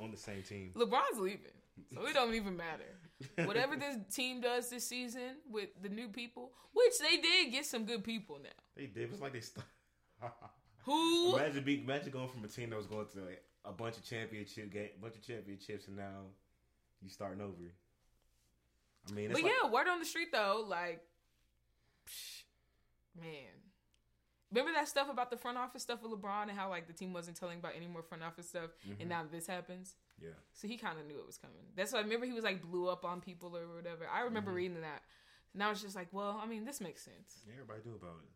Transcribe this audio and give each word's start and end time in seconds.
on 0.00 0.10
the 0.10 0.16
same 0.16 0.42
team. 0.42 0.72
LeBron's 0.76 1.18
leaving, 1.18 1.52
so 1.92 2.06
it 2.06 2.14
don't 2.14 2.34
even 2.34 2.56
matter. 2.56 3.46
Whatever 3.46 3.76
this 3.76 3.96
team 4.14 4.40
does 4.40 4.68
this 4.70 4.86
season 4.88 5.36
with 5.50 5.70
the 5.82 5.88
new 5.88 6.08
people, 6.08 6.52
which 6.72 6.92
they 7.00 7.16
did 7.16 7.52
get 7.52 7.64
some 7.64 7.84
good 7.84 8.04
people 8.04 8.38
now. 8.42 8.50
They 8.76 8.86
did. 8.86 9.10
It's 9.12 9.20
like 9.20 9.32
they. 9.32 9.40
St- 9.40 9.64
Who? 10.84 11.36
imagine 11.36 11.64
being, 11.64 11.84
imagine 11.84 12.10
going 12.10 12.28
from 12.28 12.44
a 12.44 12.48
team 12.48 12.70
that 12.70 12.76
was 12.76 12.86
going 12.86 13.06
to 13.14 13.20
a 13.64 13.72
bunch 13.72 13.96
of 13.96 14.04
championship 14.04 14.70
game, 14.70 14.90
bunch 15.00 15.14
of 15.14 15.26
championships, 15.26 15.88
and 15.88 15.96
now 15.96 16.26
you 17.02 17.08
starting 17.08 17.40
over. 17.40 17.52
I 19.08 19.12
mean, 19.12 19.30
it's 19.30 19.40
But 19.40 19.42
like, 19.42 19.52
yeah, 19.62 19.70
word 19.70 19.88
on 19.88 19.98
the 20.00 20.04
street 20.04 20.28
though, 20.32 20.64
like, 20.66 21.00
psh, 22.08 22.42
man. 23.20 23.63
Remember 24.54 24.72
that 24.78 24.86
stuff 24.88 25.10
about 25.10 25.30
the 25.30 25.36
front 25.36 25.58
office 25.58 25.82
stuff 25.82 26.00
with 26.02 26.12
LeBron 26.12 26.42
and 26.48 26.52
how 26.52 26.68
like 26.70 26.86
the 26.86 26.92
team 26.92 27.12
wasn't 27.12 27.36
telling 27.36 27.58
about 27.58 27.72
any 27.76 27.86
more 27.88 28.02
front 28.02 28.22
office 28.22 28.48
stuff, 28.48 28.70
Mm-hmm. 28.88 29.00
and 29.00 29.08
now 29.10 29.24
this 29.30 29.46
happens. 29.46 29.96
yeah, 30.22 30.28
So 30.52 30.68
he 30.68 30.76
kind 30.76 30.98
of 30.98 31.06
knew 31.06 31.18
it 31.18 31.26
was 31.26 31.36
coming. 31.38 31.64
That's 31.76 31.92
why 31.92 31.98
I 31.98 32.02
remember 32.02 32.26
he 32.26 32.32
was 32.32 32.44
like 32.44 32.62
blew 32.62 32.88
up 32.88 33.04
on 33.04 33.20
people 33.20 33.56
or 33.56 33.66
whatever. 33.74 34.06
I 34.12 34.20
remember 34.20 34.50
Mm-hmm. 34.50 34.56
reading 34.56 34.80
that. 34.82 35.02
Now 35.54 35.70
it's 35.70 35.82
just 35.82 35.96
like, 35.96 36.08
well, 36.12 36.40
I 36.42 36.46
mean, 36.46 36.64
this 36.64 36.80
makes 36.80 37.02
sense. 37.02 37.44
everybody 37.52 37.80
knew 37.84 37.94
about 37.96 38.16
it. 38.22 38.30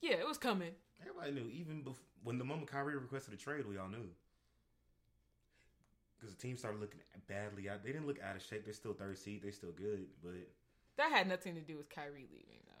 Yeah, 0.00 0.16
it 0.16 0.26
was 0.28 0.38
coming. 0.38 0.72
Everybody 1.00 1.32
knew, 1.32 1.48
even 1.50 1.84
when 2.22 2.38
the 2.38 2.44
moment 2.44 2.68
Kyrie 2.70 2.96
requested 2.96 3.34
a 3.34 3.36
trade, 3.36 3.66
we 3.66 3.78
all 3.78 3.88
knew. 3.88 4.08
Because 6.18 6.34
the 6.34 6.40
team 6.40 6.56
started 6.56 6.80
looking 6.80 7.00
badly 7.28 7.68
out. 7.68 7.84
They 7.84 7.92
didn't 7.92 8.06
look 8.06 8.20
out 8.22 8.34
of 8.36 8.42
shape. 8.42 8.64
They're 8.64 8.74
still 8.74 8.92
third 8.92 9.18
seed. 9.18 9.42
They're 9.42 9.52
still 9.52 9.70
good, 9.72 10.06
but 10.22 10.32
That 10.96 11.10
had 11.12 11.28
nothing 11.28 11.54
to 11.54 11.60
do 11.60 11.76
with 11.76 11.88
Kyrie 11.90 12.26
leaving 12.32 12.58
though. 12.66 12.77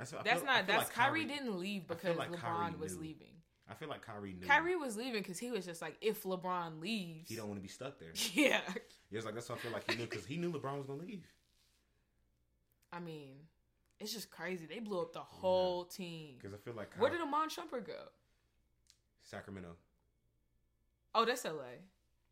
That's, 0.00 0.14
I 0.14 0.22
That's 0.22 0.42
not. 0.42 0.56
feel 0.64 0.76
That's 0.76 0.88
like 0.88 0.94
Kyrie, 0.94 1.24
didn't 1.26 1.58
leave 1.58 1.86
because 1.86 2.16
like 2.16 2.32
LeBron 2.32 2.78
was 2.78 2.96
leaving. 2.96 3.26
I 3.70 3.74
feel 3.74 3.88
like 3.88 4.00
Kyrie 4.00 4.32
knew. 4.32 4.46
Kyrie 4.46 4.74
was 4.76 4.96
leaving 4.96 5.20
because 5.20 5.38
he 5.38 5.50
was 5.50 5.66
just 5.66 5.82
like, 5.82 5.96
if 6.00 6.22
LeBron 6.22 6.80
leaves, 6.80 7.28
he 7.28 7.36
don't 7.36 7.48
want 7.48 7.58
to 7.58 7.62
be 7.62 7.68
stuck 7.68 7.98
there. 7.98 8.08
Yeah, 8.32 8.60
Yeah, 9.10 9.18
it's 9.18 9.26
like 9.26 9.34
that's 9.34 9.48
why 9.50 9.56
I 9.56 9.58
feel 9.58 9.72
like 9.72 9.90
he 9.90 9.98
knew 9.98 10.06
because 10.06 10.24
he 10.24 10.38
knew 10.38 10.50
LeBron 10.52 10.78
was 10.78 10.86
gonna 10.86 11.02
leave. 11.02 11.26
I 12.90 12.98
mean, 12.98 13.34
it's 14.00 14.12
just 14.14 14.30
crazy. 14.30 14.64
They 14.64 14.78
blew 14.80 15.02
up 15.02 15.12
the 15.12 15.18
whole 15.20 15.84
team. 15.84 16.36
Because 16.38 16.54
I 16.54 16.56
feel 16.56 16.72
like 16.74 16.94
Where 16.98 17.10
did 17.10 17.20
Iman 17.20 17.50
Shumpert 17.50 17.86
go? 17.86 18.08
Sacramento. 19.22 19.76
Oh, 21.14 21.26
that's 21.26 21.44
LA. 21.44 21.52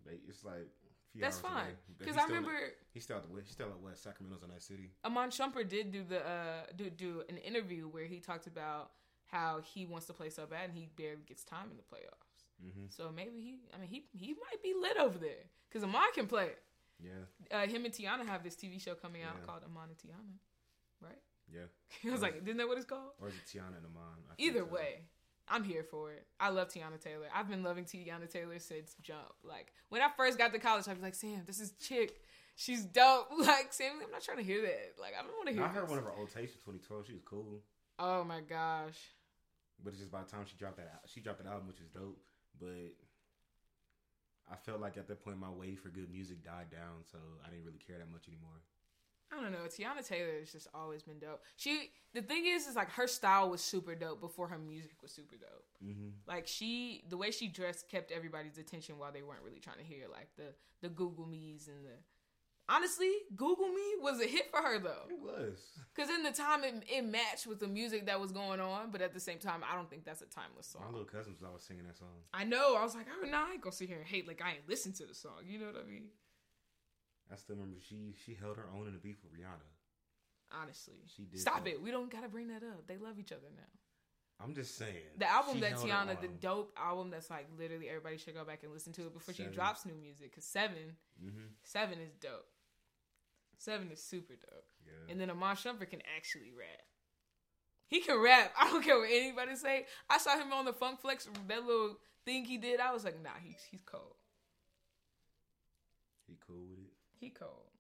They, 0.07 0.15
it's 0.27 0.43
like 0.43 0.69
That's 1.15 1.39
fine. 1.41 1.77
Because 1.99 2.17
I 2.17 2.23
still 2.23 2.37
in- 2.37 2.43
remember 2.45 2.59
he's 2.93 3.03
still 3.05 3.17
at 3.17 3.27
the 3.27 3.33
west. 3.33 3.47
He's 3.47 3.55
still 3.55 3.67
out 3.69 3.81
west. 3.83 4.03
Sacramento's 4.03 4.43
a 4.43 4.49
nice 4.49 4.65
city. 4.65 4.91
Iman 5.05 5.31
Shumpert 5.31 5.69
did 5.69 5.91
do 5.93 6.05
the 6.05 6.27
uh 6.27 6.63
do 6.77 6.91
do 6.91 7.23
an 7.29 7.37
interview 7.39 7.89
where 7.89 8.05
he 8.05 8.21
talked 8.21 8.47
about 8.47 8.91
how 9.27 9.61
he 9.63 9.85
wants 9.85 10.07
to 10.07 10.13
play 10.13 10.31
so 10.31 10.47
bad 10.47 10.69
and 10.71 10.75
he 10.79 10.89
barely 10.97 11.23
gets 11.27 11.45
time 11.45 11.71
in 11.71 11.77
the 11.77 11.83
playoffs. 11.83 12.45
Mm-hmm. 12.65 12.87
So 12.89 13.11
maybe 13.15 13.41
he, 13.41 13.59
I 13.75 13.79
mean, 13.79 13.89
he 13.89 14.05
he 14.13 14.35
might 14.35 14.63
be 14.63 14.75
lit 14.81 14.97
over 14.99 15.19
there 15.19 15.45
because 15.69 15.83
Iman 15.83 16.13
can 16.15 16.27
play. 16.27 16.51
Yeah, 17.01 17.11
Uh, 17.57 17.67
him 17.69 17.85
and 17.85 17.95
Teyana 17.95 18.27
have 18.27 18.43
this 18.43 18.57
TV 18.57 18.81
show 18.83 18.95
coming 18.95 19.23
out 19.23 19.37
Yeah. 19.39 19.47
called 19.47 19.63
Iman 19.65 19.91
and 19.91 19.99
Teyana, 19.99 20.35
right? 21.01 21.19
yeah. 21.53 21.67
I 22.09 22.11
was 22.13 22.23
like, 22.23 22.43
isn't 22.43 22.57
that 22.57 22.67
what 22.67 22.77
it's 22.77 22.87
called? 22.87 23.13
Or 23.21 23.29
is 23.29 23.35
it 23.35 23.47
Teyana 23.47 23.77
and 23.77 23.87
Iman? 23.87 24.19
I 24.31 24.35
Either 24.39 24.65
way, 24.65 25.03
I'm 25.51 25.65
here 25.65 25.83
for 25.83 26.13
it. 26.13 26.27
I 26.41 26.51
love 26.51 26.69
Teyana 26.69 27.01
Taylor. 27.01 27.27
I've 27.35 27.49
been 27.49 27.63
loving 27.63 27.85
Teyana 27.85 28.29
Taylor 28.31 28.59
since 28.59 28.95
jump. 29.03 29.33
Like 29.43 29.73
when 29.89 30.03
I 30.03 30.09
first 30.17 30.39
got 30.39 30.53
to 30.53 30.59
college, 30.59 30.87
I 30.89 30.93
was 30.93 31.03
like, 31.03 31.15
Sam, 31.15 31.43
this 31.47 31.61
is 31.61 31.73
chick. 31.81 32.21
She's 32.57 32.85
dope. 32.85 33.29
Like 33.39 33.73
Sam, 33.73 33.93
I'm 34.05 34.11
not 34.11 34.23
trying 34.23 34.39
to 34.39 34.43
hear 34.45 34.63
that. 34.63 34.95
Like 35.01 35.13
I 35.19 35.23
don't 35.23 35.33
want 35.37 35.49
to 35.49 35.55
hear. 35.55 35.65
I 35.65 35.69
heard 35.69 35.85
this. 35.85 35.91
one 35.91 35.99
of 35.99 36.05
her 36.05 36.13
old 36.19 36.33
tapes 36.35 36.53
from 36.65 36.75
2012. 36.75 37.07
She 37.07 37.13
was 37.15 37.23
cool, 37.25 37.61
Oh 37.99 38.25
my 38.25 38.41
gosh. 38.41 38.99
but 39.83 39.91
it's 39.91 39.99
just 40.01 40.11
by 40.13 40.23
the 40.23 40.31
time 40.31 40.45
she 40.47 40.57
dropped 40.57 40.77
that, 40.77 40.91
al- 40.93 41.09
she 41.09 41.21
dropped 41.21 41.41
an 41.41 41.47
album, 41.47 41.67
which 41.69 41.81
is 41.81 41.89
dope. 41.89 42.19
But 42.61 42.93
I 44.51 44.57
felt 44.57 44.81
like 44.81 44.97
at 44.97 45.07
that 45.09 45.23
point, 45.25 45.39
my 45.39 45.51
wave 45.51 45.79
for 45.81 45.89
good 45.91 46.11
music 46.11 46.43
died 46.45 46.71
down, 46.71 47.05
so 47.11 47.19
I 47.45 47.51
didn't 47.51 47.65
really 47.65 47.79
care 47.85 47.99
that 47.99 48.11
much 48.11 48.27
anymore. 48.29 48.59
I 49.33 49.41
don't 49.41 49.53
know. 49.53 49.59
Teyana 49.67 50.07
Taylor 50.07 50.39
has 50.41 50.53
just 50.53 50.69
always 50.75 51.03
been 51.03 51.19
dope. 51.19 51.43
She 51.57 51.91
the 52.15 52.23
thing 52.23 52.47
is 52.47 52.67
is 52.67 52.77
like 52.77 52.91
her 52.93 53.07
style 53.07 53.51
was 53.51 53.61
super 53.61 53.95
dope 53.95 54.21
before 54.21 54.49
her 54.49 54.59
music 54.59 55.03
was 55.03 55.13
super 55.13 55.37
dope. 55.37 55.65
Mm-hmm. 55.85 56.09
Like 56.27 56.47
she 56.47 57.05
the 57.09 57.17
way 57.17 57.31
she 57.31 57.49
dressed 57.49 57.89
kept 57.89 58.11
everybody's 58.11 58.59
attention 58.59 58.99
while 58.99 59.13
they 59.13 59.23
weren't 59.23 59.43
really 59.45 59.61
trying 59.61 59.79
to 59.79 59.85
hear 59.85 60.07
like 60.11 60.29
the 60.37 60.55
the 60.81 60.89
Google 60.89 61.27
Me's 61.27 61.69
and 61.69 61.85
the 61.85 61.93
Honestly, 62.71 63.11
Google 63.35 63.69
Me 63.69 63.83
was 64.03 64.21
a 64.21 64.27
hit 64.27 64.51
for 64.51 64.61
her 64.61 64.79
though. 64.79 65.09
It 65.09 65.19
was. 65.19 65.59
Cause 65.97 66.11
in 66.11 66.23
the 66.23 66.33
time 66.33 66.65
it, 66.65 66.85
it 66.87 67.03
matched 67.03 67.47
with 67.47 67.61
the 67.61 67.67
music 67.67 68.07
that 68.07 68.21
was 68.21 68.31
going 68.31 68.61
on, 68.61 68.91
but 68.91 69.01
at 69.01 69.15
the 69.15 69.21
same 69.21 69.39
time, 69.39 69.63
I 69.71 69.75
don't 69.75 69.89
think 69.89 70.05
that's 70.05 70.21
a 70.21 70.27
timeless 70.27 70.67
song. 70.67 70.83
My 70.85 70.91
little 70.91 71.07
cousin 71.07 71.33
was 71.33 71.43
always 71.43 71.63
singing 71.63 71.85
that 71.87 71.97
song. 71.97 72.09
I 72.35 72.45
know. 72.45 72.77
I 72.77 72.85
was 72.85 72.95
like, 72.95 73.07
oh 73.11 73.27
no, 73.27 73.39
I 73.39 73.53
ain't 73.53 73.63
gonna 73.63 73.73
sit 73.73 73.89
here 73.89 73.97
and 73.97 74.07
hate 74.07 74.29
like 74.29 74.43
I 74.45 74.51
ain't 74.51 74.69
listen 74.69 74.93
to 74.95 75.07
the 75.07 75.15
song. 75.15 75.45
You 75.47 75.59
know 75.59 75.67
what 75.67 75.83
I 75.83 75.91
mean? 75.91 76.09
I 77.33 77.37
still 77.37 77.57
remember 77.57 77.77
she 77.87 78.15
she 78.25 78.35
held 78.35 78.57
her 78.57 78.67
own 78.75 78.87
in 78.87 78.93
the 78.93 78.99
beef 78.99 79.17
with 79.23 79.33
Rihanna. 79.33 79.69
Honestly, 80.63 80.95
She 81.15 81.25
did. 81.25 81.41
stop 81.41 81.65
that. 81.65 81.71
it. 81.73 81.83
We 81.83 81.91
don't 81.91 82.11
gotta 82.11 82.29
bring 82.29 82.49
that 82.49 82.63
up. 82.63 82.87
They 82.87 82.97
love 82.97 83.19
each 83.19 83.33
other 83.33 83.49
now. 83.55 84.45
I'm 84.45 84.55
just 84.55 84.77
saying. 84.79 84.95
The 85.19 85.29
album 85.29 85.61
that 85.61 85.75
Teyana, 85.75 86.19
the 86.21 86.29
dope 86.29 86.73
album 86.77 87.11
that's 87.11 87.29
like 87.29 87.47
literally 87.59 87.89
everybody 87.89 88.17
should 88.19 88.35
go 88.35 88.45
back 88.45 88.63
and 88.63 88.73
listen 88.73 88.93
to 88.95 89.03
it 89.03 89.13
before 89.13 89.35
she 89.35 89.43
drops 89.45 89.85
new 89.85 89.95
music. 89.95 90.35
Cause 90.35 90.45
Seven, 90.45 90.97
Mhm. 91.23 91.49
Seven 91.65 91.99
is 92.01 92.15
dope. 92.15 92.47
Seven 93.59 93.91
is 93.91 94.01
super 94.03 94.35
dope. 94.37 94.65
Yeah. 94.87 95.11
And 95.13 95.21
then 95.21 95.29
Iman 95.31 95.57
Shumpert 95.57 95.91
can 95.91 96.01
actually 96.17 96.53
rap. 96.53 96.83
He 97.89 98.01
can 98.01 98.19
rap. 98.23 98.55
I 98.59 98.71
don't 98.71 98.83
care 98.85 98.97
what 98.99 99.11
anybody 99.11 99.57
say. 99.57 99.87
I 100.09 100.19
saw 100.19 100.39
him 100.39 100.53
on 100.53 100.65
the 100.65 100.73
Funk 100.73 101.01
Flex, 101.01 101.29
that 101.49 101.67
little 101.67 101.99
thing 102.25 102.45
he 102.45 102.57
did. 102.59 102.79
I 102.81 102.93
was 102.93 103.05
like, 103.05 103.21
nah, 103.23 103.31
he's 103.43 103.57
he's 103.71 103.83
cold. 103.85 104.15
he 106.27 106.37
cool 106.47 106.65
with 106.71 106.79
it. 106.79 106.93
He 107.21 107.31
cold. 107.31 107.71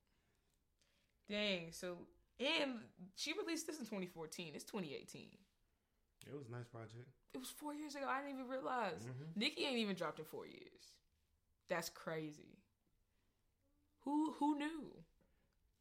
Dang. 1.28 1.72
So 1.72 1.98
and 2.40 2.78
she 3.16 3.32
released 3.32 3.66
this 3.66 3.76
in 3.78 3.84
2014. 3.84 4.52
It's 4.54 4.64
2018. 4.64 5.28
It 6.26 6.36
was 6.36 6.48
a 6.48 6.52
nice 6.52 6.66
project. 6.66 7.08
It 7.34 7.38
was 7.38 7.50
four 7.50 7.74
years 7.74 7.94
ago. 7.94 8.06
I 8.08 8.20
didn't 8.22 8.36
even 8.38 8.48
realize. 8.50 9.04
Mhm. 9.04 9.36
Nicki 9.36 9.64
ain't 9.64 9.78
even 9.78 9.96
dropped 9.96 10.18
in 10.18 10.24
four 10.24 10.46
years. 10.46 10.94
That's 11.68 11.88
crazy. 11.90 12.58
Who 14.04 14.32
who 14.38 14.58
knew? 14.58 14.92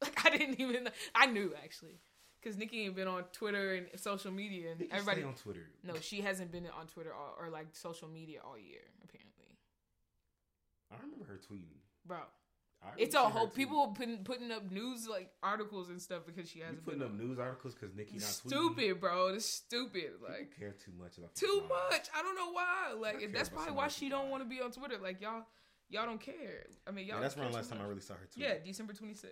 Like 0.02 0.26
I 0.28 0.30
didn't 0.38 0.60
even. 0.60 0.90
I 1.16 1.26
knew 1.26 1.56
actually, 1.64 2.00
because 2.40 2.56
Nicki 2.56 2.82
ain't 2.86 2.96
been 2.96 3.08
on 3.08 3.24
Twitter 3.34 3.74
and 3.74 3.88
social 4.00 4.32
media, 4.32 4.70
and 4.72 4.80
Nicki 4.80 4.92
everybody. 4.92 5.24
on 5.24 5.34
Twitter. 5.34 5.72
No, 5.84 5.96
she 6.00 6.22
hasn't 6.22 6.52
been 6.52 6.68
on 6.80 6.86
Twitter 6.86 7.12
all, 7.16 7.36
or 7.40 7.50
like 7.50 7.68
social 7.72 8.08
media 8.08 8.42
all 8.46 8.60
year. 8.60 8.82
Apparently, 9.04 9.58
I 10.92 10.98
remember 11.02 11.26
her 11.26 11.38
tweeting. 11.40 11.82
bro, 12.06 12.20
it's 12.98 13.16
a 13.16 13.20
whole 13.20 13.48
people 13.48 13.88
putting 13.88 14.24
putting 14.24 14.52
up 14.52 14.72
news 14.72 15.08
like 15.08 15.30
articles 15.44 15.90
and 15.90 16.02
stuff 16.02 16.24
because 16.26 16.50
she 16.50 16.60
hasn't 16.60 16.86
been. 16.86 17.00
putting 17.00 17.02
up 17.04 17.12
on. 17.12 17.18
news 17.18 17.40
articles 17.40 17.74
because 17.74 17.96
Nicki 17.96 18.14
not 18.16 18.22
tweeting. 18.24 18.48
Stupid, 18.50 19.00
bro. 19.00 19.28
It's 19.28 19.46
stupid. 19.46 20.12
Like 20.28 20.58
care 20.58 20.74
too 20.84 20.92
much 21.00 21.18
about 21.18 21.36
too 21.36 21.48
lives. 21.70 21.70
much. 21.92 22.08
I 22.18 22.22
don't 22.22 22.36
know 22.36 22.52
why. 22.52 22.94
Like 23.00 23.34
that's 23.34 23.50
probably 23.50 23.74
why 23.74 23.88
she 23.88 24.10
don't 24.10 24.30
want 24.30 24.44
to 24.44 24.50
be 24.50 24.62
on 24.62 24.72
Twitter. 24.72 24.98
Like 25.02 25.22
y'all, 25.22 25.44
y'all 25.90 26.06
don't 26.06 26.22
care. 26.22 26.66
I 26.88 26.92
mean, 26.92 27.08
y'all. 27.08 27.18
Yeah, 27.18 27.22
that's 27.22 27.38
around 27.38 27.50
too 27.50 27.56
last 27.56 27.70
time 27.72 27.80
I 27.82 27.86
really 27.88 28.02
saw 28.02 28.14
her 28.14 28.28
tweet. 28.34 28.46
Yeah, 28.46 28.54
December 28.66 28.94
26th. 28.94 29.26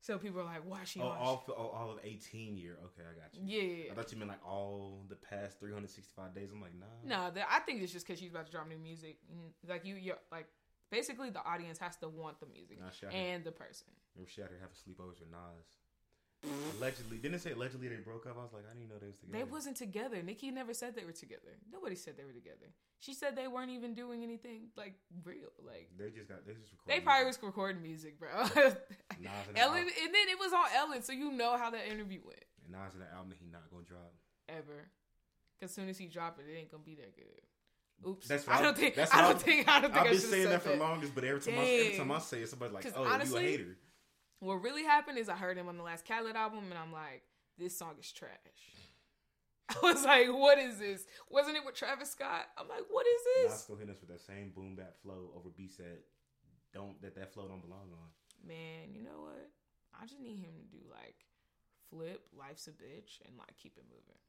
So 0.00 0.18
people 0.18 0.42
are 0.42 0.44
like, 0.44 0.60
why 0.66 0.80
she 0.84 1.00
Oh, 1.00 1.04
all, 1.04 1.44
oh, 1.48 1.68
all 1.74 1.90
of 1.90 1.98
18 2.04 2.58
year. 2.58 2.76
Okay, 2.84 3.00
I 3.10 3.18
got 3.18 3.34
you. 3.34 3.40
yeah. 3.86 3.90
I 3.90 3.94
thought 3.94 4.12
you 4.12 4.18
meant 4.18 4.30
like 4.32 4.46
all 4.46 5.06
the 5.08 5.16
past 5.16 5.58
365 5.60 6.34
days. 6.34 6.50
I'm 6.52 6.60
like, 6.60 6.74
nah. 6.78 6.84
No, 7.06 7.30
the, 7.30 7.40
I 7.50 7.60
think 7.60 7.80
it's 7.80 7.90
just 7.90 8.06
because 8.06 8.20
she's 8.20 8.30
about 8.30 8.44
to 8.44 8.52
drop 8.52 8.68
new 8.68 8.76
music. 8.76 9.16
Like 9.66 9.86
you, 9.86 9.94
you're 9.94 10.18
like 10.30 10.46
basically 10.90 11.30
the 11.30 11.44
audience 11.44 11.78
has 11.78 11.96
to 11.98 12.08
want 12.08 12.40
the 12.40 12.46
music 12.46 12.80
Nah, 12.80 12.90
she 12.90 13.06
out 13.06 13.12
here, 13.12 13.34
and 13.34 13.44
the 13.44 13.52
person. 13.52 13.88
remember 14.14 14.30
she 14.30 14.42
out 14.42 14.48
here 14.50 14.58
having 14.60 14.76
sleepovers 14.76 15.20
with 15.20 15.30
Nas. 15.30 15.68
allegedly, 16.76 17.16
didn't 17.18 17.36
it 17.36 17.40
say 17.42 17.52
allegedly 17.52 17.88
they 17.88 17.96
broke 17.96 18.26
up? 18.26 18.36
I 18.38 18.42
was 18.42 18.52
like, 18.52 18.64
I 18.70 18.74
didn't 18.74 18.88
know 18.90 18.98
they 19.00 19.06
was 19.08 19.16
together. 19.16 19.38
They 19.38 19.44
wasn't 19.44 19.76
together. 19.76 20.22
Nicki 20.22 20.50
never 20.50 20.74
said 20.74 20.94
they 20.94 21.04
were 21.04 21.12
together. 21.12 21.56
Nobody 21.72 21.94
said 21.96 22.16
they 22.16 22.24
were 22.24 22.32
together. 22.36 22.68
She 23.00 23.14
said 23.14 23.34
they 23.36 23.48
weren't 23.48 23.70
even 23.70 23.94
doing 23.94 24.22
anything 24.22 24.68
like 24.76 24.94
real. 25.24 25.48
Like 25.64 25.88
They 25.96 26.10
just 26.10 26.28
got. 26.28 26.46
They 26.46 26.52
just 26.54 26.72
recorded. 26.72 26.88
they 26.88 27.00
probably 27.04 27.26
was 27.26 27.38
recording 27.42 27.82
music, 27.82 28.18
bro. 28.18 28.28
Nas 28.44 28.54
and 28.56 28.76
Ellen, 29.56 29.80
and 29.88 30.10
then 30.14 30.26
it 30.28 30.38
was 30.38 30.52
on 30.52 30.64
Ellen, 30.76 31.02
so 31.02 31.12
you 31.12 31.32
know 31.32 31.56
how 31.56 31.70
that 31.70 31.86
interview 31.90 32.20
went. 32.24 32.44
and 32.64 32.72
Nas 32.72 32.92
and 32.94 33.02
that 33.02 33.12
album 33.12 33.30
that 33.30 33.38
he 33.40 33.46
not 33.50 33.62
gonna 33.70 33.84
drop. 33.84 34.12
Ever, 34.48 34.88
because 35.58 35.74
soon 35.74 35.88
as 35.88 35.96
he 35.96 36.06
drop 36.06 36.38
it, 36.38 36.44
it 36.50 36.56
ain't 36.58 36.70
gonna 36.70 36.82
be 36.84 36.94
that 36.96 37.16
good. 37.16 37.40
Oops. 38.06 38.28
That's 38.28 38.48
I 38.48 38.62
don't 38.62 38.76
think. 38.76 38.94
that's 38.94 39.14
I 39.14 39.20
don't 39.22 39.40
think. 39.40 39.68
I 39.68 39.80
don't 39.80 39.92
think. 39.92 40.06
I've 40.06 40.10
been 40.10 40.20
saying 40.20 40.48
that 40.48 40.62
for 40.62 40.74
longest, 40.76 41.14
but 41.14 41.24
every 41.24 41.40
time 41.40 41.54
I, 41.58 41.62
every 41.64 41.96
time 41.96 42.12
I 42.12 42.18
say 42.18 42.42
it, 42.42 42.48
somebody's 42.48 42.74
like, 42.74 42.92
"Oh, 42.96 43.04
honestly, 43.04 43.42
you 43.42 43.48
a 43.48 43.50
hater." 43.50 43.76
What 44.40 44.62
really 44.62 44.84
happened 44.84 45.18
is 45.18 45.28
I 45.28 45.36
heard 45.36 45.56
him 45.56 45.68
on 45.68 45.76
the 45.76 45.82
last 45.82 46.06
Khaled 46.06 46.36
album, 46.36 46.64
and 46.68 46.78
I'm 46.78 46.92
like, 46.92 47.22
this 47.56 47.78
song 47.78 47.94
is 47.98 48.12
trash. 48.12 48.30
I 49.70 49.76
was 49.82 50.04
like, 50.04 50.28
what 50.28 50.58
is 50.58 50.78
this? 50.78 51.06
Wasn't 51.30 51.56
it 51.56 51.64
with 51.64 51.74
Travis 51.74 52.10
Scott? 52.10 52.46
I'm 52.58 52.68
like, 52.68 52.84
what 52.90 53.06
is 53.06 53.20
Nas 53.44 53.52
this? 53.52 53.60
still 53.62 53.76
hitting 53.76 53.94
us 53.94 54.00
with 54.00 54.10
that 54.10 54.20
same 54.20 54.52
boom 54.54 54.76
bap 54.76 55.00
flow 55.02 55.30
over 55.34 55.48
beats 55.48 55.76
that 55.76 56.04
don't 56.74 57.00
that 57.00 57.14
that 57.14 57.32
flow 57.32 57.48
don't 57.48 57.62
belong 57.62 57.88
on. 57.92 58.08
Man, 58.46 58.92
you 58.92 59.02
know 59.02 59.22
what? 59.22 59.48
I 59.98 60.04
just 60.04 60.20
need 60.20 60.36
him 60.36 60.52
to 60.60 60.76
do 60.76 60.82
like 60.90 61.16
flip, 61.88 62.20
life's 62.36 62.66
a 62.66 62.72
bitch, 62.72 63.24
and 63.24 63.38
like 63.38 63.56
keep 63.56 63.78
it 63.78 63.84
moving. 63.88 64.20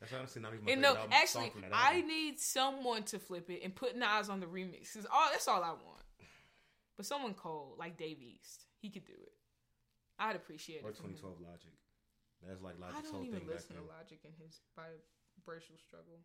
That's 0.00 0.12
honestly 0.12 0.42
not 0.42 0.52
even 0.52 0.64
my 0.64 0.72
And 0.72 0.82
no, 0.82 0.96
actually, 1.12 1.44
song 1.44 1.50
from 1.52 1.60
that 1.62 1.70
I 1.72 2.00
need 2.00 2.38
someone 2.38 3.04
to 3.04 3.18
flip 3.18 3.48
it 3.50 3.60
and 3.64 3.74
put 3.74 3.96
Nas 3.96 4.28
on 4.28 4.40
the 4.40 4.46
remix. 4.46 4.94
Cause 4.94 5.06
all 5.12 5.28
that's 5.30 5.48
all 5.48 5.62
I 5.62 5.70
want. 5.70 6.02
But 6.96 7.06
someone 7.06 7.34
cold 7.34 7.78
like 7.78 7.96
Dave 7.96 8.20
East, 8.20 8.66
he 8.80 8.90
could 8.90 9.04
do 9.04 9.12
it. 9.12 9.32
I'd 10.18 10.36
appreciate 10.36 10.82
or 10.84 10.90
it. 10.90 10.98
him. 10.98 11.14
2012 11.18 11.40
Logic. 11.40 11.74
That's 12.46 12.62
like 12.62 12.76
I 12.78 12.86
Logic's 12.86 13.08
don't 13.08 13.14
whole 13.14 13.24
even 13.24 13.40
thing 13.40 13.48
listen 13.48 13.76
to 13.76 13.82
Logic 13.82 14.20
in 14.22 14.30
his 14.38 14.60
bi-racial 14.76 15.76
struggle. 15.80 16.20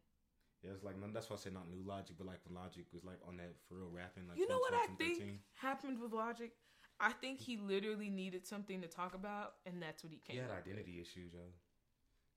Yeah, 0.61 0.75
it's 0.75 0.83
like 0.83 0.99
that's 1.13 1.29
why 1.29 1.37
I 1.37 1.39
said 1.39 1.53
not 1.53 1.71
new 1.71 1.81
Logic, 1.81 2.15
but 2.17 2.27
like 2.27 2.43
when 2.43 2.59
Logic 2.59 2.83
was 2.91 3.05
like 3.05 3.17
on 3.25 3.37
that 3.37 3.55
for 3.67 3.79
real 3.79 3.89
rapping. 3.89 4.27
Like 4.27 4.37
you 4.37 4.47
know 4.47 4.59
what 4.59 4.75
I 4.75 4.91
2012, 4.99 4.99
think 4.99 5.39
happened 5.55 5.97
with 6.03 6.11
Logic? 6.11 6.51
I 6.99 7.13
think 7.15 7.39
he 7.39 7.55
literally 7.55 8.09
needed 8.09 8.45
something 8.45 8.81
to 8.81 8.87
talk 8.87 9.15
about, 9.15 9.63
and 9.65 9.81
that's 9.81 10.03
what 10.03 10.11
he 10.11 10.19
came. 10.19 10.35
He 10.35 10.41
had 10.43 10.51
up 10.51 10.67
with. 10.67 10.75
identity 10.75 10.99
issues, 10.99 11.31
yo. 11.31 11.47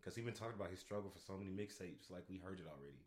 Because 0.02 0.16
he's 0.16 0.24
been 0.24 0.34
talking 0.34 0.56
about 0.58 0.70
his 0.70 0.80
struggle 0.80 1.08
for 1.10 1.20
so 1.20 1.36
many 1.38 1.50
mixtapes. 1.50 2.10
Like 2.10 2.24
we 2.28 2.38
heard 2.38 2.58
it 2.58 2.66
already. 2.66 3.06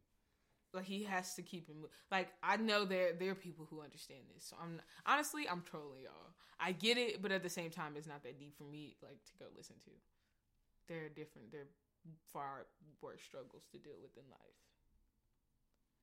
Like 0.74 0.86
he 0.86 1.04
has 1.04 1.36
to 1.36 1.42
keep 1.42 1.68
it. 1.70 1.76
mo- 1.76 1.90
Like 2.10 2.30
I 2.42 2.56
know 2.58 2.86
there 2.86 3.12
there 3.14 3.32
are 3.32 3.36
people 3.36 3.68
who 3.70 3.82
understand 3.82 4.22
this. 4.34 4.46
So 4.46 4.56
I'm 4.62 4.82
honestly 5.06 5.48
I'm 5.50 5.62
trolling 5.62 6.02
y'all. 6.04 6.34
I 6.60 6.72
get 6.72 6.98
it, 6.98 7.22
but 7.22 7.32
at 7.34 7.44
the 7.44 7.50
same 7.50 7.70
time, 7.70 7.94
it's 7.98 8.08
not 8.08 8.24
that 8.24 8.40
deep 8.40 8.58
for 8.58 8.64
me. 8.64 8.96
Like 9.04 9.20
to 9.26 9.32
go 9.38 9.46
listen 9.58 9.76
to. 9.84 9.92
There 10.88 11.04
are 11.06 11.10
different. 11.10 11.52
There 11.52 11.62
are 11.62 11.74
far 12.32 12.66
worse 13.02 13.22
struggles 13.22 13.64
to 13.74 13.78
deal 13.78 13.98
with 14.02 14.16
in 14.16 14.24
life. 14.32 14.60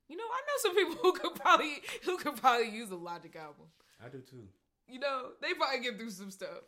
You 0.08 0.16
know, 0.16 0.24
I 0.24 0.40
know 0.46 0.56
some 0.60 0.74
people 0.76 0.96
who 1.02 1.12
could 1.12 1.34
probably 1.40 1.76
who 2.04 2.18
could 2.18 2.36
probably 2.36 2.68
use 2.70 2.90
a 2.90 2.96
Logic 2.96 3.34
album. 3.36 3.66
I 4.04 4.08
do 4.08 4.20
too. 4.20 4.44
You 4.88 4.98
know, 4.98 5.28
they 5.40 5.54
probably 5.54 5.80
get 5.80 5.96
through 5.98 6.10
some 6.10 6.30
stuff. 6.30 6.64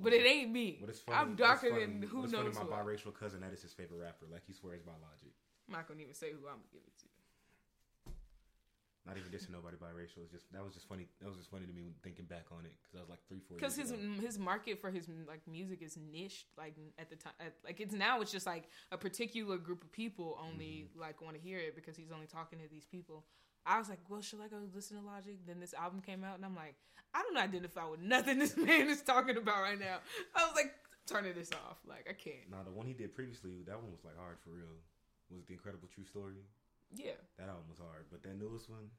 But 0.00 0.12
it 0.12 0.26
ain't 0.26 0.50
me. 0.50 0.78
But 0.80 0.90
it's 0.90 1.00
funny. 1.00 1.18
I'm 1.18 1.34
darker 1.36 1.70
funny- 1.70 1.86
than 1.86 2.02
who 2.02 2.22
knows 2.22 2.32
Funny, 2.32 2.50
my 2.50 2.64
what. 2.64 2.86
biracial 2.86 3.14
cousin, 3.14 3.40
that 3.42 3.52
is 3.52 3.62
his 3.62 3.72
favorite 3.72 3.98
rapper. 4.00 4.26
Like 4.30 4.42
he 4.46 4.52
swears 4.52 4.82
by 4.82 4.92
Logic. 4.92 5.32
I'm 5.68 5.74
not 5.74 5.86
gonna 5.88 6.00
even 6.02 6.14
say 6.14 6.30
who 6.32 6.46
I'm 6.48 6.58
gonna 6.58 6.72
give 6.72 6.82
it 6.86 6.98
to. 6.98 7.06
Not 9.06 9.18
even 9.18 9.30
dissing 9.30 9.50
nobody 9.52 9.76
biracial. 9.76 10.22
It's 10.24 10.32
just 10.32 10.50
that 10.52 10.64
was 10.64 10.72
just 10.72 10.88
funny. 10.88 11.06
That 11.20 11.28
was 11.28 11.36
just 11.36 11.50
funny 11.50 11.66
to 11.66 11.72
me 11.74 11.82
when 11.82 11.92
thinking 12.02 12.24
back 12.24 12.46
on 12.50 12.64
it 12.64 12.72
because 12.80 12.96
I 12.96 13.00
was 13.00 13.10
like 13.10 13.20
three, 13.28 13.40
four. 13.46 13.58
because 13.58 13.76
his 13.76 13.90
ago. 13.90 14.00
his 14.18 14.38
market 14.38 14.80
for 14.80 14.90
his 14.90 15.08
like 15.28 15.46
music 15.46 15.82
is 15.82 15.98
niched 16.10 16.46
like 16.56 16.74
at 16.98 17.10
the 17.10 17.16
time 17.16 17.34
at, 17.38 17.52
like 17.66 17.80
it's 17.80 17.92
now 17.94 18.22
it's 18.22 18.32
just 18.32 18.46
like 18.46 18.64
a 18.92 18.96
particular 18.96 19.58
group 19.58 19.84
of 19.84 19.92
people 19.92 20.38
only 20.42 20.88
Mm-hmm. 20.88 21.00
like 21.02 21.20
want 21.20 21.36
to 21.36 21.40
hear 21.42 21.58
it 21.58 21.74
because 21.76 21.96
he's 21.98 22.10
only 22.10 22.26
talking 22.26 22.58
to 22.60 22.68
these 22.70 22.86
people 22.86 23.26
i 23.66 23.78
was 23.78 23.88
like 23.88 23.98
well 24.08 24.20
should 24.20 24.40
i 24.40 24.48
go 24.48 24.56
listen 24.74 24.96
to 24.98 25.02
logic 25.04 25.38
then 25.46 25.60
this 25.60 25.74
album 25.74 26.00
came 26.00 26.24
out 26.24 26.36
and 26.36 26.44
i'm 26.44 26.54
like 26.56 26.74
i 27.14 27.22
don't 27.22 27.36
identify 27.36 27.84
with 27.88 28.00
nothing 28.00 28.38
this 28.38 28.56
man 28.56 28.88
is 28.88 29.02
talking 29.02 29.36
about 29.36 29.62
right 29.62 29.78
now 29.80 29.98
i 30.34 30.44
was 30.44 30.54
like 30.54 30.72
turning 31.06 31.34
this 31.34 31.50
off 31.52 31.78
like 31.86 32.06
i 32.08 32.12
can't 32.12 32.50
Nah, 32.50 32.62
the 32.64 32.70
one 32.70 32.86
he 32.86 32.92
did 32.94 33.14
previously, 33.14 33.62
that 33.66 33.76
one 33.80 33.90
was 33.92 34.04
like 34.04 34.16
hard 34.16 34.36
for 34.42 34.50
real. 34.50 34.72
Was 35.30 35.44
the 35.46 35.52
Incredible 35.54 35.88
True 35.92 36.04
Story? 36.04 36.34
yeah 36.94 37.12
That 37.38 37.48
album 37.48 37.64
was 37.68 37.78
hard, 37.78 38.04
but 38.10 38.22
that 38.22 38.38
newest 38.38 38.68
one, 38.70 38.90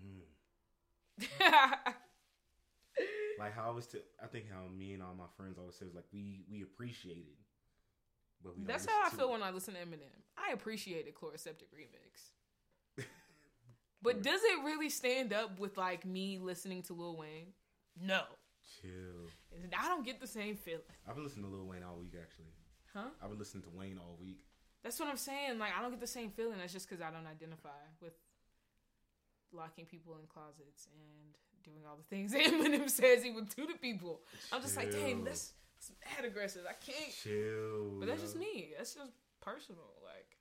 mm. 0.00 0.24
like 3.38 3.54
how 3.54 3.68
I 3.68 3.70
was. 3.70 3.86
T- 3.86 4.00
I 4.22 4.26
think 4.26 4.46
how 4.50 4.62
me 4.76 4.94
and 4.94 5.02
all 5.02 5.14
my 5.16 5.28
friends 5.36 5.58
always 5.58 5.76
say 5.76 5.86
was 5.86 5.94
like 5.94 6.06
we 6.12 6.42
we 6.50 6.62
appreciate 6.62 7.26
it, 7.28 7.38
but 8.42 8.58
we. 8.58 8.64
That's 8.64 8.86
how 8.86 9.06
i 9.06 9.10
feel 9.10 9.28
it. 9.28 9.32
when 9.32 9.42
i 9.42 9.50
listen 9.50 9.74
to 9.74 9.80
eminem 9.80 10.10
i 10.36 10.52
appreciated 10.52 11.14
Chloraseptic 11.14 11.70
remix 11.74 12.32
but 14.02 14.22
does 14.22 14.40
it 14.42 14.64
really 14.64 14.88
stand 14.90 15.32
up 15.32 15.58
with 15.58 15.76
like 15.76 16.04
me 16.04 16.38
listening 16.38 16.82
to 16.82 16.92
lil 16.92 17.16
wayne 17.16 17.52
no 18.00 18.22
Chill. 18.82 19.32
I 19.76 19.88
don't 19.88 20.04
get 20.04 20.20
the 20.20 20.26
same 20.26 20.56
feeling. 20.56 20.82
I've 21.08 21.14
been 21.14 21.24
listening 21.24 21.46
to 21.50 21.56
Lil 21.56 21.66
Wayne 21.66 21.82
all 21.82 21.96
week 21.96 22.14
actually. 22.20 22.52
Huh? 22.94 23.08
I've 23.22 23.30
been 23.30 23.38
listening 23.38 23.62
to 23.64 23.70
Wayne 23.70 23.98
all 23.98 24.16
week. 24.20 24.44
That's 24.84 25.00
what 25.00 25.08
I'm 25.08 25.16
saying. 25.16 25.58
Like, 25.58 25.72
I 25.76 25.82
don't 25.82 25.90
get 25.90 26.00
the 26.00 26.06
same 26.06 26.30
feeling. 26.30 26.58
That's 26.58 26.72
just 26.72 26.88
because 26.88 27.02
I 27.02 27.10
don't 27.10 27.26
identify 27.26 27.80
with 28.00 28.12
locking 29.52 29.86
people 29.86 30.16
in 30.20 30.26
closets 30.28 30.86
and 30.92 31.34
doing 31.64 31.84
all 31.88 31.96
the 31.96 32.04
things 32.04 32.34
Eminem 32.34 32.88
says 32.88 33.22
he 33.22 33.30
would 33.30 33.48
do 33.54 33.66
to 33.66 33.74
people. 33.74 34.20
I'm 34.52 34.62
just 34.62 34.76
like, 34.76 34.90
dang, 34.92 35.16
Chill. 35.16 35.24
that's, 35.24 35.52
that's 35.74 35.92
mad 36.16 36.24
aggressive. 36.24 36.62
I 36.68 36.74
can't. 36.74 37.12
Chill. 37.12 37.98
But 37.98 38.08
that's 38.08 38.22
just 38.22 38.36
me. 38.36 38.72
That's 38.76 38.94
just 38.94 39.12
personal. 39.40 39.90
Like, 40.04 40.36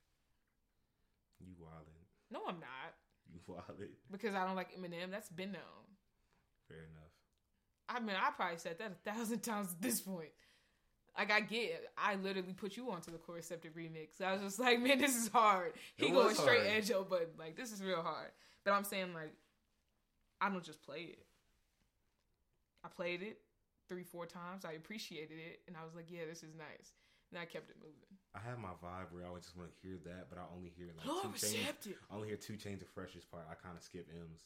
You 1.39 1.53
wildin'. 1.61 2.03
no, 2.31 2.41
I'm 2.47 2.59
not. 2.59 2.93
You 3.47 3.53
wildin'. 3.53 3.89
Because 4.11 4.35
I 4.35 4.45
don't 4.45 4.55
like 4.55 4.77
Eminem. 4.77 5.11
That's 5.11 5.29
been 5.29 5.51
known. 5.51 5.61
Fair 6.67 6.77
enough. 6.77 7.07
I 7.89 7.99
mean, 7.99 8.15
I 8.15 8.31
probably 8.31 8.57
said 8.57 8.77
that 8.79 8.91
a 8.91 9.11
thousand 9.11 9.39
times 9.43 9.69
at 9.71 9.81
this 9.81 10.01
point. 10.01 10.29
Like 11.17 11.31
I 11.31 11.39
get, 11.39 11.57
it. 11.57 11.89
I 11.97 12.15
literally 12.15 12.53
put 12.53 12.77
you 12.77 12.91
onto 12.91 13.11
the 13.11 13.17
Chloraseptic 13.17 13.71
remix. 13.75 14.21
I 14.23 14.33
was 14.33 14.41
just 14.41 14.59
like, 14.59 14.79
man, 14.79 14.99
this 14.99 15.15
is 15.15 15.29
hard. 15.29 15.73
He 15.95 16.09
going 16.09 16.35
straight 16.35 16.61
hard. 16.61 16.71
edge 16.71 16.89
button. 17.09 17.27
Like 17.39 17.55
this 17.55 17.71
is 17.71 17.81
real 17.81 18.01
hard. 18.01 18.29
But 18.63 18.73
I'm 18.73 18.83
saying 18.83 19.13
like, 19.13 19.33
I 20.39 20.49
don't 20.49 20.63
just 20.63 20.83
play 20.83 20.99
it. 20.99 21.25
I 22.83 22.89
played 22.89 23.23
it 23.23 23.39
three, 23.89 24.03
four 24.03 24.25
times. 24.25 24.65
I 24.65 24.73
appreciated 24.73 25.37
it, 25.39 25.61
and 25.67 25.75
I 25.75 25.83
was 25.83 25.95
like, 25.95 26.05
yeah, 26.09 26.21
this 26.29 26.43
is 26.43 26.53
nice. 26.55 26.93
And 27.31 27.39
I 27.39 27.45
kept 27.45 27.69
it 27.69 27.77
moving. 27.79 28.17
I 28.35 28.39
have 28.47 28.59
my 28.59 28.75
vibe 28.83 29.11
where 29.11 29.25
I 29.25 29.31
would 29.31 29.41
just 29.41 29.57
want 29.57 29.69
to 29.71 29.87
hear 29.87 29.97
that, 30.05 30.29
but 30.29 30.37
I 30.37 30.43
only 30.55 30.71
hear 30.77 30.87
like 30.95 31.05
2 31.39 31.47
Chainz. 31.47 31.93
I 32.11 32.15
only 32.15 32.27
hear 32.27 32.37
2 32.37 32.53
Chainz 32.53 32.81
of 32.81 32.87
freshest 32.89 33.29
part. 33.31 33.45
I 33.49 33.55
kind 33.55 33.75
of 33.77 33.83
skip 33.83 34.07
M's. 34.13 34.43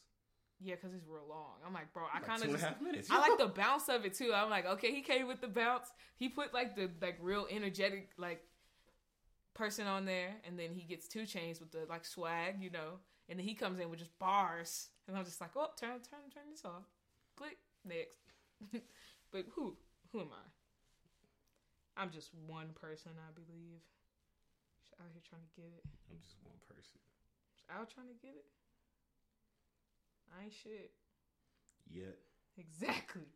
Yeah, 0.60 0.76
because 0.76 0.94
it's 0.94 1.06
real 1.08 1.26
long. 1.28 1.58
I'm 1.66 1.74
like, 1.74 1.92
bro, 1.92 2.04
I 2.12 2.18
Like 2.18 2.26
kind 2.26 2.42
of 2.44 2.50
just. 2.50 2.80
minutes. 2.80 3.08
I 3.10 3.18
like 3.18 3.36
the 3.38 3.48
bounce 3.60 3.88
of 3.88 4.04
it 4.04 4.14
too. 4.14 4.32
I'm 4.34 4.48
like, 4.48 4.64
okay, 4.64 4.92
he 4.92 5.02
came 5.02 5.26
with 5.26 5.40
the 5.40 5.48
bounce. 5.48 5.88
He 6.16 6.28
put 6.28 6.54
like 6.54 6.76
the 6.76 6.88
like 7.00 7.18
real 7.20 7.46
energetic 7.50 8.10
like 8.16 8.42
person 9.54 9.86
on 9.86 10.04
there, 10.06 10.30
and 10.46 10.58
then 10.58 10.70
he 10.74 10.82
gets 10.82 11.08
2 11.08 11.22
Chainz 11.22 11.60
with 11.60 11.72
the 11.72 11.84
like 11.88 12.04
swag, 12.04 12.62
you 12.62 12.70
know, 12.70 13.00
and 13.28 13.38
then 13.38 13.46
he 13.46 13.54
comes 13.54 13.78
in 13.80 13.90
with 13.90 13.98
just 13.98 14.16
bars, 14.18 14.88
and 15.08 15.16
I'm 15.16 15.24
just 15.24 15.40
like, 15.40 15.50
oh, 15.56 15.68
turn, 15.78 15.98
turn, 16.08 16.30
turn 16.32 16.44
this 16.50 16.64
off. 16.64 16.84
Click 17.36 17.58
next. 17.84 18.16
but 19.32 19.44
who, 19.54 19.76
who 20.12 20.20
am 20.20 20.28
I? 20.32 20.46
I'm 21.96 22.10
just 22.10 22.30
one 22.46 22.70
person, 22.74 23.12
I 23.16 23.30
believe. 23.34 23.84
Just 24.80 24.94
out 25.00 25.08
here 25.12 25.22
trying 25.28 25.42
to 25.42 25.52
get 25.54 25.70
it. 25.70 25.84
I'm 26.10 26.18
just 26.22 26.36
one 26.42 26.58
person. 26.68 26.98
Just 27.52 27.64
out 27.70 27.90
trying 27.92 28.08
to 28.08 28.18
get 28.20 28.34
it. 28.34 28.46
I 30.32 30.44
ain't 30.44 30.52
shit. 30.52 30.92
Yet. 31.90 32.16
Exactly. 32.56 33.28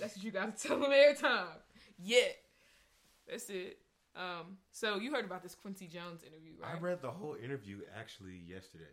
That's 0.00 0.16
what 0.16 0.24
you 0.24 0.30
gotta 0.30 0.52
tell 0.56 0.78
them 0.80 0.92
every 0.92 1.16
time. 1.16 1.60
Yeah. 1.98 2.32
That's 3.28 3.48
it. 3.50 3.78
Um, 4.16 4.58
so 4.70 4.96
you 4.96 5.12
heard 5.12 5.24
about 5.24 5.42
this 5.42 5.54
Quincy 5.54 5.88
Jones 5.88 6.22
interview, 6.22 6.52
right? 6.60 6.76
I 6.76 6.78
read 6.78 7.02
the 7.02 7.10
whole 7.10 7.36
interview 7.42 7.80
actually 7.98 8.40
yesterday. 8.46 8.84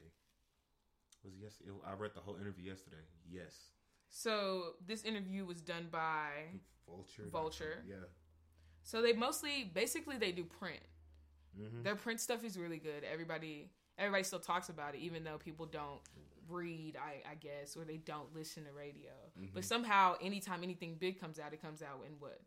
Was 1.24 1.34
yes? 1.40 1.54
I 1.88 1.94
read 1.94 2.12
the 2.16 2.22
whole 2.22 2.38
interview 2.38 2.70
yesterday. 2.70 3.06
Yes. 3.30 3.54
so 4.10 4.74
this 4.86 5.04
interview 5.04 5.46
was 5.46 5.62
done 5.62 5.88
by 5.92 6.30
Vulture. 6.88 7.30
Vulture. 7.32 7.84
Yeah. 7.88 7.96
So 8.84 9.02
they 9.02 9.14
mostly 9.14 9.70
basically 9.74 10.18
they 10.18 10.32
do 10.32 10.44
print. 10.44 10.80
Mm-hmm. 11.60 11.84
Their 11.84 11.96
print 11.96 12.20
stuff 12.20 12.44
is 12.44 12.58
really 12.58 12.78
good. 12.78 13.04
Everybody 13.12 13.70
everybody 13.98 14.24
still 14.24 14.40
talks 14.40 14.70
about 14.70 14.96
it, 14.96 15.00
even 15.00 15.24
though 15.24 15.38
people 15.38 15.66
don't 15.66 16.00
read, 16.50 16.98
I, 16.98 17.32
I 17.32 17.36
guess, 17.36 17.78
or 17.78 17.86
they 17.86 17.98
don't 17.98 18.34
listen 18.36 18.66
to 18.66 18.72
radio. 18.72 19.12
But 19.54 19.64
somehow 19.64 20.16
anytime 20.22 20.64
anything 20.64 20.96
big 21.00 21.20
comes 21.20 21.40
out, 21.40 21.54
it 21.54 21.62
comes 21.62 21.82
out 21.82 22.02
in 22.06 22.14
what? 22.20 22.40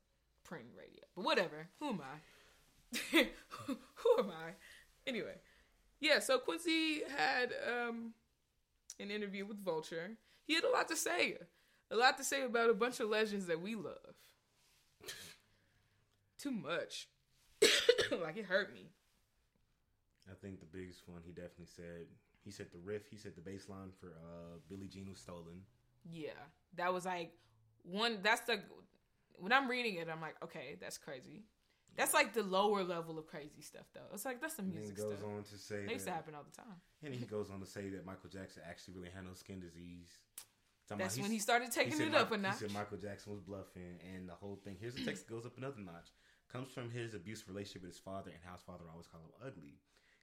Print 0.44 0.66
and 0.68 0.76
radio. 0.76 1.02
But 1.14 1.24
whatever. 1.24 1.68
Who 1.80 1.90
am 1.90 2.00
I? 2.00 2.98
Who 3.66 4.18
am 4.18 4.30
I? 4.30 4.52
Anyway. 5.06 5.36
Yeah, 6.00 6.18
so 6.18 6.38
Quincy 6.38 7.02
had 7.16 7.52
um 7.66 8.12
an 9.00 9.10
interview 9.10 9.46
with 9.46 9.62
Vulture. 9.62 10.10
He 10.46 10.54
had 10.54 10.64
a 10.64 10.70
lot 10.70 10.88
to 10.88 10.96
say. 10.96 11.38
A 11.90 11.96
lot 11.96 12.18
to 12.18 12.24
say 12.24 12.42
about 12.42 12.70
a 12.70 12.74
bunch 12.74 13.00
of 13.00 13.08
legends 13.08 13.46
that 13.46 13.60
we 13.60 13.74
love. 13.74 14.14
Too 16.44 16.50
much. 16.50 17.08
like 17.62 18.36
it 18.36 18.44
hurt 18.44 18.74
me. 18.74 18.90
I 20.30 20.34
think 20.42 20.60
the 20.60 20.66
biggest 20.66 21.08
one 21.08 21.22
he 21.24 21.32
definitely 21.32 21.72
said. 21.74 22.04
He 22.44 22.50
said 22.50 22.66
the 22.70 22.78
riff. 22.84 23.08
He 23.10 23.16
said 23.16 23.32
the 23.34 23.40
bass 23.40 23.70
line 23.70 23.92
for 23.98 24.08
uh, 24.08 24.58
Billie 24.68 24.88
Jean 24.88 25.08
was 25.08 25.18
stolen. 25.18 25.62
Yeah, 26.04 26.36
that 26.76 26.92
was 26.92 27.06
like 27.06 27.32
one. 27.82 28.18
That's 28.22 28.42
the 28.42 28.60
when 29.38 29.54
I'm 29.54 29.70
reading 29.70 29.94
it, 29.94 30.08
I'm 30.12 30.20
like, 30.20 30.36
okay, 30.44 30.76
that's 30.78 30.98
crazy. 30.98 31.44
That's 31.96 32.12
like 32.12 32.34
the 32.34 32.42
lower 32.42 32.84
level 32.84 33.18
of 33.18 33.26
crazy 33.26 33.62
stuff, 33.62 33.86
though. 33.94 34.12
It's 34.12 34.26
like 34.26 34.42
that's 34.42 34.54
the 34.54 34.64
music 34.64 34.98
he 34.98 35.02
goes 35.02 35.16
stuff. 35.16 35.30
on 35.30 35.44
to 35.44 35.56
say 35.56 35.86
They 35.86 35.94
used 35.94 36.06
to 36.06 36.12
happen 36.12 36.34
all 36.34 36.44
the 36.44 36.54
time. 36.54 36.76
and 37.02 37.14
he 37.14 37.24
goes 37.36 37.48
on 37.48 37.60
to 37.60 37.66
say 37.66 37.88
that 37.88 38.04
Michael 38.04 38.28
Jackson 38.28 38.64
actually 38.68 38.94
really 38.94 39.10
had 39.14 39.24
no 39.24 39.32
skin 39.32 39.60
disease. 39.60 40.08
Talking 40.88 41.02
That's 41.02 41.18
when 41.18 41.30
he 41.30 41.38
started 41.38 41.72
taking 41.72 41.98
it 41.98 42.14
up 42.14 42.30
a 42.32 42.36
notch. 42.36 42.54
He 42.54 42.66
said 42.66 42.72
Michael 42.72 42.98
Jackson 42.98 43.32
was 43.32 43.40
bluffing, 43.40 43.96
and 44.14 44.28
the 44.28 44.34
whole 44.34 44.60
thing. 44.62 44.76
Here's 44.78 44.94
the 44.94 45.04
text 45.04 45.26
that 45.26 45.32
goes 45.32 45.46
up 45.46 45.56
another 45.56 45.80
notch. 45.80 46.12
Comes 46.54 46.70
from 46.70 46.88
his 46.88 47.14
abusive 47.14 47.48
relationship 47.48 47.82
with 47.82 47.90
his 47.90 47.98
father, 47.98 48.30
and 48.30 48.38
how 48.46 48.52
his 48.52 48.62
father 48.62 48.84
always 48.92 49.08
called 49.08 49.24
him 49.24 49.32
ugly. 49.44 49.74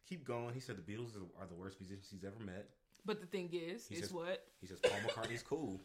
Keep 0.08 0.24
going. 0.24 0.54
He 0.54 0.62
said 0.62 0.78
the 0.78 0.82
Beatles 0.82 1.12
are 1.38 1.46
the 1.46 1.56
worst 1.56 1.78
musicians 1.82 2.08
he's 2.10 2.24
ever 2.24 2.40
met. 2.40 2.70
But 3.06 3.20
the 3.20 3.28
thing 3.28 3.50
is, 3.52 3.86
He 3.86 3.96
is 3.96 4.04
says- 4.04 4.14
what 4.14 4.48
He 4.62 4.68
says 4.68 4.80
Paul 4.80 4.98
McCartney's 5.06 5.44
cool. 5.44 5.82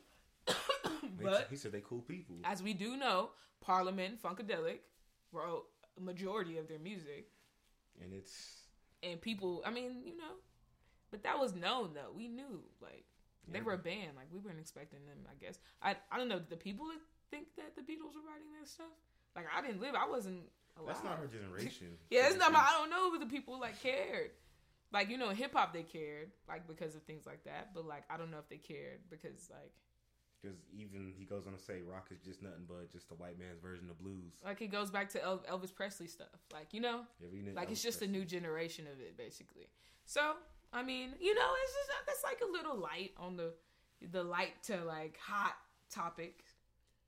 But- 1.20 1.48
he 1.50 1.56
said 1.56 1.72
they 1.72 1.80
cool 1.80 2.00
people. 2.02 2.36
as 2.44 2.62
we 2.62 2.74
do 2.74 2.96
know, 2.96 3.30
Parliament, 3.60 4.22
Funkadelic 4.22 4.78
wrote 5.32 5.64
a 5.98 6.00
majority 6.00 6.58
of 6.58 6.68
their 6.68 6.78
music. 6.78 7.26
and 8.00 8.12
it's 8.12 8.68
and 9.02 9.20
people. 9.20 9.62
I 9.66 9.70
mean, 9.70 10.02
you 10.04 10.16
know, 10.16 10.34
but 11.10 11.24
that 11.24 11.38
was 11.40 11.54
known 11.54 11.92
though. 11.94 12.12
We 12.14 12.28
knew 12.28 12.62
like 12.80 13.04
they 13.48 13.62
were 13.62 13.72
a 13.72 13.78
band. 13.78 14.14
Like 14.14 14.28
we 14.30 14.38
weren't 14.38 14.60
expecting 14.60 15.00
them. 15.06 15.18
I 15.28 15.34
guess 15.44 15.58
I 15.82 15.96
I 16.12 16.18
don't 16.18 16.28
know. 16.28 16.38
Did 16.38 16.50
the 16.50 16.56
people 16.56 16.86
that 16.86 17.00
think 17.32 17.48
that 17.56 17.74
the 17.74 17.82
Beatles 17.82 18.14
were 18.14 18.22
writing 18.30 18.52
that 18.60 18.68
stuff. 18.68 18.94
Like 19.36 19.46
I 19.56 19.60
didn't 19.60 19.80
live. 19.80 19.94
I 19.94 20.08
wasn't. 20.08 20.40
Alive. 20.78 20.88
that's 20.88 21.04
not 21.04 21.18
her 21.18 21.26
generation. 21.26 21.88
Yeah, 22.10 22.26
it's 22.28 22.36
not. 22.36 22.52
My, 22.52 22.58
I 22.58 22.72
don't 22.78 22.90
know 22.90 23.14
if 23.14 23.20
the 23.20 23.26
people 23.26 23.58
like 23.60 23.80
cared. 23.80 24.30
Like 24.92 25.08
you 25.10 25.18
know, 25.18 25.30
hip 25.30 25.52
hop 25.54 25.72
they 25.72 25.82
cared 25.82 26.30
like 26.48 26.66
because 26.66 26.94
of 26.96 27.02
things 27.02 27.26
like 27.26 27.44
that. 27.44 27.72
But 27.74 27.86
like 27.86 28.04
I 28.10 28.16
don't 28.16 28.30
know 28.30 28.38
if 28.38 28.48
they 28.48 28.56
cared 28.58 29.00
because 29.10 29.50
like 29.50 29.72
because 30.42 30.58
even 30.72 31.12
he 31.18 31.24
goes 31.24 31.46
on 31.46 31.54
to 31.54 31.58
say 31.58 31.80
rock 31.82 32.08
is 32.10 32.20
just 32.20 32.42
nothing 32.42 32.64
but 32.68 32.90
just 32.92 33.10
a 33.10 33.14
white 33.14 33.38
man's 33.38 33.58
version 33.60 33.88
of 33.90 33.98
blues. 33.98 34.34
like 34.44 34.58
he 34.58 34.66
goes 34.66 34.90
back 34.90 35.08
to 35.10 35.22
El- 35.22 35.38
Elvis 35.50 35.74
Presley 35.74 36.06
stuff. 36.06 36.28
Like 36.52 36.72
you 36.72 36.80
know, 36.80 37.00
Yeah, 37.20 37.52
like 37.54 37.70
it's 37.70 37.80
Elvis 37.80 37.84
just 37.84 38.02
a 38.02 38.06
new 38.06 38.24
generation 38.24 38.86
of 38.86 39.00
it 39.00 39.16
basically. 39.16 39.68
So 40.04 40.34
I 40.72 40.82
mean, 40.82 41.10
you 41.20 41.34
know, 41.34 41.48
it's 41.64 41.72
just 41.72 41.90
uh, 41.90 42.02
that's 42.06 42.22
like 42.24 42.40
a 42.46 42.52
little 42.52 42.76
light 42.78 43.12
on 43.16 43.36
the 43.36 43.54
the 44.12 44.22
light 44.22 44.62
to 44.64 44.84
like 44.84 45.18
hot 45.18 45.56
topic. 45.90 46.44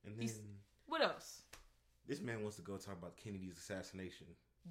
And 0.06 0.14
then 0.16 0.22
he's- 0.22 0.40
What 0.86 1.02
else? 1.02 1.42
This 2.08 2.20
man 2.20 2.42
wants 2.42 2.56
to 2.56 2.62
go 2.62 2.76
talk 2.76 2.96
about 2.98 3.16
Kennedy's 3.16 3.58
assassination. 3.58 4.26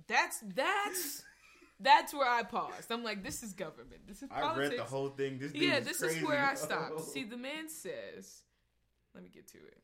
That's 0.08 0.44
that's 0.56 1.24
that's 1.79 2.13
where 2.13 2.29
I 2.29 2.44
paused. 2.44 2.91
I'm 2.91 3.03
like, 3.03 3.24
this 3.24 3.44
is 3.44 3.53
government. 3.53 4.08
This 4.08 4.24
is 4.24 4.29
I 4.32 4.41
politics. 4.41 4.70
read 4.72 4.79
the 4.79 4.84
whole 4.84 5.10
thing. 5.10 5.38
This 5.38 5.53
yeah, 5.53 5.77
is 5.77 5.86
this 5.86 6.00
crazy. 6.00 6.20
is 6.20 6.25
where 6.25 6.44
I 6.44 6.56
stopped. 6.56 7.01
See, 7.06 7.24
the 7.24 7.38
man 7.38 7.70
says, 7.70 8.41
let 9.13 9.24
me 9.24 9.29
get 9.29 9.48
to 9.50 9.58
it. 9.60 9.82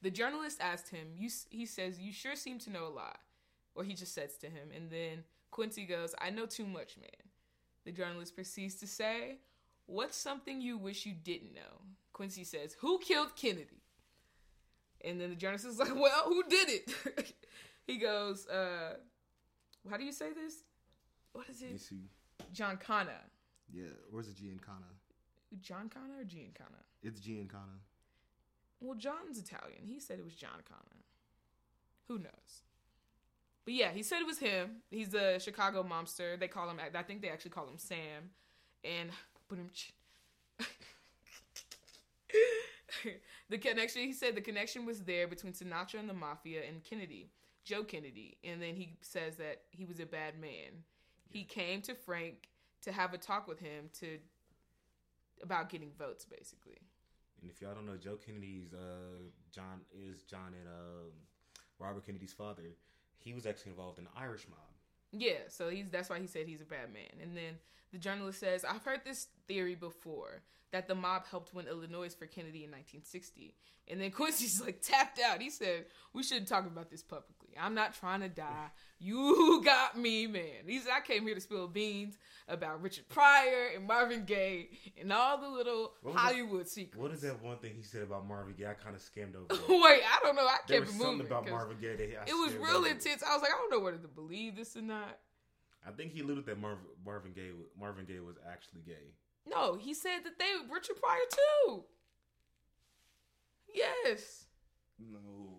The 0.00 0.10
journalist 0.10 0.58
asked 0.60 0.90
him, 0.90 1.08
"You," 1.16 1.28
he 1.50 1.66
says, 1.66 1.98
"You 1.98 2.12
sure 2.12 2.36
seem 2.36 2.58
to 2.60 2.70
know 2.70 2.86
a 2.86 2.88
lot," 2.88 3.18
or 3.74 3.82
he 3.82 3.94
just 3.94 4.14
says 4.14 4.36
to 4.38 4.46
him, 4.48 4.70
and 4.74 4.90
then 4.90 5.24
Quincy 5.50 5.84
goes, 5.86 6.14
"I 6.20 6.30
know 6.30 6.46
too 6.46 6.66
much, 6.66 6.96
man." 6.96 7.30
The 7.84 7.92
journalist 7.92 8.34
proceeds 8.34 8.76
to 8.76 8.86
say, 8.86 9.40
"What's 9.86 10.16
something 10.16 10.60
you 10.60 10.78
wish 10.78 11.04
you 11.04 11.14
didn't 11.14 11.54
know?" 11.54 11.82
Quincy 12.12 12.44
says, 12.44 12.74
"Who 12.74 12.98
killed 12.98 13.34
Kennedy?" 13.34 13.82
And 15.04 15.20
then 15.20 15.30
the 15.30 15.36
journalist 15.36 15.66
is 15.66 15.78
like, 15.78 15.94
"Well, 15.94 16.24
who 16.24 16.42
did 16.48 16.68
it?" 16.68 17.34
he 17.86 17.98
goes, 17.98 18.46
uh, 18.48 18.94
"How 19.88 19.96
do 19.96 20.04
you 20.04 20.12
say 20.12 20.32
this? 20.32 20.64
What 21.32 21.48
is 21.48 21.62
it? 21.62 21.80
John 22.52 22.76
Connor." 22.76 23.22
Yeah, 23.72 23.84
or 23.84 24.12
where's 24.12 24.26
the 24.26 24.32
Giancana? 24.32 24.90
John 25.60 25.88
Connor 25.88 26.20
or 26.20 26.24
Connor? 26.24 26.84
It's 27.02 27.20
Giancana. 27.20 27.78
Well, 28.80 28.96
John's 28.96 29.38
Italian. 29.38 29.82
He 29.86 29.98
said 30.00 30.18
it 30.18 30.24
was 30.24 30.34
John 30.34 30.62
Connor. 30.68 31.04
Who 32.08 32.18
knows? 32.18 32.62
But 33.64 33.74
yeah, 33.74 33.90
he 33.90 34.02
said 34.02 34.20
it 34.20 34.26
was 34.26 34.38
him. 34.38 34.82
He's 34.90 35.12
a 35.14 35.38
Chicago 35.38 35.82
mobster. 35.82 36.38
They 36.38 36.48
call 36.48 36.70
him. 36.70 36.80
I 36.94 37.02
think 37.02 37.20
they 37.22 37.28
actually 37.28 37.50
call 37.50 37.66
him 37.66 37.76
Sam. 37.76 38.30
And 38.84 39.10
but 39.48 39.58
him. 39.58 39.70
the 43.48 43.58
connection. 43.58 44.02
He 44.02 44.12
said 44.12 44.34
the 44.34 44.40
connection 44.40 44.86
was 44.86 45.02
there 45.02 45.26
between 45.26 45.52
Sinatra 45.52 45.98
and 45.98 46.08
the 46.08 46.14
mafia 46.14 46.62
and 46.66 46.82
Kennedy, 46.82 47.30
Joe 47.64 47.84
Kennedy. 47.84 48.38
And 48.44 48.62
then 48.62 48.74
he 48.74 48.96
says 49.00 49.36
that 49.36 49.62
he 49.70 49.84
was 49.84 50.00
a 50.00 50.06
bad 50.06 50.40
man. 50.40 50.84
He 51.28 51.44
came 51.44 51.82
to 51.82 51.94
Frank 51.94 52.48
to 52.82 52.92
have 52.92 53.12
a 53.14 53.18
talk 53.18 53.48
with 53.48 53.58
him 53.60 53.90
to 54.00 54.18
about 55.42 55.68
getting 55.68 55.90
votes, 55.96 56.24
basically. 56.24 56.78
and 57.40 57.50
if 57.50 57.60
y'all 57.60 57.74
don't 57.74 57.86
know, 57.86 57.96
Joe 57.96 58.16
Kennedy's 58.16 58.72
uh, 58.72 59.30
John 59.52 59.80
is 59.92 60.22
John 60.22 60.54
and 60.58 60.66
um, 60.68 61.12
Robert 61.78 62.06
Kennedy's 62.06 62.32
father. 62.32 62.74
He 63.18 63.34
was 63.34 63.46
actually 63.46 63.70
involved 63.70 63.98
in 63.98 64.04
the 64.04 64.10
Irish 64.16 64.46
mob. 64.48 64.58
Yeah, 65.12 65.48
so 65.48 65.68
he's 65.68 65.90
that's 65.90 66.10
why 66.10 66.18
he 66.20 66.26
said 66.26 66.46
he's 66.46 66.60
a 66.60 66.66
bad 66.66 66.92
man. 66.92 67.22
And 67.22 67.36
then 67.36 67.54
the 67.92 67.98
journalist 67.98 68.40
says, 68.40 68.64
I've 68.64 68.84
heard 68.84 69.00
this 69.04 69.28
theory 69.48 69.74
before 69.74 70.42
that 70.70 70.86
the 70.86 70.94
mob 70.94 71.26
helped 71.30 71.54
win 71.54 71.66
Illinois 71.66 72.14
for 72.14 72.26
Kennedy 72.26 72.62
in 72.62 72.70
1960. 72.70 73.54
And 73.90 73.98
then 74.00 74.10
Quincy's 74.12 74.60
like 74.60 74.82
tapped 74.82 75.18
out. 75.18 75.40
He 75.40 75.48
said, 75.48 75.86
We 76.12 76.22
shouldn't 76.22 76.46
talk 76.48 76.66
about 76.66 76.90
this 76.90 77.02
publicly. 77.02 77.48
I'm 77.58 77.74
not 77.74 77.94
trying 77.94 78.20
to 78.20 78.28
die. 78.28 78.68
You 79.00 79.62
got 79.64 79.96
me, 79.98 80.26
man. 80.26 80.66
He 80.66 80.78
said, 80.78 80.92
I 80.94 81.00
came 81.00 81.22
here 81.24 81.34
to 81.34 81.40
spill 81.40 81.66
beans 81.68 82.18
about 82.48 82.82
Richard 82.82 83.08
Pryor 83.08 83.70
and 83.74 83.86
Marvin 83.86 84.24
Gaye 84.26 84.68
and 85.00 85.10
all 85.12 85.38
the 85.38 85.48
little 85.48 85.94
Hollywood 86.14 86.68
secrets. 86.68 87.02
What 87.02 87.12
is 87.12 87.22
that 87.22 87.42
one 87.42 87.56
thing 87.58 87.72
he 87.74 87.82
said 87.82 88.02
about 88.02 88.28
Marvin 88.28 88.54
Gaye? 88.58 88.66
I 88.66 88.74
kind 88.74 88.94
of 88.94 89.00
skimmed 89.00 89.34
over. 89.36 89.46
Wait, 89.68 90.02
I 90.04 90.18
don't 90.22 90.36
know. 90.36 90.42
I 90.46 90.58
there 90.68 90.80
kept 90.80 90.92
was 90.92 91.00
it 91.00 91.02
something 91.02 91.26
about 91.26 91.48
Marvin 91.48 91.78
Gaye 91.80 91.96
that 91.96 92.28
It 92.28 92.34
was 92.34 92.52
real 92.54 92.76
over. 92.76 92.88
intense. 92.88 93.22
I 93.22 93.32
was 93.32 93.40
like, 93.42 93.52
I 93.52 93.56
don't 93.56 93.70
know 93.70 93.80
whether 93.80 93.96
to 93.98 94.08
believe 94.08 94.54
this 94.56 94.76
or 94.76 94.82
not. 94.82 95.18
I 95.86 95.92
think 95.92 96.12
he 96.12 96.20
alluded 96.20 96.44
that 96.46 96.60
Marvin, 96.60 96.84
Marvin 97.04 97.32
Gaye 97.32 97.52
Marvin 97.80 98.04
Gaye 98.04 98.20
was 98.20 98.36
actually 98.50 98.82
gay. 98.86 99.14
No, 99.48 99.74
he 99.76 99.94
said 99.94 100.20
that 100.24 100.38
they 100.38 100.44
Richard 100.72 100.96
Pryor 101.00 101.18
too. 101.66 101.84
Yes, 103.74 104.46
No, 104.98 105.58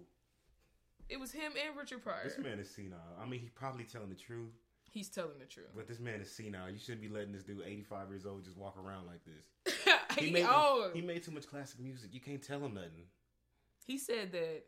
it 1.08 1.20
was 1.20 1.32
him 1.32 1.54
and 1.66 1.78
Richard 1.78 2.04
Pryor. 2.04 2.22
this 2.24 2.38
man 2.38 2.60
is 2.60 2.70
senile. 2.70 2.98
I 3.22 3.26
mean, 3.26 3.40
he 3.40 3.50
probably 3.50 3.84
telling 3.84 4.10
the 4.10 4.16
truth, 4.16 4.52
He's 4.92 5.10
telling 5.10 5.38
the 5.40 5.46
truth. 5.46 5.68
but 5.76 5.88
this 5.88 6.00
man 6.00 6.20
is 6.20 6.32
senile. 6.32 6.70
You 6.72 6.80
shouldn't 6.80 7.02
be 7.02 7.08
letting 7.10 7.32
this 7.32 7.44
dude, 7.44 7.62
eighty 7.66 7.84
five 7.84 8.10
years 8.10 8.26
old, 8.26 8.44
just 8.44 8.58
walk 8.58 8.76
around 8.78 9.06
like 9.08 9.22
this. 9.26 9.76
He 10.18 10.26
he, 10.26 10.32
made 10.32 10.48
he 10.96 11.02
made 11.02 11.24
too 11.24 11.32
much 11.32 11.48
classic 11.48 11.80
music. 11.80 12.10
You 12.14 12.20
can't 12.20 12.42
tell 12.42 12.60
him 12.66 12.74
nothing. 12.74 13.06
he 13.86 13.98
said 13.98 14.32
that 14.34 14.64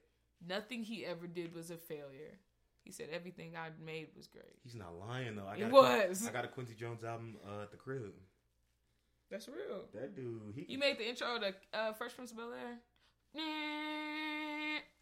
nothing 0.48 0.84
he 0.84 1.04
ever 1.06 1.26
did 1.28 1.54
was 1.56 1.72
a 1.72 1.78
failure. 1.78 2.38
He 2.84 2.92
said 2.92 3.08
everything 3.12 3.54
I 3.58 3.70
made 3.84 4.10
was 4.16 4.28
great. 4.28 4.56
He's 4.64 4.76
not 4.76 4.94
lying 4.96 5.36
though. 5.36 5.48
I 5.48 5.56
It 5.56 5.60
got 5.62 5.70
a- 5.70 6.08
was. 6.08 6.28
I 6.28 6.32
got 6.32 6.46
a 6.46 6.48
Quincy 6.48 6.76
Jones 6.76 7.04
album 7.04 7.38
uh, 7.46 7.64
at 7.64 7.72
the 7.72 7.78
crib. 7.78 8.14
That's 9.32 9.48
real. 9.48 9.86
That 9.94 10.14
dude, 10.16 10.54
he 10.56 10.66
You 10.68 10.78
made 10.78 10.98
the 11.00 11.08
intro 11.10 11.40
to 11.40 11.54
uh, 11.74 11.94
Fresh 11.94 12.16
Prince 12.16 12.32
of 12.32 12.38
Bel 12.38 12.52
Air. 12.52 12.78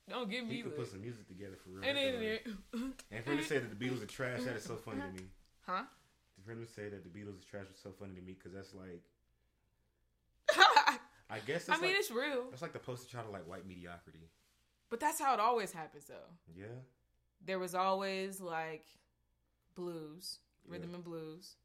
Don't 0.10 0.30
give 0.30 0.46
me. 0.46 0.52
he 0.52 0.58
me 0.58 0.64
could 0.64 0.72
the. 0.74 0.76
put 0.78 0.92
some 0.92 1.02
music 1.02 1.28
together 1.28 1.56
for 1.64 1.70
real. 1.72 1.84
And 1.88 1.98
then, 1.98 2.94
And 3.12 3.24
for 3.24 3.32
him 3.32 3.38
to 3.40 3.44
say 3.44 3.58
that 3.60 3.70
the 3.78 3.86
Beatles 3.86 4.02
are 4.04 4.08
trash, 4.08 4.42
that 4.44 4.56
is 4.56 4.64
so 4.64 4.76
funny 4.76 5.02
to 5.02 5.12
me. 5.22 5.30
huh? 5.66 5.84
For 6.46 6.52
him 6.52 6.66
to 6.66 6.72
say 6.72 6.90
that 6.90 7.04
the 7.04 7.10
Beatles 7.10 7.40
are 7.42 7.50
trash 7.50 7.66
was 7.72 7.80
so 7.82 7.92
funny 7.92 8.16
to 8.16 8.22
me 8.22 8.34
because 8.38 8.54
that's 8.54 8.74
like, 8.74 9.04
I 11.30 11.40
guess 11.46 11.68
it's 11.68 11.70
I 11.70 11.74
mean, 11.82 11.92
like, 11.92 12.00
it's 12.00 12.10
real, 12.12 12.46
that's 12.50 12.62
like 12.64 12.74
the 12.74 12.80
poster 12.80 13.08
child 13.12 13.28
of 13.28 13.34
like 13.34 13.48
white 13.48 13.68
mediocrity. 13.68 14.30
but 14.90 15.00
that's 15.00 15.20
how 15.20 15.34
it 15.36 15.40
always 15.40 15.72
happens, 15.72 16.06
though. 16.06 16.16
Yeah, 16.58 16.66
there 17.46 17.60
was 17.60 17.76
always 17.76 18.42
like 18.42 18.86
blues, 19.76 20.40
rhythm 20.68 20.90
Yeah. 20.90 20.96
and 20.96 21.04
blues. 21.04 21.56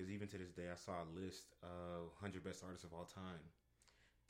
Because 0.00 0.10
even 0.10 0.28
to 0.28 0.38
this 0.38 0.52
day, 0.52 0.64
I 0.72 0.76
saw 0.76 0.92
a 0.92 1.08
list 1.12 1.52
of 1.62 2.08
100 2.20 2.42
best 2.42 2.64
artists 2.64 2.84
of 2.84 2.94
all 2.94 3.04
time. 3.04 3.44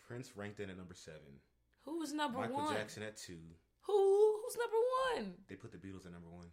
Prince 0.08 0.36
ranked 0.36 0.58
in 0.58 0.68
at 0.68 0.76
number 0.76 0.94
seven. 0.94 1.38
Who 1.84 2.00
was 2.00 2.12
number 2.12 2.40
Michael 2.40 2.56
one? 2.56 2.64
Michael 2.64 2.80
Jackson 2.80 3.04
at 3.04 3.16
two. 3.16 3.38
Who 3.82 4.40
who's 4.42 4.56
number 4.56 4.76
one? 5.14 5.34
They 5.48 5.54
put 5.54 5.70
the 5.70 5.78
Beatles 5.78 6.06
at 6.06 6.12
number 6.12 6.28
one 6.28 6.48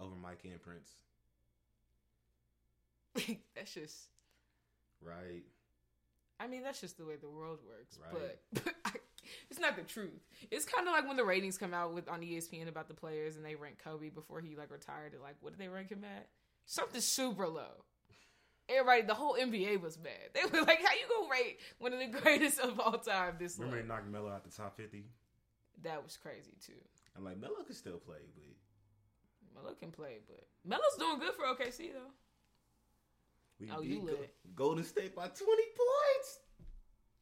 over 0.00 0.16
Mike 0.20 0.40
and 0.44 0.60
Prince. 0.60 0.90
that's 3.54 3.72
just. 3.72 4.08
Right. 5.00 5.44
I 6.40 6.48
mean, 6.48 6.64
that's 6.64 6.80
just 6.80 6.98
the 6.98 7.04
way 7.04 7.14
the 7.14 7.28
world 7.28 7.60
works. 7.64 7.96
Right. 8.12 8.38
But 8.52 8.74
it's 9.50 9.60
not 9.60 9.76
the 9.76 9.82
truth. 9.82 10.26
It's 10.50 10.64
kind 10.64 10.88
of 10.88 10.92
like 10.92 11.06
when 11.06 11.16
the 11.16 11.24
ratings 11.24 11.56
come 11.56 11.74
out 11.74 11.94
with 11.94 12.08
on 12.08 12.22
ESPN 12.22 12.68
about 12.68 12.88
the 12.88 12.94
players 12.94 13.36
and 13.36 13.44
they 13.44 13.54
rank 13.54 13.78
Kobe 13.82 14.08
before 14.08 14.40
he 14.40 14.56
like 14.56 14.72
retired. 14.72 15.14
At, 15.14 15.22
like, 15.22 15.36
what 15.40 15.52
did 15.52 15.60
they 15.60 15.68
rank 15.68 15.90
him 15.90 16.02
at? 16.02 16.26
Something 16.68 17.00
super 17.00 17.48
low. 17.48 17.82
Everybody, 18.68 19.00
the 19.00 19.14
whole 19.14 19.36
NBA 19.40 19.80
was 19.80 19.98
mad. 19.98 20.12
They 20.34 20.42
were 20.44 20.64
like, 20.66 20.84
"How 20.84 20.92
you 20.92 21.08
gonna 21.08 21.30
rate 21.30 21.58
one 21.78 21.94
of 21.94 21.98
the 21.98 22.06
greatest 22.20 22.60
of 22.60 22.78
all 22.78 22.98
time 22.98 23.36
this 23.38 23.58
low?" 23.58 23.64
Remember 23.64 23.82
they 23.82 23.88
knocked 23.88 24.06
Melo 24.06 24.30
out 24.30 24.44
the 24.44 24.50
top 24.54 24.76
50? 24.76 25.06
That 25.82 26.04
was 26.04 26.18
crazy 26.18 26.52
too. 26.64 26.74
I'm 27.16 27.24
like, 27.24 27.38
Melo 27.38 27.62
can 27.64 27.74
still 27.74 27.96
play, 27.96 28.18
but 28.34 28.44
Melo 29.62 29.74
can 29.76 29.90
play, 29.90 30.18
but 30.28 30.46
Melo's 30.66 30.96
doing 30.98 31.18
good 31.18 31.32
for 31.34 31.44
OKC 31.46 31.94
though. 31.94 32.12
we 33.58 33.70
Oh, 33.70 33.80
beat 33.80 33.88
you 33.88 34.02
lit. 34.02 34.34
Golden 34.54 34.84
State 34.84 35.16
by 35.16 35.28
20 35.28 35.36
points. 35.46 36.40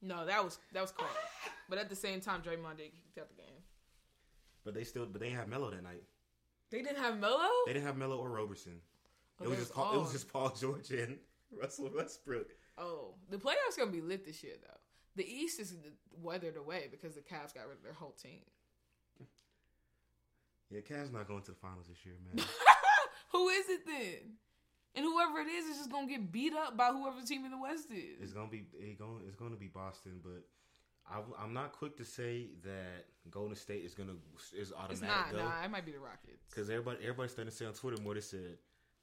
No, 0.02 0.26
that 0.26 0.42
was 0.42 0.58
that 0.72 0.80
was 0.80 0.90
cold. 0.90 1.08
but 1.68 1.78
at 1.78 1.88
the 1.88 1.94
same 1.94 2.20
time, 2.20 2.42
Draymond 2.42 2.78
did 2.78 2.90
kick 2.92 3.20
out 3.22 3.28
the 3.28 3.36
game. 3.36 3.62
But 4.64 4.74
they 4.74 4.82
still, 4.82 5.06
but 5.06 5.20
they 5.20 5.26
didn't 5.28 5.38
have 5.38 5.48
Melo 5.48 5.70
that 5.70 5.84
night. 5.84 6.02
They 6.72 6.82
didn't 6.82 6.98
have 6.98 7.20
Melo. 7.20 7.48
They 7.66 7.74
didn't 7.74 7.86
have 7.86 7.96
Melo 7.96 8.16
or 8.18 8.28
Roberson. 8.30 8.80
Oh, 9.40 9.44
it 9.44 9.48
was 9.50 9.58
just 9.58 9.72
Paul, 9.74 9.94
it 9.94 9.98
was 9.98 10.12
just 10.12 10.32
Paul 10.32 10.50
George 10.60 10.90
and 10.90 11.18
Russell 11.60 11.90
Westbrook. 11.94 12.48
Oh, 12.78 13.14
the 13.30 13.36
playoffs 13.38 13.76
gonna 13.78 13.90
be 13.90 14.00
lit 14.00 14.24
this 14.24 14.42
year 14.42 14.54
though. 14.62 14.78
The 15.16 15.26
East 15.26 15.60
is 15.60 15.74
weathered 16.22 16.56
away 16.56 16.88
because 16.90 17.14
the 17.14 17.20
Cavs 17.22 17.54
got 17.54 17.66
rid 17.68 17.78
of 17.78 17.82
their 17.82 17.92
whole 17.94 18.12
team. 18.22 18.40
Yeah, 20.70 20.80
Cavs 20.80 21.12
not 21.12 21.28
going 21.28 21.42
to 21.42 21.52
the 21.52 21.56
finals 21.56 21.86
this 21.88 22.04
year, 22.04 22.16
man. 22.34 22.44
Who 23.32 23.48
is 23.48 23.68
it 23.68 23.86
then? 23.86 24.32
And 24.96 25.04
whoever 25.04 25.38
it 25.40 25.48
is 25.48 25.66
is 25.66 25.76
just 25.76 25.90
gonna 25.92 26.06
get 26.08 26.32
beat 26.32 26.52
up 26.54 26.76
by 26.76 26.86
whoever 26.88 27.20
team 27.24 27.44
in 27.44 27.50
the 27.50 27.60
West 27.60 27.88
is. 27.92 28.20
it's 28.22 28.32
gonna 28.32 28.48
be 28.48 28.64
it 28.78 28.98
going 28.98 29.20
it's 29.26 29.36
gonna 29.36 29.56
be 29.56 29.68
Boston, 29.68 30.20
but 30.22 30.42
I, 31.08 31.20
I'm 31.40 31.52
not 31.52 31.72
quick 31.72 31.96
to 31.98 32.04
say 32.04 32.48
that 32.64 33.04
Golden 33.30 33.54
State 33.54 33.84
is 33.84 33.94
gonna 33.94 34.14
is 34.58 34.70
It's 34.70 34.72
automatic 34.72 35.06
not. 35.08 35.32
go 35.32 35.38
Nah, 35.38 35.64
it 35.64 35.70
might 35.70 35.84
be 35.86 35.92
the 35.92 35.98
Rockets. 36.00 36.42
because 36.50 36.68
everybody 36.70 36.98
everybody's 37.02 37.32
starting 37.32 37.50
to 37.50 37.56
say 37.56 37.66
on 37.66 37.74
Twitter 37.74 38.02
more. 38.02 38.14
They 38.14 38.20
said 38.22 38.56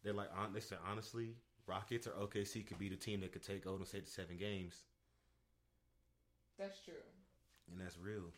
they're 0.04 0.14
like 0.14 0.30
they 0.54 0.60
said 0.60 0.78
honestly, 0.90 1.36
Rockets 1.68 2.08
or 2.08 2.12
OKC 2.12 2.66
could 2.66 2.80
be 2.80 2.90
the 2.90 2.96
team 2.96 3.22
that 3.22 3.32
could 3.32 3.44
take 3.44 3.64
Golden 3.64 3.86
State 3.86 4.06
to 4.06 4.12
seven 4.12 4.38
games, 4.38 4.84
That's 6.60 6.80
true. 6.82 6.94
and 7.72 7.80
that's 7.80 7.98
real. 7.98 8.32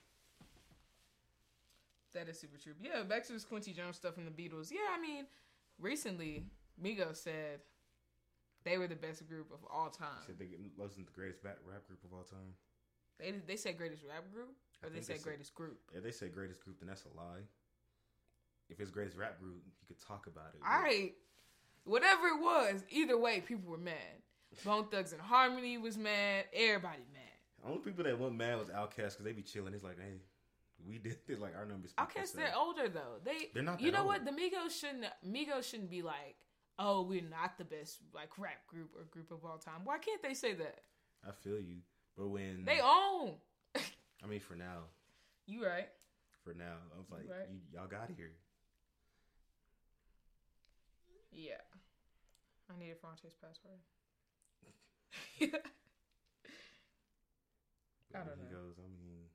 That 2.13 2.29
is 2.29 2.39
super 2.39 2.57
true. 2.57 2.73
Yeah, 2.81 3.03
back 3.03 3.25
to 3.27 3.33
this 3.33 3.43
Quincy 3.43 3.73
Jones 3.73 3.97
stuff 3.97 4.13
from 4.13 4.23
the 4.25 4.31
Beatles. 4.31 4.71
Yeah, 4.71 4.87
I 4.97 5.01
mean, 5.01 5.25
recently 5.79 6.45
Migos 6.81 7.17
said 7.17 7.59
they 8.63 8.77
were 8.77 8.87
the 8.87 8.95
best 8.95 9.27
group 9.27 9.51
of 9.53 9.59
all 9.69 9.89
time. 9.89 10.23
Said 10.25 10.39
they 10.39 10.47
wasn't 10.77 11.07
the 11.07 11.11
greatest 11.13 11.43
rap 11.43 11.57
group 11.87 12.03
of 12.05 12.13
all 12.13 12.23
time. 12.23 12.53
They 13.19 13.33
they 13.45 13.55
said 13.57 13.77
greatest 13.77 14.03
rap 14.07 14.23
group, 14.33 14.55
I 14.83 14.87
or 14.87 14.89
they 14.89 14.95
think 14.95 15.07
they 15.07 15.13
said 15.13 15.21
said- 15.21 15.27
greatest 15.27 15.55
group. 15.55 15.79
If 15.93 16.03
they 16.03 16.11
say 16.11 16.27
greatest 16.29 16.63
group, 16.63 16.79
then 16.79 16.87
that's 16.87 17.03
a 17.05 17.17
lie. 17.17 17.43
If 18.69 18.79
it's 18.79 18.91
greatest 18.91 19.17
rap 19.17 19.39
group, 19.39 19.61
you 19.81 19.87
could 19.87 20.01
talk 20.05 20.27
about 20.27 20.53
it. 20.55 20.61
All 20.65 20.81
right, 20.81 21.13
whatever 21.85 22.27
it 22.27 22.41
was, 22.41 22.83
either 22.89 23.17
way, 23.17 23.41
people 23.41 23.71
were 23.71 23.77
mad. 23.77 23.95
Bone 24.63 24.87
Thugs 24.89 25.11
and 25.13 25.21
Harmony 25.21 25.77
was 25.77 25.97
mad. 25.97 26.45
Everybody 26.53 27.03
mad. 27.13 27.21
Only 27.65 27.79
people 27.79 28.03
that 28.03 28.19
went 28.19 28.35
mad 28.35 28.59
was 28.59 28.69
Outkast 28.69 28.95
because 28.95 29.23
they 29.25 29.31
be 29.31 29.41
chilling. 29.41 29.73
It's 29.73 29.83
like, 29.83 29.97
hey, 29.99 30.19
we 30.87 30.97
did 30.97 31.17
this. 31.27 31.39
Like 31.39 31.55
our 31.55 31.65
numbers. 31.65 31.93
Outkast, 31.97 32.33
they're 32.33 32.53
older 32.55 32.87
though. 32.89 33.19
They 33.23 33.49
They're 33.53 33.63
not 33.63 33.81
You 33.81 33.91
know 33.91 34.05
what? 34.05 34.23
The 34.25 34.31
Migos 34.31 34.79
shouldn't. 34.79 35.05
Migos 35.27 35.63
shouldn't 35.69 35.89
be 35.89 36.01
like, 36.01 36.35
oh, 36.77 37.01
we're 37.01 37.21
not 37.21 37.57
the 37.57 37.65
best 37.65 37.99
like 38.13 38.37
rap 38.37 38.65
group 38.67 38.91
or 38.95 39.03
group 39.05 39.31
of 39.31 39.43
all 39.43 39.57
time. 39.57 39.81
Why 39.83 39.97
can't 39.97 40.21
they 40.21 40.33
say 40.33 40.53
that? 40.53 40.79
I 41.27 41.31
feel 41.31 41.59
you, 41.59 41.77
but 42.15 42.27
when 42.27 42.65
They 42.65 42.79
own. 42.81 43.33
I 43.75 44.27
mean, 44.27 44.39
for 44.39 44.55
now, 44.55 44.83
You 45.47 45.65
right. 45.65 45.89
for 46.43 46.53
now, 46.53 46.77
I 46.95 46.97
was 46.99 47.09
like, 47.11 47.27
Right. 47.29 47.47
y'all 47.73 47.87
got 47.87 48.09
here. 48.15 48.31
Yeah. 51.35 51.61
I 52.69 52.77
need 52.79 52.91
a 52.91 52.95
Fonte's 52.95 53.35
password. 53.35 53.79
I 58.13 58.19
don't 58.19 58.37
he 58.39 58.43
know. 58.45 58.49
goes, 58.49 58.79
I 58.79 58.87
mean, 58.87 59.29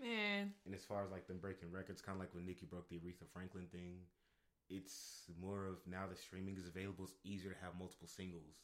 Man, 0.00 0.52
and 0.66 0.74
as 0.74 0.84
far 0.84 1.04
as 1.04 1.10
like 1.10 1.26
them 1.26 1.38
breaking 1.38 1.72
records, 1.72 2.02
kind 2.02 2.16
of 2.16 2.20
like 2.20 2.34
when 2.34 2.46
Nicki 2.46 2.66
broke 2.66 2.88
the 2.88 2.96
Aretha 2.96 3.26
Franklin 3.32 3.66
thing, 3.72 3.96
it's 4.68 5.22
more 5.40 5.64
of 5.66 5.76
now 5.86 6.06
that 6.08 6.18
streaming 6.18 6.56
is 6.58 6.66
available, 6.66 7.04
it's 7.04 7.14
easier 7.24 7.50
to 7.52 7.56
have 7.62 7.78
multiple 7.78 8.08
singles. 8.08 8.56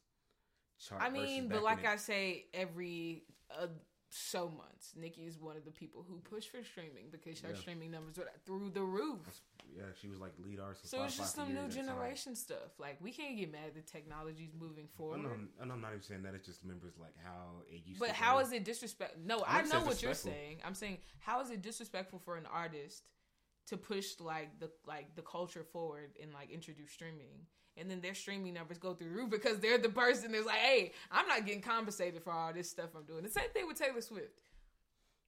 Chart 0.79 1.03
I 1.03 1.11
mean, 1.11 1.49
but 1.49 1.63
like 1.63 1.87
I 1.87 1.97
say, 1.97 2.47
every 2.53 3.25
uh, 3.51 3.69
so 4.11 4.49
months, 4.49 4.93
Nicki 4.97 5.23
is 5.23 5.39
one 5.39 5.57
of 5.57 5.65
the 5.65 5.71
people 5.71 6.05
who 6.09 6.19
push 6.19 6.47
for 6.49 6.63
streaming 6.65 7.07
because 7.11 7.41
her 7.41 7.51
Yeah. 7.51 7.57
streaming 7.61 7.91
numbers 7.91 8.19
are 8.19 8.29
through 8.45 8.71
the 8.71 8.83
roof. 8.83 9.21
Yeah, 9.77 9.85
she 10.01 10.09
was 10.09 10.21
like 10.21 10.33
lead 10.45 10.61
artist. 10.61 10.89
So 10.91 11.03
it's 11.05 11.17
just 11.17 11.35
some 11.35 11.53
new 11.55 11.69
generation 11.69 12.35
stuff. 12.37 12.79
Like 12.79 12.99
we 13.01 13.13
can't 13.13 13.37
get 13.37 13.51
mad 13.51 13.75
that 13.75 13.87
technology's 13.87 14.53
moving 14.59 14.85
I 14.93 14.97
forward. 14.97 15.23
know, 15.23 15.31
I 15.61 15.65
know 15.65 15.75
I'm 15.75 15.81
not 15.81 15.91
even 15.91 16.03
saying 16.03 16.23
that. 16.25 16.35
It's 16.35 16.47
just 16.47 16.65
members 16.65 16.95
like 17.01 17.15
how 17.23 17.63
it 17.71 17.83
used 17.87 18.01
But 18.01 18.09
to. 18.09 18.15
how 18.15 18.35
go. 18.35 18.41
is 18.41 18.53
it 18.53 18.65
disrespect? 18.65 19.19
No, 19.25 19.41
I 19.47 19.61
I 19.61 19.63
know 19.63 19.81
what 19.81 20.03
you're 20.03 20.15
saying. 20.15 20.59
I'm 20.65 20.75
saying 20.75 20.99
how 21.19 21.41
is 21.41 21.51
it 21.51 21.63
disrespectful 21.63 22.19
for 22.25 22.37
an 22.37 22.47
artist 22.53 23.05
to 23.69 23.77
push 23.77 24.19
like 24.21 24.59
the 24.61 24.71
like 24.87 25.15
the 25.15 25.23
culture 25.23 25.65
forward 25.73 26.11
and 26.21 26.33
like 26.33 26.51
introduce 26.51 26.91
streaming, 26.91 27.47
and 27.77 27.91
then 27.91 28.01
their 28.01 28.15
streaming 28.15 28.55
numbers 28.55 28.79
go 28.79 28.93
through 28.95 29.09
the 29.11 29.15
roof 29.15 29.31
because 29.31 29.61
they're 29.61 29.79
the 29.79 29.89
person 29.89 30.33
that's 30.33 30.45
like, 30.47 30.57
hey, 30.57 30.93
I'm 31.11 31.29
not 31.29 31.47
getting 31.47 31.63
compensated 31.63 32.23
for 32.25 32.33
all 32.33 32.53
this 32.53 32.69
stuff 32.69 32.91
I'm 32.97 33.05
doing. 33.05 33.23
The 33.23 33.31
same 33.31 33.51
thing 33.55 33.67
with 33.69 33.79
Taylor 33.79 34.01
Swift. 34.01 34.39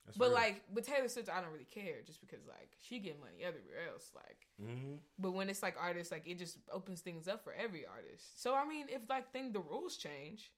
That's 0.04 0.18
But 0.18 0.26
real. 0.26 0.34
like 0.34 0.62
with 0.72 0.86
Taylor 0.86 1.08
Swift, 1.08 1.28
I 1.30 1.40
don't 1.40 1.50
really 1.52 1.64
care 1.64 2.02
just 2.04 2.20
because 2.20 2.46
like 2.46 2.76
she 2.80 2.98
get 2.98 3.18
money 3.18 3.42
everywhere 3.42 3.88
else. 3.90 4.10
Like, 4.14 4.46
Mhm. 4.60 4.98
but 5.18 5.32
when 5.32 5.48
it's 5.48 5.62
like 5.62 5.76
artists, 5.78 6.12
like 6.12 6.26
it 6.26 6.38
just 6.38 6.58
opens 6.70 7.00
things 7.00 7.26
up 7.26 7.42
for 7.42 7.52
every 7.54 7.86
artist. 7.86 8.40
So 8.42 8.54
I 8.54 8.64
mean, 8.66 8.88
if 8.90 9.08
like 9.08 9.32
thing 9.32 9.52
the 9.52 9.60
rules 9.60 9.96
change, 9.96 10.52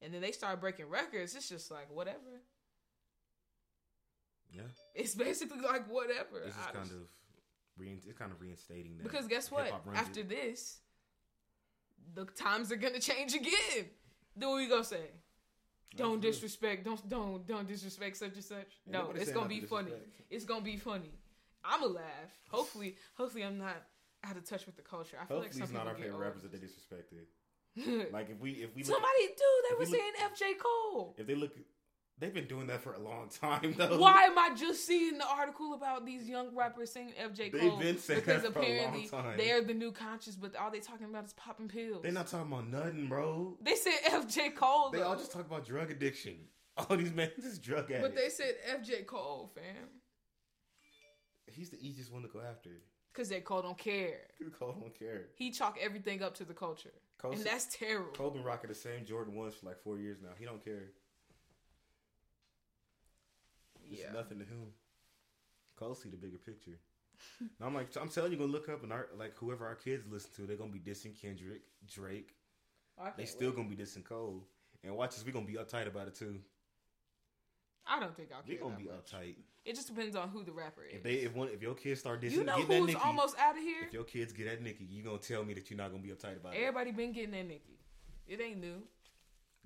and 0.00 0.12
then 0.14 0.20
they 0.20 0.30
start 0.32 0.60
breaking 0.60 0.88
records, 0.88 1.34
it's 1.34 1.48
just 1.48 1.70
like 1.70 1.90
whatever. 1.90 2.40
yeah, 4.50 4.62
It's 4.94 5.14
basically 5.14 5.60
like 5.60 5.88
whatever. 5.88 6.38
it's 6.40 6.56
just 6.56 6.72
kind 6.72 6.90
of 6.90 7.08
rein- 7.76 8.02
it's 8.06 8.18
kind 8.18 8.32
of 8.32 8.40
reinstating 8.40 8.96
that. 8.98 9.02
because 9.02 9.26
guess 9.26 9.50
what? 9.50 9.72
After 9.94 10.20
it. 10.20 10.28
this, 10.28 10.80
the 12.14 12.24
times 12.24 12.70
are 12.72 12.76
gonna 12.76 13.00
change 13.00 13.34
again. 13.34 13.90
Then 14.36 14.48
what 14.48 14.54
are 14.56 14.58
we 14.58 14.68
gonna 14.68 14.84
say? 14.84 15.10
Don't 15.94 16.20
disrespect. 16.20 16.84
Don't 16.84 17.08
don't 17.08 17.46
don't 17.46 17.66
disrespect 17.68 18.16
such 18.16 18.34
and 18.34 18.44
such. 18.44 18.56
Ain't 18.86 18.92
No, 18.92 19.12
it's 19.14 19.30
gonna 19.32 19.48
be 19.48 19.60
funny. 19.60 19.92
It's 20.30 20.44
gonna 20.44 20.62
be 20.64 20.76
funny. 20.76 21.10
I'ma 21.64 21.86
laugh. 21.86 22.04
Hopefully, 22.50 22.96
hopefully 23.16 23.44
I'm 23.44 23.58
not 23.58 23.76
out 24.24 24.36
of 24.36 24.44
touch 24.44 24.66
with 24.66 24.76
the 24.76 24.82
culture. 24.82 25.16
I 25.20 25.24
feel 25.26 25.36
Hopefully, 25.38 25.42
like 25.46 25.52
some 25.54 25.62
it's 25.62 25.72
not 25.72 25.86
our 25.86 25.94
favorite 25.94 26.12
old. 26.12 26.20
rappers 26.22 26.42
that 26.42 26.52
they 26.52 26.58
disrespected. 26.58 27.26
Like 28.12 28.30
if 28.30 28.40
we 28.40 28.52
if 28.52 28.74
we 28.74 28.82
look, 28.82 28.92
Somebody 28.92 29.26
do. 29.36 29.62
They 29.68 29.74
were 29.74 29.84
look- 29.84 29.88
saying 29.90 30.12
FJ 30.32 30.58
Cole. 30.58 31.14
if 31.18 31.26
they 31.26 31.34
look, 31.34 31.52
they've 32.18 32.32
been 32.34 32.46
doing 32.46 32.66
that 32.68 32.80
for 32.82 32.94
a 32.94 32.98
long 32.98 33.28
time 33.40 33.74
though. 33.76 33.98
Why 33.98 34.24
am 34.24 34.38
I 34.38 34.54
just 34.54 34.86
seeing 34.86 35.18
the 35.18 35.26
article 35.28 35.74
about 35.74 36.04
these 36.06 36.28
young 36.28 36.54
rappers 36.56 36.92
saying 36.92 37.12
FJ 37.20 37.52
They've 37.52 37.78
been 37.78 37.98
saying 37.98 38.20
because 38.20 38.42
that 38.42 38.52
for 38.52 38.58
a 38.60 38.62
long 38.62 38.70
apparently 38.72 39.08
time. 39.08 39.36
they're 39.36 39.62
the 39.62 39.74
new 39.74 39.92
conscious, 39.92 40.36
but 40.36 40.54
all 40.56 40.70
they 40.70 40.80
talking 40.80 41.06
about 41.06 41.24
is 41.24 41.32
popping 41.34 41.68
pills. 41.68 42.02
They're 42.02 42.12
not 42.12 42.26
talking 42.28 42.52
about 42.52 42.68
nothing, 42.68 43.08
bro. 43.08 43.56
They 43.62 43.74
said 43.76 43.92
FJ 44.08 44.54
Cole. 44.56 44.90
They 44.90 44.98
though. 44.98 45.08
all 45.08 45.16
just 45.16 45.32
talk 45.32 45.46
about 45.46 45.64
drug 45.66 45.90
addiction. 45.90 46.36
All 46.90 46.94
these 46.98 47.10
men 47.14 47.30
just 47.40 47.62
drug 47.62 47.90
addicts. 47.90 48.02
But 48.02 48.14
they 48.14 48.28
said 48.28 48.54
FJ 48.70 49.06
Cole, 49.06 49.50
fam, 49.54 49.88
He's 51.50 51.70
the 51.70 51.78
easiest 51.80 52.12
one 52.12 52.20
to 52.22 52.28
go 52.28 52.40
after. 52.40 52.68
because 53.12 53.30
J 53.30 53.40
Cole 53.40 53.62
don't 53.62 53.78
care. 53.78 54.18
Cole 54.58 54.76
don't 54.78 54.98
care. 54.98 55.28
He 55.36 55.50
chalk 55.50 55.78
everything 55.80 56.22
up 56.22 56.34
to 56.34 56.44
the 56.44 56.52
culture, 56.52 56.92
Cole, 57.18 57.32
and 57.32 57.40
that's 57.40 57.66
terrible. 57.74 58.10
Cole 58.12 58.30
been 58.30 58.44
rocking 58.44 58.68
the 58.68 58.74
same 58.74 59.06
Jordan 59.06 59.34
ones 59.34 59.54
for 59.54 59.64
like 59.66 59.78
four 59.82 59.98
years 59.98 60.18
now. 60.22 60.30
He 60.38 60.44
don't 60.44 60.62
care. 60.62 60.90
It's 63.90 64.00
yeah, 64.02 64.12
nothing 64.12 64.38
to 64.38 64.44
him. 64.44 64.68
Cole 65.76 65.94
see 65.94 66.08
the 66.08 66.16
bigger 66.16 66.38
picture. 66.38 66.78
I'm 67.60 67.74
like, 67.74 67.88
I'm 68.00 68.08
telling 68.08 68.32
you, 68.32 68.38
gonna 68.38 68.52
look 68.52 68.68
up 68.68 68.82
and 68.82 68.92
our 68.92 69.08
like 69.18 69.34
whoever 69.36 69.66
our 69.66 69.74
kids 69.74 70.04
listen 70.10 70.30
to, 70.36 70.42
they're 70.42 70.56
gonna 70.56 70.70
be 70.72 70.78
dissing 70.80 71.18
Kendrick, 71.20 71.62
Drake. 71.86 72.34
Oh, 72.98 73.04
I 73.04 73.12
They 73.16 73.24
still 73.26 73.50
wait. 73.50 73.56
gonna 73.56 73.68
be 73.68 73.76
dissing 73.76 74.04
Cole. 74.04 74.46
And 74.84 74.94
watch 74.96 75.10
us, 75.10 75.24
we 75.24 75.32
gonna 75.32 75.46
be 75.46 75.54
uptight 75.54 75.86
about 75.86 76.08
it 76.08 76.14
too. 76.14 76.40
I 77.86 78.00
don't 78.00 78.16
think 78.16 78.30
I'll 78.34 78.42
We 78.46 78.54
care. 78.56 78.64
gonna 78.64 78.76
be 78.76 78.84
much. 78.84 78.94
uptight. 79.12 79.36
It 79.64 79.74
just 79.76 79.88
depends 79.88 80.16
on 80.16 80.28
who 80.28 80.44
the 80.44 80.52
rapper 80.52 80.82
is. 80.84 80.94
If 80.94 81.02
they 81.02 81.14
if 81.14 81.34
one 81.34 81.48
if 81.48 81.62
your 81.62 81.74
kids 81.74 82.00
start 82.00 82.20
dissing, 82.20 82.32
you 82.32 82.44
know 82.44 82.54
who's 82.60 82.86
Nicki, 82.88 83.00
almost 83.02 83.38
out 83.38 83.56
of 83.56 83.62
here? 83.62 83.84
if 83.86 83.92
your 83.92 84.04
kids 84.04 84.32
get 84.32 84.46
at 84.48 84.60
Nicki, 84.62 84.84
you 84.84 85.02
gonna 85.02 85.18
tell 85.18 85.44
me 85.44 85.54
that 85.54 85.70
you're 85.70 85.76
not 85.78 85.90
gonna 85.90 86.02
be 86.02 86.10
uptight 86.10 86.36
about 86.36 86.54
it. 86.54 86.58
Everybody 86.58 86.90
been 86.92 87.12
getting 87.12 87.34
at 87.34 87.46
Nicki. 87.46 87.78
It 88.26 88.40
ain't 88.40 88.60
new. 88.60 88.82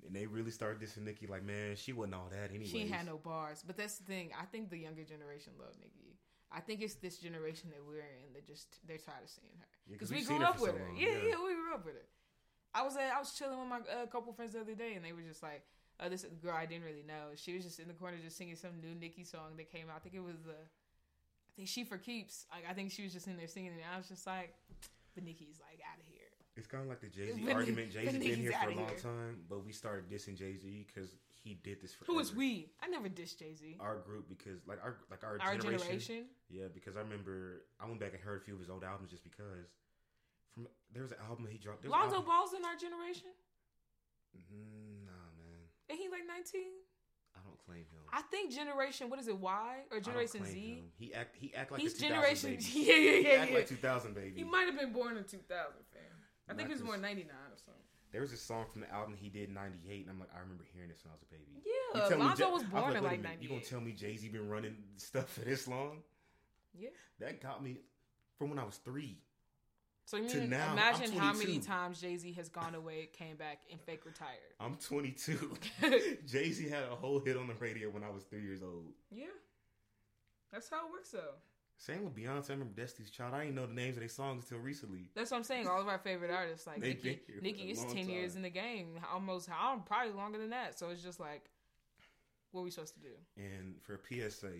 And 0.05 0.15
they 0.15 0.25
really 0.25 0.51
start 0.51 0.81
dissing 0.81 1.03
Nicki, 1.03 1.27
like, 1.27 1.43
man, 1.43 1.75
she 1.75 1.93
wasn't 1.93 2.15
all 2.15 2.29
that 2.31 2.49
anyway. 2.49 2.65
She 2.65 2.87
had 2.87 3.05
no 3.05 3.17
bars. 3.17 3.63
But 3.65 3.77
that's 3.77 3.97
the 3.97 4.03
thing. 4.05 4.31
I 4.39 4.45
think 4.45 4.69
the 4.69 4.77
younger 4.77 5.03
generation 5.03 5.53
love 5.59 5.75
Nicki. 5.79 6.17
I 6.51 6.59
think 6.59 6.81
it's 6.81 6.95
this 6.95 7.17
generation 7.17 7.69
that 7.69 7.79
we're 7.85 7.99
in 7.99 8.33
that 8.33 8.45
just 8.45 8.67
they're 8.85 8.97
tired 8.97 9.23
of 9.23 9.29
seeing 9.29 9.55
her 9.57 9.67
Yeah, 9.87 9.97
we 10.09 10.23
grew 10.25 10.43
up 10.43 10.59
with 10.59 10.71
so 10.71 10.77
her. 10.77 10.89
Yeah, 10.97 11.09
yeah. 11.09 11.29
yeah, 11.29 11.35
we 11.39 11.53
grew 11.55 11.73
up 11.73 11.85
with 11.85 11.95
her. 11.95 12.07
I 12.73 12.83
was 12.83 12.95
at, 12.95 13.11
I 13.15 13.19
was 13.19 13.31
chilling 13.33 13.59
with 13.59 13.67
my 13.67 13.79
uh, 13.87 14.05
couple 14.07 14.33
friends 14.33 14.53
the 14.53 14.61
other 14.61 14.75
day, 14.75 14.93
and 14.95 15.03
they 15.03 15.11
were 15.11 15.21
just 15.21 15.43
like, 15.43 15.63
oh, 15.99 16.09
"This 16.09 16.25
girl 16.41 16.55
I 16.55 16.65
didn't 16.65 16.83
really 16.83 17.03
know. 17.07 17.35
She 17.35 17.53
was 17.53 17.63
just 17.63 17.79
in 17.79 17.87
the 17.87 17.93
corner 17.93 18.17
just 18.23 18.37
singing 18.37 18.55
some 18.55 18.79
new 18.81 18.95
Nicki 18.95 19.23
song 19.23 19.55
that 19.57 19.71
came 19.71 19.89
out. 19.89 19.95
I 19.97 19.99
think 19.99 20.15
it 20.15 20.23
was 20.23 20.47
uh, 20.47 20.51
I 20.51 21.51
think 21.55 21.67
she 21.67 21.83
for 21.83 21.97
keeps. 21.97 22.45
Like 22.51 22.63
I 22.69 22.73
think 22.73 22.91
she 22.91 23.03
was 23.03 23.13
just 23.13 23.27
in 23.27 23.37
there 23.37 23.47
singing, 23.47 23.71
and 23.71 23.81
I 23.93 23.97
was 23.97 24.07
just 24.07 24.27
like, 24.27 24.53
"But 25.15 25.23
Nicki's 25.23 25.59
like 25.59 25.79
out 25.87 25.99
of 25.99 26.07
here." 26.07 26.20
It's 26.61 26.69
kind 26.69 26.83
of 26.83 26.89
like 26.89 27.01
the 27.01 27.07
Jay 27.09 27.31
Z 27.33 27.41
argument. 27.51 27.89
Jay 27.91 28.05
Z 28.05 28.11
but 28.11 28.21
been 28.21 28.35
here 28.39 28.51
for 28.53 28.69
a 28.69 28.75
long 28.75 28.85
here. 28.89 28.97
time, 29.01 29.37
but 29.49 29.65
we 29.65 29.71
started 29.71 30.07
dissing 30.11 30.37
Jay 30.37 30.55
Z 30.61 30.85
because 30.85 31.09
he 31.43 31.55
did 31.55 31.81
this 31.81 31.91
for 31.95 32.05
Who 32.05 32.19
is 32.19 32.35
we? 32.35 32.69
I 32.83 32.87
never 32.87 33.09
dissed 33.09 33.39
Jay 33.39 33.55
Z. 33.55 33.77
Our 33.79 33.97
group 33.97 34.29
because 34.29 34.61
like 34.67 34.77
our 34.83 34.97
like 35.09 35.23
our, 35.23 35.39
Our 35.41 35.57
generation, 35.57 35.79
generation. 35.87 36.25
Yeah, 36.51 36.65
because 36.71 36.97
I 36.97 36.99
remember 36.99 37.63
I 37.81 37.87
went 37.87 37.99
back 37.99 38.13
and 38.13 38.21
heard 38.21 38.37
a 38.37 38.43
few 38.45 38.53
of 38.53 38.59
his 38.59 38.69
old 38.69 38.83
albums 38.83 39.09
just 39.09 39.23
because. 39.23 39.73
From 40.53 40.67
there 40.93 41.01
was 41.01 41.13
an 41.13 41.17
album 41.27 41.47
he 41.49 41.57
dropped. 41.57 41.81
there 41.81 41.89
was 41.89 41.95
an 41.97 42.01
Lonzo 42.01 42.15
album- 42.17 42.29
Ball's 42.29 42.53
in 42.53 42.63
our 42.63 42.75
generation. 42.75 43.31
Mm, 44.37 45.05
Nah, 45.05 45.11
man, 45.41 45.65
Ain't 45.89 45.99
he 45.99 46.09
like 46.09 46.27
nineteen? 46.27 46.77
I 47.35 47.39
don't 47.43 47.57
claim 47.65 47.87
him. 47.89 48.03
I 48.13 48.21
think 48.23 48.51
generation. 48.53 49.09
What 49.09 49.17
is 49.19 49.27
it? 49.29 49.37
Y 49.37 49.49
or 49.49 49.97
I 49.97 49.99
don't 49.99 50.03
Generation 50.03 50.41
claim 50.41 50.53
Z? 50.53 50.59
him. 50.75 50.91
He 50.99 51.13
act 51.13 51.35
he 51.39 51.55
act 51.55 51.71
like 51.71 51.81
He's 51.81 51.95
a 51.95 52.01
2000 52.03 52.11
generation. 52.13 52.49
baby. 52.51 52.63
Yeah, 52.85 52.95
yeah, 52.95 53.11
He 53.17 53.23
yeah, 53.23 53.41
act 53.41 53.51
yeah. 53.51 53.57
like 53.57 53.67
2000 53.67 54.13
baby. 54.13 54.33
he 54.35 54.43
might 54.43 54.67
have 54.67 54.77
been 54.77 54.91
born 54.93 55.17
in 55.17 55.23
2000, 55.23 55.47
fam. 55.47 56.01
I 56.49 56.53
think 56.53 56.69
it 56.69 56.73
was 56.73 56.79
this- 56.81 56.87
born 56.87 57.01
99 57.01 57.29
or 57.31 57.57
something. 57.57 57.81
There 58.11 58.19
was 58.21 58.33
a 58.33 58.37
song 58.37 58.65
from 58.69 58.81
the 58.81 58.91
album 58.91 59.15
he 59.15 59.29
did 59.29 59.47
in 59.47 59.53
'98, 59.55 60.01
and 60.01 60.09
I'm 60.09 60.19
like, 60.19 60.27
I 60.35 60.39
remember 60.39 60.65
hearing 60.73 60.89
this 60.89 61.01
when 61.05 61.11
I 61.11 61.15
was 61.15 61.21
a 61.23 61.25
baby. 61.27 61.63
Yeah, 61.63 62.17
Lonzo 62.17 62.43
Ja- 62.47 62.51
was 62.51 62.63
born 62.63 62.83
like, 62.83 62.95
in 62.97 63.03
like 63.05 63.21
minute, 63.21 63.37
You 63.41 63.47
gonna 63.47 63.61
tell 63.61 63.79
me 63.79 63.93
Jay 63.93 64.17
Z 64.17 64.27
been 64.27 64.49
running 64.49 64.75
stuff 64.97 65.31
for 65.31 65.41
this 65.41 65.65
long? 65.65 66.03
Yeah. 66.73 66.89
That 67.19 67.39
got 67.41 67.63
me 67.63 67.77
from 68.37 68.49
when 68.49 68.59
I 68.59 68.65
was 68.65 68.75
three. 68.77 69.17
So 70.03 70.17
you 70.17 70.23
mean, 70.27 70.49
now, 70.49 70.73
imagine 70.73 71.13
how 71.13 71.31
many 71.31 71.59
times 71.59 72.01
Jay 72.01 72.17
Z 72.17 72.33
has 72.33 72.49
gone 72.49 72.75
away, 72.75 73.05
came 73.13 73.37
back, 73.37 73.59
and 73.71 73.79
fake 73.79 74.05
retired. 74.05 74.39
I'm 74.59 74.75
22. 74.75 75.57
Jay 76.27 76.51
Z 76.51 76.67
had 76.67 76.83
a 76.83 76.95
whole 76.95 77.19
hit 77.19 77.37
on 77.37 77.47
the 77.47 77.53
radio 77.53 77.89
when 77.89 78.03
I 78.03 78.09
was 78.09 78.25
three 78.25 78.41
years 78.41 78.61
old. 78.61 78.91
Yeah, 79.09 79.27
that's 80.51 80.67
how 80.69 80.85
it 80.87 80.91
works 80.91 81.11
though. 81.11 81.35
Same 81.81 82.03
with 82.03 82.15
Beyonce. 82.15 82.51
I 82.51 82.53
remember 82.53 82.79
Destiny's 82.79 83.09
Child. 83.09 83.33
I 83.33 83.45
didn't 83.45 83.55
know 83.55 83.65
the 83.65 83.73
names 83.73 83.95
of 83.97 84.01
their 84.01 84.09
songs 84.09 84.43
until 84.43 84.59
recently. 84.59 85.09
That's 85.15 85.31
what 85.31 85.37
I'm 85.37 85.43
saying. 85.43 85.67
All 85.67 85.81
of 85.81 85.87
our 85.87 85.97
favorite 85.97 86.29
artists, 86.29 86.67
like 86.67 86.79
Nicki, 86.79 86.93
been 86.93 87.19
here 87.25 87.37
for 87.37 87.43
Nicki 87.43 87.71
is 87.71 87.83
ten 87.85 88.07
years 88.07 88.35
in 88.35 88.43
the 88.43 88.51
game, 88.51 88.99
almost 89.11 89.49
how 89.49 89.81
probably 89.87 90.13
longer 90.13 90.37
than 90.37 90.51
that. 90.51 90.77
So 90.77 90.89
it's 90.89 91.01
just 91.01 91.19
like, 91.19 91.49
what 92.51 92.61
are 92.61 92.63
we 92.65 92.69
supposed 92.69 92.93
to 92.93 92.99
do? 92.99 93.15
And 93.35 93.81
for 93.81 93.95
a 93.95 94.29
PSA, 94.29 94.51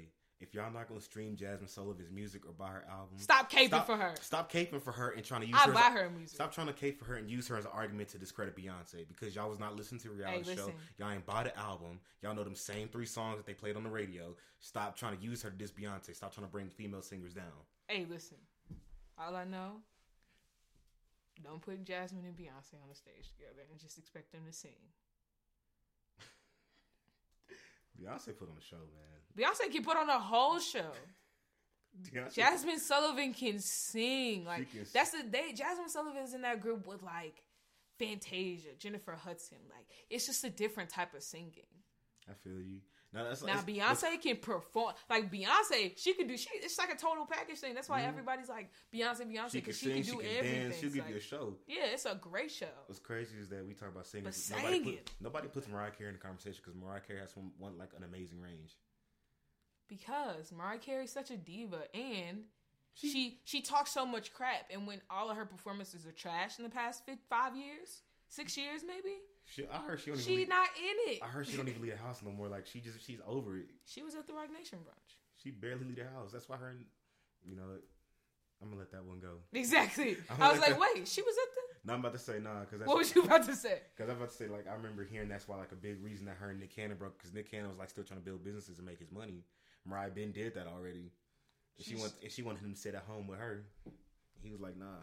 if 0.41 0.53
y'all 0.53 0.71
not 0.71 0.87
gonna 0.87 1.01
stream 1.01 1.35
Jazmine 1.35 1.69
Sullivan's 1.69 2.11
music 2.11 2.45
or 2.45 2.51
buy 2.53 2.69
her 2.69 2.85
album, 2.89 3.17
Stop 3.17 3.51
caping 3.51 3.67
stop- 3.67 3.85
for 3.85 3.95
her. 3.97 4.13
Stop 4.21 4.51
caping 4.51 4.81
for 4.81 4.91
her 4.91 5.11
and 5.11 5.23
trying 5.23 5.41
to 5.41 5.47
use 5.47 5.55
I 5.59 5.67
her. 5.67 5.71
buy 5.73 5.87
as 5.87 5.93
her 5.93 6.09
music. 6.09 6.35
Stop 6.35 6.53
trying 6.53 6.67
to 6.67 6.73
cape 6.73 6.97
for 6.99 7.05
her 7.05 7.15
and 7.15 7.29
use 7.29 7.47
her 7.47 7.57
as 7.57 7.65
an 7.65 7.71
argument 7.73 8.09
to 8.09 8.17
discredit 8.17 8.55
Beyonce 8.55 9.07
because 9.07 9.35
y'all 9.35 9.49
was 9.49 9.59
not 9.59 9.75
listening 9.75 10.01
to 10.01 10.09
a 10.09 10.13
reality 10.13 10.49
Hey, 10.49 10.55
show. 10.55 10.71
Y'all 10.97 11.11
ain't 11.11 11.25
bought 11.25 11.45
the 11.45 11.57
album. 11.57 11.99
Y'all 12.21 12.33
know 12.35 12.43
them 12.43 12.55
same 12.55 12.87
three 12.87 13.05
songs 13.05 13.37
that 13.37 13.45
they 13.45 13.53
played 13.53 13.75
on 13.75 13.83
the 13.83 13.89
radio. 13.89 14.35
Stop 14.59 14.95
trying 14.95 15.17
to 15.17 15.23
use 15.23 15.41
her 15.43 15.49
to 15.49 15.55
diss 15.55 15.71
Beyonce. 15.71 16.15
Stop 16.15 16.33
trying 16.33 16.45
to 16.47 16.51
bring 16.51 16.69
female 16.69 17.01
singers 17.01 17.33
down. 17.33 17.45
Hey, 17.87 18.05
listen. 18.09 18.37
All 19.17 19.35
I 19.35 19.43
know, 19.45 19.81
don't 21.43 21.61
put 21.61 21.83
Jazmine 21.85 22.25
and 22.25 22.35
Beyonce 22.37 22.75
on 22.81 22.89
the 22.89 22.95
stage 22.95 23.29
together 23.31 23.61
and 23.69 23.79
just 23.79 23.97
expect 23.97 24.31
them 24.31 24.41
to 24.47 24.53
sing. 24.53 24.71
Beyonce 27.99 28.37
put 28.37 28.49
on 28.49 28.55
a 28.57 28.61
show, 28.61 28.77
man. 28.77 29.21
Beyonce 29.37 29.71
can 29.71 29.83
put 29.83 29.97
on 29.97 30.09
a 30.09 30.19
whole 30.19 30.59
show. 30.59 30.91
Beyonce, 32.13 32.35
Jazmine 32.35 32.79
Sullivan 32.79 33.33
can 33.33 33.59
sing. 33.59 34.45
Like 34.45 34.71
can 34.71 34.85
that's 34.93 35.11
the 35.11 35.23
day 35.23 35.53
Jazmine 35.53 35.89
Sullivan's 35.89 36.33
in 36.33 36.41
that 36.41 36.61
group 36.61 36.87
with 36.87 37.03
like 37.03 37.43
Fantasia, 37.99 38.69
Jennifer 38.79 39.13
Hudson. 39.13 39.57
Like 39.69 39.85
it's 40.09 40.25
just 40.25 40.43
a 40.43 40.49
different 40.49 40.89
type 40.89 41.13
of 41.13 41.23
singing. 41.23 41.65
I 42.29 42.33
feel 42.33 42.61
you. 42.61 42.79
Now 43.13 43.25
that's 43.25 43.43
Now 43.43 43.59
it's- 43.59 43.65
Beyonce 44.03 44.21
can 44.21 44.37
perform. 44.37 44.93
Like 45.09 45.29
Beyonce, 45.31 45.93
she 45.97 46.13
can 46.13 46.27
do. 46.27 46.37
She 46.37 46.47
it's 46.53 46.77
like 46.77 46.93
a 46.93 46.97
total 46.97 47.25
package 47.25 47.59
thing. 47.59 47.73
That's 47.73 47.89
why 47.89 48.03
everybody's 48.03 48.47
like 48.47 48.69
Beyonce, 48.93 49.21
Beyonce, 49.21 49.27
Mm-hmm. 49.27 49.47
She 49.47 49.51
can 49.51 49.59
because 49.61 49.77
she, 49.77 49.85
sing, 49.85 49.93
can 49.95 50.03
she 50.03 50.11
do 50.11 50.17
can 50.19 50.27
everything. 50.37 50.61
dance. 50.63 50.79
She'll 50.79 50.89
give 50.91 51.03
like- 51.03 51.09
you 51.11 51.17
a 51.17 51.19
show. 51.19 51.53
yeah, 51.67 51.85
it's 51.93 52.05
a 52.05 52.15
great 52.15 52.51
show. 52.51 52.67
What's 52.85 52.99
crazy 52.99 53.35
is 53.39 53.49
that 53.49 53.67
we 53.67 53.73
talk 53.73 53.89
about 53.89 54.07
singers. 54.07 54.49
But 54.49 54.57
nobody, 54.57 54.77
singing. 54.77 54.97
put, 54.97 55.11
nobody 55.19 55.47
puts 55.49 55.67
Mariah 55.67 55.91
Carey 55.91 56.09
in 56.09 56.15
the 56.15 56.21
conversation 56.21 56.61
because 56.63 56.79
Mariah 56.79 57.01
Carey 57.01 57.19
has 57.19 57.35
one, 57.35 57.51
one 57.59 57.77
like 57.77 57.91
an 57.97 58.03
amazing 58.03 58.39
range. 58.41 58.77
because 59.87 60.51
Mariah 60.51 60.77
Carey's 60.79 61.11
such 61.11 61.31
a 61.31 61.37
diva 61.37 61.81
and 61.93 62.43
she, 62.93 63.39
she 63.45 63.61
talks 63.61 63.91
so 63.91 64.05
much 64.05 64.33
crap 64.33 64.65
and 64.71 64.85
when 64.87 65.01
all 65.09 65.29
of 65.29 65.37
her 65.37 65.45
performances 65.45 66.05
are 66.05 66.11
trash 66.11 66.57
in 66.57 66.63
the 66.63 66.69
past 66.69 67.05
fi- 67.05 67.17
five 67.29 67.55
years 67.55 68.01
six 68.27 68.57
years 68.57 68.81
maybe 68.87 69.15
She, 69.45 69.65
I 69.67 69.77
heard 69.79 69.99
she 69.99 70.11
don't 70.11 70.19
even. 70.19 70.25
she 70.25 70.37
leave, 70.37 70.49
not 70.49 70.67
in 70.77 71.13
it 71.13 71.19
I 71.21 71.27
heard 71.27 71.45
she 71.45 71.57
don't 71.57 71.67
even 71.67 71.81
leave 71.81 71.91
the 71.91 71.97
house 71.97 72.21
no 72.23 72.31
more. 72.31 72.47
Like 72.47 72.65
she 72.65 72.79
just 72.79 73.05
she's 73.05 73.19
over 73.27 73.57
it. 73.57 73.65
she 73.85 74.01
was 74.01 74.15
at 74.15 74.27
the 74.27 74.33
Roc 74.33 74.51
Nation 74.51 74.79
brunch 74.79 75.15
She 75.41 75.51
barely 75.51 75.83
leave 75.85 75.97
the 75.97 76.05
house. 76.05 76.31
That's 76.31 76.47
why 76.47 76.57
her. 76.57 76.75
You 77.43 77.55
know, 77.55 77.63
I'm 78.61 78.69
gonna 78.69 78.79
let 78.79 78.91
that 78.91 79.03
one 79.03 79.19
go. 79.19 79.39
exactly 79.53 80.15
I'm 80.29 80.51
was 80.51 80.59
like 80.59 80.79
like 80.79 80.95
wait 80.95 81.07
she 81.07 81.21
was 81.21 81.35
at 81.35 81.55
the 81.55 81.87
No, 81.87 81.93
I'm 81.95 81.99
about 82.01 82.13
to 82.13 82.19
say 82.19 82.39
nah, 82.39 82.59
because 82.61 82.85
what 82.85 82.97
was 82.97 83.13
you 83.15 83.23
about 83.23 83.45
to 83.47 83.55
say 83.55 83.79
Because 83.97 84.09
I'm 84.09 84.17
about 84.17 84.29
to 84.29 84.35
say 84.35 84.47
like 84.47 84.67
I 84.67 84.73
remember 84.73 85.03
hearing 85.03 85.27
that's 85.27 85.47
why 85.47 85.57
like 85.57 85.71
a 85.71 85.75
big 85.75 86.03
reason 86.03 86.25
that 86.27 86.35
her 86.37 86.51
and 86.51 86.59
Nick 86.59 86.75
Cannon 86.75 86.97
broke 86.97 87.17
because 87.17 87.33
Nick 87.33 87.49
Cannon 87.49 87.69
was 87.69 87.79
like 87.79 87.89
still 87.89 88.03
trying 88.03 88.19
to 88.19 88.25
build 88.25 88.43
businesses 88.43 88.77
and 88.77 88.85
make 88.85 88.99
his 88.99 89.11
money. 89.11 89.43
Mariah 89.85 90.11
Ben 90.11 90.31
did 90.31 90.53
that 90.53 90.67
already. 90.67 91.11
And 91.77 91.85
she 91.85 91.95
want 91.95 92.13
and 92.21 92.31
she 92.31 92.43
wanted 92.43 92.61
him 92.61 92.73
to 92.73 92.79
sit 92.79 92.93
at 92.93 93.03
home 93.07 93.27
with 93.27 93.39
her. 93.39 93.65
He 94.43 94.51
was 94.51 94.61
like, 94.61 94.77
nah. 94.77 95.01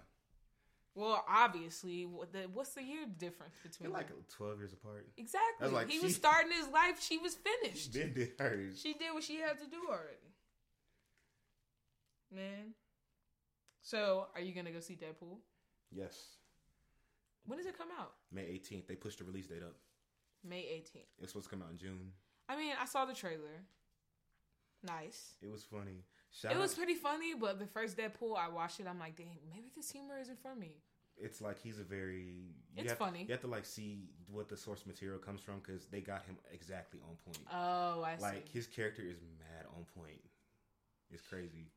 Well 0.99 1.25
obviously 1.29 2.05
what 2.05 2.33
the, 2.33 2.41
what's 2.53 2.71
the 2.71 2.83
year 2.83 3.07
difference 3.19 3.55
They're 3.63 3.71
between 3.71 3.93
like 3.93 4.09
them? 4.09 4.19
12 4.37 4.59
years 4.59 4.73
apart. 4.73 5.07
exactly 5.17 5.69
like 5.71 5.89
he 5.89 5.99
she- 5.99 6.05
was 6.05 6.15
starting 6.17 6.51
his 6.53 6.69
life 6.69 7.01
she 7.01 7.19
was 7.19 7.35
finished 7.37 7.93
Ben 7.95 8.13
did 8.15 8.33
hers. 8.39 8.81
she 8.81 8.93
did 8.95 9.13
what 9.15 9.23
she 9.23 9.37
had 9.37 9.59
to 9.59 9.67
do 9.71 9.81
already 9.89 10.33
man 12.33 12.75
so 13.81 14.27
are 14.35 14.41
you 14.41 14.53
gonna 14.55 14.71
go 14.73 14.81
see 14.81 14.95
deadpool 14.97 15.39
Yes. 15.91 16.15
when 17.47 17.59
does 17.59 17.67
it 17.67 17.77
come 17.79 17.89
out 17.99 18.13
May 18.31 18.43
18th. 18.43 18.87
They 18.87 18.95
pushed 18.95 19.19
the 19.21 19.25
release 19.25 19.47
date 19.47 19.63
up. 19.63 19.75
May 20.45 20.61
18th. 20.63 21.07
It's 21.23 21.33
supposed 21.33 21.49
to 21.49 21.57
come 21.57 21.63
out 21.63 21.71
in 21.73 21.79
June. 21.79 22.13
I 22.47 22.57
mean, 22.57 22.75
I 22.79 22.85
saw 22.85 23.07
the 23.07 23.15
trailer. 23.15 23.65
Nice. 24.85 25.33
It 25.41 25.51
was 25.51 25.65
funny. 25.65 26.05
Shout 26.31 26.53
It 26.53 26.59
was 26.59 26.75
pretty 26.75 26.95
funny, 26.95 27.33
but 27.35 27.59
the 27.59 27.67
first 27.67 27.97
Deadpool, 27.97 28.37
I 28.37 28.49
watched 28.51 28.81
it. 28.81 28.87
I'm 28.87 28.99
like, 28.99 29.17
damn, 29.17 29.29
maybe 29.51 29.71
this 29.75 29.91
humor 29.91 30.19
isn't 30.21 30.39
for 30.43 30.55
me. 30.55 30.77
It's 31.21 31.41
like 31.41 31.61
he's 31.61 31.79
a 31.79 31.83
very. 31.83 32.55
You 32.75 32.83
It's 32.83 32.91
have, 32.91 32.99
funny. 32.99 33.23
You 33.27 33.33
have 33.33 33.41
to 33.43 33.47
like 33.47 33.65
see 33.65 34.09
what 34.31 34.49
the 34.49 34.57
source 34.57 34.87
material 34.87 35.19
comes 35.19 35.41
from 35.41 35.61
because 35.61 35.87
they 35.87 36.01
got 36.01 36.25
him 36.25 36.37
exactly 36.53 37.01
on 37.09 37.17
point. 37.25 37.47
Oh, 37.53 38.03
I 38.03 38.17
see. 38.17 38.23
like 38.23 38.47
see. 38.47 38.53
his 38.53 38.67
character 38.67 39.03
is 39.03 39.19
mad 39.39 39.67
on 39.77 39.85
point. 39.97 40.21
It's 41.11 41.23
crazy. 41.23 41.71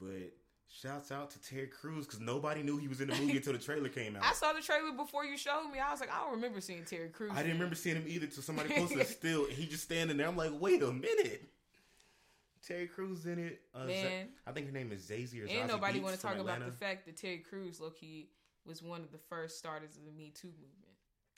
But 0.00 0.32
shouts 0.68 1.10
out 1.12 1.30
to 1.30 1.40
Terry 1.40 1.68
Crews 1.68 2.06
because 2.06 2.20
nobody 2.20 2.62
knew 2.62 2.76
he 2.76 2.88
was 2.88 3.00
in 3.00 3.08
the 3.08 3.14
movie 3.14 3.36
until 3.36 3.52
the 3.52 3.58
trailer 3.58 3.88
came 3.88 4.16
out. 4.16 4.24
I 4.24 4.32
saw 4.32 4.52
the 4.52 4.60
trailer 4.60 4.92
before 4.92 5.24
you 5.24 5.36
showed 5.38 5.70
me. 5.72 5.78
I 5.78 5.90
was 5.90 6.00
like, 6.00 6.12
I 6.12 6.20
don't 6.22 6.34
remember 6.34 6.60
seeing 6.60 6.84
Terry 6.84 7.08
Crews. 7.08 7.32
I 7.34 7.36
didn't 7.42 7.54
remember 7.54 7.74
seeing 7.76 7.96
him 7.96 8.04
either 8.06 8.26
till 8.26 8.42
somebody 8.42 8.68
posted 8.76 9.00
a 9.00 9.04
still. 9.04 9.44
And 9.44 9.54
he 9.54 9.66
just 9.66 9.84
standing 9.84 10.16
there. 10.16 10.28
I'm 10.28 10.36
like, 10.36 10.52
wait 10.60 10.82
a 10.82 10.92
minute. 10.92 11.48
Terry 12.66 12.86
Crews 12.86 13.26
in 13.26 13.38
it. 13.38 13.60
Uh, 13.74 13.84
Man. 13.84 14.28
I 14.46 14.52
think 14.52 14.66
her 14.66 14.72
name 14.72 14.90
is 14.92 15.02
Zazie 15.02 15.42
or 15.44 15.46
something. 15.46 15.56
And 15.60 15.70
Zazie 15.70 15.72
nobody 15.74 16.00
want 16.00 16.14
to 16.16 16.20
talk 16.20 16.36
about 16.38 16.64
the 16.64 16.72
fact 16.72 17.06
that 17.06 17.16
Terry 17.16 17.38
Crews, 17.38 17.80
low 17.80 17.90
key, 17.90 18.30
was 18.64 18.82
one 18.82 19.02
of 19.02 19.12
the 19.12 19.18
first 19.18 19.58
starters 19.58 19.96
of 19.96 20.04
the 20.04 20.10
Me 20.12 20.32
Too 20.34 20.48
movement. 20.48 20.72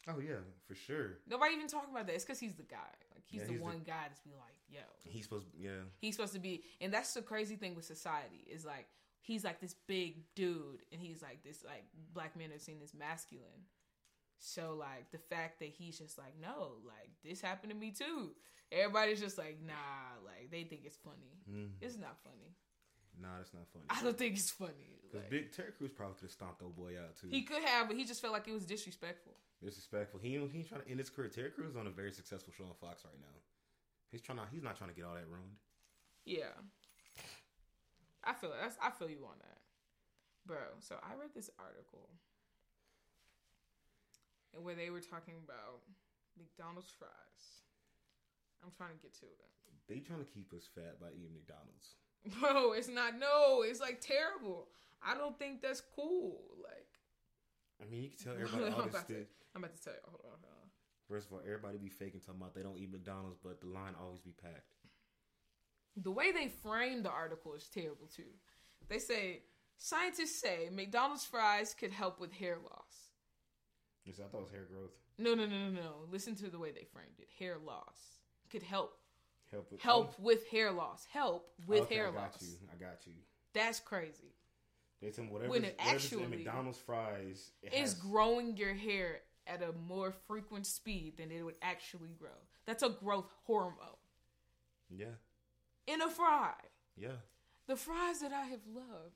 Oh 0.08 0.20
yeah, 0.20 0.40
for 0.66 0.74
sure. 0.74 1.18
Nobody 1.28 1.54
even 1.54 1.66
talking 1.68 1.90
about 1.92 2.06
that. 2.06 2.14
It's 2.14 2.24
because 2.24 2.38
he's 2.40 2.54
the 2.54 2.62
guy. 2.62 2.76
Like 3.14 3.24
he's 3.26 3.40
Yeah, 3.40 3.46
the 3.46 3.52
he's 3.52 3.58
the- 3.60 3.64
one 3.64 3.82
guy 3.86 4.04
that's 4.06 4.20
be 4.20 4.30
like, 4.30 4.54
yo, 4.70 4.80
He's 5.04 5.24
supposed, 5.24 5.46
yeah. 5.58 5.70
he's 6.00 6.14
supposed 6.16 6.32
to 6.32 6.38
be 6.38 6.62
and 6.80 6.92
that's 6.92 7.12
the 7.12 7.20
crazy 7.22 7.56
thing 7.56 7.74
with 7.74 7.84
society 7.84 8.46
is 8.50 8.64
like 8.64 8.86
he's 9.20 9.44
like 9.44 9.60
this 9.60 9.74
big 9.86 10.22
dude 10.34 10.80
and 10.92 11.00
he's 11.00 11.20
like 11.22 11.42
this 11.44 11.62
like 11.64 11.84
black 12.14 12.36
men 12.36 12.50
are 12.52 12.58
seen 12.58 12.76
as 12.82 12.94
masculine 12.94 13.66
so 14.38 14.76
like 14.78 15.10
the 15.10 15.18
fact 15.18 15.58
that 15.60 15.68
he's 15.68 15.98
just 15.98 16.16
like 16.18 16.34
no 16.40 16.72
like 16.86 17.10
this 17.24 17.40
happened 17.40 17.72
to 17.72 17.76
me 17.78 17.90
too 17.90 18.30
everybody's 18.72 19.20
just 19.20 19.38
like 19.38 19.58
nah 19.66 19.74
like 20.24 20.50
they 20.50 20.64
think 20.64 20.82
it's 20.84 20.96
funny 20.96 21.34
Mm. 21.50 21.70
it's 21.80 21.96
not 21.98 22.16
funny 22.22 22.54
Nah, 23.20 23.38
that's 23.38 23.52
not 23.54 23.66
funny. 23.72 23.84
i 23.90 24.00
don't 24.02 24.16
think 24.16 24.36
it's 24.36 24.50
funny 24.50 25.00
Because 25.02 25.22
Like, 25.22 25.30
Big 25.30 25.52
Terry 25.52 25.72
Crews 25.76 25.90
probably 25.90 26.14
could 26.16 26.24
have 26.24 26.30
stomped 26.30 26.62
old 26.62 26.76
boy 26.76 26.92
out 27.00 27.16
too. 27.16 27.28
he 27.30 27.42
could 27.42 27.62
have 27.64 27.88
but 27.88 27.96
he 27.96 28.04
just 28.04 28.20
felt 28.20 28.32
like 28.32 28.46
it 28.46 28.52
was 28.54 28.64
disrespectful 28.66 29.34
disrespectful. 29.64 30.20
He 30.20 30.38
he 30.52 30.62
trying 30.62 30.82
to 30.82 30.88
end 30.88 31.00
his 31.00 31.10
career. 31.10 31.28
Terry 31.28 31.50
Crews 31.50 31.70
is 31.70 31.76
on 31.76 31.88
a 31.88 31.90
very 31.90 32.12
successful 32.12 32.52
show 32.56 32.62
on 32.62 32.74
Fox 32.80 33.02
right 33.04 33.18
now. 33.18 33.34
He's 34.12 34.22
trying 34.22 34.38
to. 34.38 34.44
He's 34.52 34.62
not 34.62 34.76
trying 34.78 34.90
to 34.90 34.94
get 34.94 35.04
all 35.04 35.14
that 35.14 35.26
ruined. 35.26 35.56
yeah 36.24 36.54
i 38.22 38.32
feel 38.34 38.52
that's 38.60 38.76
i 38.82 38.90
feel 38.90 39.08
you 39.08 39.24
on 39.24 39.38
that 39.40 39.58
bro 40.46 40.58
so 40.80 40.94
i 41.02 41.14
read 41.18 41.30
this 41.34 41.50
article 41.58 42.08
and 44.54 44.64
where 44.64 44.74
they 44.74 44.90
were 44.90 45.00
talking 45.00 45.34
about 45.44 45.80
mcdonald's 46.38 46.90
fries 46.98 47.66
i'm 48.64 48.70
trying 48.76 48.90
to 48.96 49.02
get 49.02 49.14
to 49.14 49.26
it 49.26 49.38
They 49.88 50.00
trying 50.00 50.20
to 50.24 50.30
keep 50.30 50.52
us 50.52 50.68
fat 50.74 51.00
by 51.00 51.08
eating 51.16 51.34
McDonald's. 51.34 51.96
bro 52.40 52.72
it's 52.72 52.88
not 52.88 53.18
no 53.18 53.62
it's 53.62 53.80
like 53.80 54.00
terrible 54.00 54.68
i 55.02 55.14
don't 55.16 55.38
think 55.38 55.62
that's 55.62 55.82
cool 55.94 56.40
like 56.62 56.86
I 57.80 57.84
mean, 57.88 58.02
you 58.02 58.08
can 58.10 58.18
tell 58.18 58.34
everybody 58.34 58.72
all 58.74 58.80
I'm, 58.82 58.88
about 58.88 59.06
to. 59.06 59.24
I'm 59.54 59.62
about 59.62 59.76
to 59.76 59.80
tell 59.84 59.92
you 59.92 60.00
hold 60.10 60.20
on, 60.24 60.30
hold 60.42 60.50
on. 60.50 60.68
First 61.08 61.28
of 61.28 61.32
all, 61.34 61.40
everybody 61.46 61.78
be 61.78 61.88
faking 61.88 62.18
talking 62.18 62.40
about 62.40 62.52
they 62.52 62.62
don't 62.62 62.76
eat 62.76 62.90
McDonald's, 62.90 63.38
but 63.40 63.60
the 63.60 63.68
line 63.68 63.94
always 64.02 64.18
be 64.20 64.32
packed. 64.32 64.74
the 65.96 66.10
way 66.10 66.32
they 66.32 66.48
frame 66.48 67.04
the 67.04 67.10
article 67.10 67.54
is 67.54 67.68
terrible 67.72 68.08
too 68.14 68.30
they 68.88 68.98
say 68.98 69.42
scientists 69.76 70.40
say 70.40 70.68
mcdonald's 70.72 71.24
fries 71.24 71.72
could 71.78 71.92
help 71.92 72.18
with 72.20 72.32
hair 72.32 72.56
loss 72.62 73.10
Yes, 74.04 74.18
I 74.18 74.26
thought 74.28 74.38
it 74.38 74.44
was 74.44 74.50
hair 74.52 74.66
growth. 74.72 74.90
No, 75.18 75.34
no, 75.34 75.44
no, 75.44 75.68
no, 75.68 75.70
no. 75.70 75.90
Listen 76.10 76.34
to 76.36 76.48
the 76.48 76.58
way 76.58 76.70
they 76.70 76.86
framed 76.92 77.18
it. 77.18 77.28
Hair 77.38 77.58
loss 77.66 78.17
could 78.48 78.62
help 78.62 78.94
Help 79.50 79.72
with 79.72 79.80
help 79.80 80.14
oh. 80.18 80.22
with 80.22 80.46
hair 80.48 80.70
loss. 80.70 81.06
Help 81.10 81.46
oh, 81.48 81.64
with 81.66 81.82
okay, 81.82 81.94
hair 81.96 82.08
I 82.08 82.10
got 82.12 82.20
loss. 82.32 82.42
you. 82.42 82.48
I 82.70 82.76
got 82.76 83.06
you. 83.06 83.12
That's 83.54 83.80
crazy. 83.80 84.34
They 85.00 85.10
tell 85.10 85.24
me 85.24 85.30
whatever. 85.30 85.50
When 85.50 85.64
it 85.64 85.76
actually 85.78 86.24
in 86.24 86.30
McDonald's 86.30 86.78
fries 86.78 87.50
it 87.62 87.68
It's 87.72 87.92
has- 87.92 87.94
growing 87.94 88.56
your 88.56 88.74
hair 88.74 89.20
at 89.46 89.62
a 89.62 89.72
more 89.86 90.12
frequent 90.26 90.66
speed 90.66 91.16
than 91.16 91.30
it 91.30 91.42
would 91.42 91.54
actually 91.62 92.10
grow. 92.18 92.28
That's 92.66 92.82
a 92.82 92.90
growth 92.90 93.30
hormone 93.44 93.96
Yeah, 94.94 95.06
in 95.86 96.02
a 96.02 96.10
fry. 96.10 96.52
yeah. 96.96 97.16
The 97.66 97.76
fries 97.76 98.20
that 98.20 98.32
I 98.32 98.44
have 98.44 98.60
loved. 98.74 99.14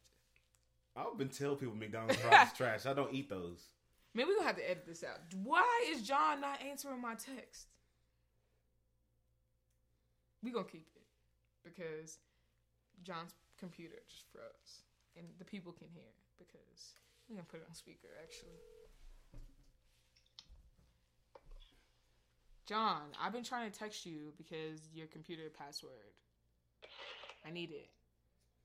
I've 0.96 1.18
been 1.18 1.28
telling 1.28 1.56
people 1.56 1.74
McDonald's 1.74 2.16
fries 2.16 2.48
is 2.48 2.52
trash. 2.56 2.86
I 2.86 2.94
don't 2.94 3.12
eat 3.12 3.28
those. 3.28 3.62
Man, 4.14 4.26
we're 4.26 4.34
gonna 4.36 4.46
have 4.46 4.56
to 4.56 4.70
edit 4.70 4.86
this 4.86 5.04
out. 5.04 5.18
Why 5.42 5.84
is 5.90 6.02
John 6.02 6.40
not 6.40 6.62
answering 6.62 7.00
my 7.02 7.14
text? 7.14 7.66
We 10.42 10.50
gonna 10.50 10.64
keep 10.64 10.88
it. 10.94 11.06
Because 11.64 12.18
John's 13.02 13.34
computer 13.58 13.96
just 14.08 14.26
froze. 14.32 14.82
And 15.16 15.26
the 15.38 15.44
people 15.44 15.72
can 15.72 15.88
hear 15.88 16.10
because 16.38 16.96
I'm 17.28 17.36
gonna 17.36 17.46
put 17.46 17.60
it 17.60 17.66
on 17.68 17.74
speaker 17.74 18.08
actually. 18.22 18.58
John, 22.66 23.12
I've 23.20 23.32
been 23.32 23.44
trying 23.44 23.70
to 23.70 23.76
text 23.76 24.06
you 24.06 24.32
because 24.38 24.88
your 24.94 25.06
computer 25.06 25.50
password. 25.56 26.14
I 27.46 27.50
need 27.50 27.70
it. 27.70 27.90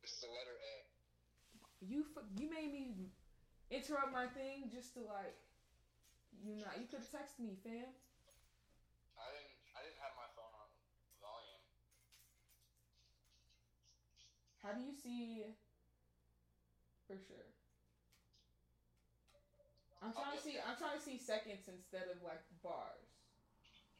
It's 0.04 0.22
the 0.22 0.28
letter 0.28 0.56
A. 0.56 1.86
You 1.86 2.06
you 2.38 2.50
made 2.50 2.72
me 2.72 3.10
interrupt 3.70 4.13
my 4.13 4.28
thing 4.28 4.70
just 4.72 4.94
to 4.94 5.02
like 5.02 5.36
you 6.44 6.56
not 6.56 6.78
you 6.80 6.86
could 6.88 7.00
have 7.00 7.10
texted 7.10 7.44
me, 7.44 7.58
fam. 7.63 7.90
How 14.67 14.75
do 14.75 14.84
you 14.84 14.91
see 14.91 15.47
for 17.08 17.15
sure? 17.15 17.47
I'm 20.03 20.12
trying 20.12 20.36
to 20.36 20.43
see 20.43 20.60
I'm 20.60 20.75
trying 20.75 20.99
to 20.99 21.03
see 21.08 21.15
seconds 21.15 21.71
instead 21.71 22.12
of 22.12 22.19
like 22.19 22.43
bars. 22.60 23.08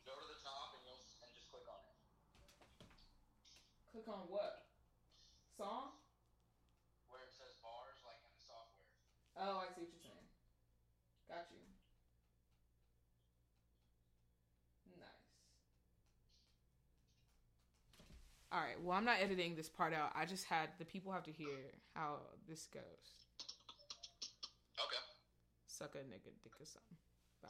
Go 0.04 0.12
to 0.12 0.28
the 0.28 0.36
top 0.44 0.76
and 0.76 0.84
you'll 0.84 1.00
and 1.24 1.32
just 1.32 1.48
click 1.48 1.64
on 1.72 1.80
it. 1.88 1.96
Click 3.96 4.12
on 4.12 4.28
what? 4.28 4.68
Song? 5.56 5.96
Where 7.08 7.24
it 7.24 7.32
says 7.32 7.56
bars, 7.64 8.04
like 8.04 8.20
in 8.28 8.32
the 8.36 8.44
software. 8.44 8.92
Oh, 9.40 9.64
I 9.64 9.72
see 9.72 9.88
what 9.88 9.96
you're 9.96 10.04
saying. 10.04 10.28
Got 11.32 11.48
you. 11.48 11.64
Nice. 15.00 15.32
All 18.52 18.60
right. 18.62 18.82
Well, 18.82 18.98
I'm 18.98 19.06
not 19.06 19.18
editing 19.22 19.56
this 19.56 19.68
part 19.68 19.94
out. 19.94 20.12
I 20.16 20.26
just 20.26 20.46
had 20.46 20.70
the 20.80 20.86
people 20.86 21.12
have 21.12 21.24
to 21.24 21.32
hear 21.32 21.48
how 21.94 22.20
this 22.48 22.68
goes. 22.74 22.82
Okay. 24.80 25.04
Suck 25.68 25.96
a 25.96 26.00
nigga 26.00 26.32
dick 26.44 26.54
or 26.60 26.66
something. 26.66 26.98
Bye. 27.44 27.50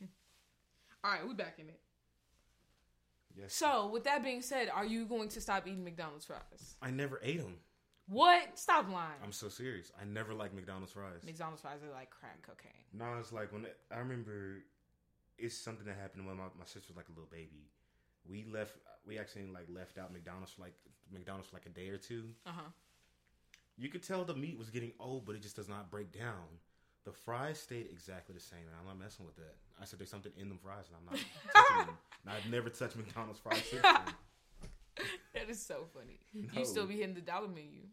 Bye. 0.00 0.06
All 1.04 1.10
right, 1.10 1.26
we 1.26 1.34
back 1.34 1.58
in 1.58 1.68
it. 1.68 1.80
Yes. 3.34 3.54
So, 3.54 3.88
with 3.88 4.04
that 4.04 4.22
being 4.22 4.42
said, 4.42 4.68
are 4.68 4.84
you 4.84 5.06
going 5.06 5.28
to 5.30 5.40
stop 5.40 5.66
eating 5.66 5.84
McDonald's 5.84 6.26
fries? 6.26 6.76
I 6.82 6.90
never 6.90 7.20
ate 7.22 7.38
them. 7.38 7.56
What? 8.08 8.58
Stop 8.58 8.90
lying. 8.90 9.20
I'm 9.22 9.32
so 9.32 9.48
serious. 9.48 9.92
I 10.00 10.04
never 10.04 10.34
like 10.34 10.52
McDonald's 10.52 10.92
fries. 10.92 11.22
McDonald's 11.24 11.62
fries 11.62 11.78
are 11.88 11.94
like 11.94 12.10
crack 12.10 12.42
cocaine. 12.42 12.72
No, 12.92 13.06
it's 13.20 13.32
like 13.32 13.52
when 13.52 13.66
I 13.94 13.98
remember, 13.98 14.64
it's 15.38 15.56
something 15.56 15.86
that 15.86 15.96
happened 15.96 16.26
when 16.26 16.36
my, 16.36 16.44
my 16.58 16.64
sister 16.64 16.88
was 16.88 16.96
like 16.96 17.06
a 17.08 17.12
little 17.12 17.30
baby. 17.30 17.70
We 18.28 18.44
left. 18.44 18.76
We 19.06 19.18
actually 19.18 19.46
like 19.46 19.66
left 19.68 19.98
out 19.98 20.12
McDonald's 20.12 20.52
for 20.52 20.62
like 20.62 20.74
McDonald's 21.12 21.48
for 21.48 21.56
like 21.56 21.66
a 21.66 21.70
day 21.70 21.88
or 21.88 21.96
two. 21.98 22.30
Uh 22.46 22.50
huh. 22.54 22.70
You 23.76 23.88
could 23.88 24.02
tell 24.02 24.24
the 24.24 24.34
meat 24.34 24.58
was 24.58 24.68
getting 24.70 24.92
old, 25.00 25.24
but 25.24 25.34
it 25.34 25.42
just 25.42 25.56
does 25.56 25.68
not 25.68 25.90
break 25.90 26.12
down. 26.12 26.58
The 27.04 27.12
fries 27.12 27.58
stayed 27.58 27.88
exactly 27.90 28.34
the 28.34 28.40
same, 28.40 28.60
and 28.60 28.76
I'm 28.78 28.86
not 28.86 29.02
messing 29.02 29.24
with 29.24 29.36
that. 29.36 29.56
I 29.80 29.86
said 29.86 29.98
there's 29.98 30.10
something 30.10 30.32
in 30.36 30.50
them 30.50 30.58
fries, 30.62 30.84
and 30.88 30.96
I'm 30.98 31.06
not 31.16 31.24
touching 31.54 31.86
them. 31.86 31.96
And 32.26 32.34
I've 32.34 32.50
never 32.50 32.68
touched 32.68 32.96
McDonald's 32.96 33.38
fries 33.40 33.62
That 35.34 35.48
is 35.48 35.64
so 35.64 35.86
funny. 35.94 36.20
No. 36.34 36.60
You 36.60 36.66
still 36.66 36.86
be 36.86 36.96
hitting 36.96 37.14
the 37.14 37.22
dollar 37.22 37.48
menu. 37.48 37.86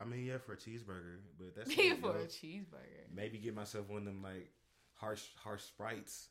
I 0.00 0.04
mean, 0.04 0.24
yeah, 0.24 0.38
for 0.38 0.54
a 0.54 0.56
cheeseburger, 0.56 1.18
but 1.38 1.54
that's 1.54 1.72
for 2.00 2.16
a 2.16 2.26
cheeseburger. 2.26 3.14
maybe 3.14 3.38
get 3.38 3.54
myself 3.54 3.88
one 3.88 3.98
of 3.98 4.04
them 4.06 4.22
like 4.22 4.50
harsh 4.94 5.22
harsh 5.36 5.62
sprites. 5.62 6.28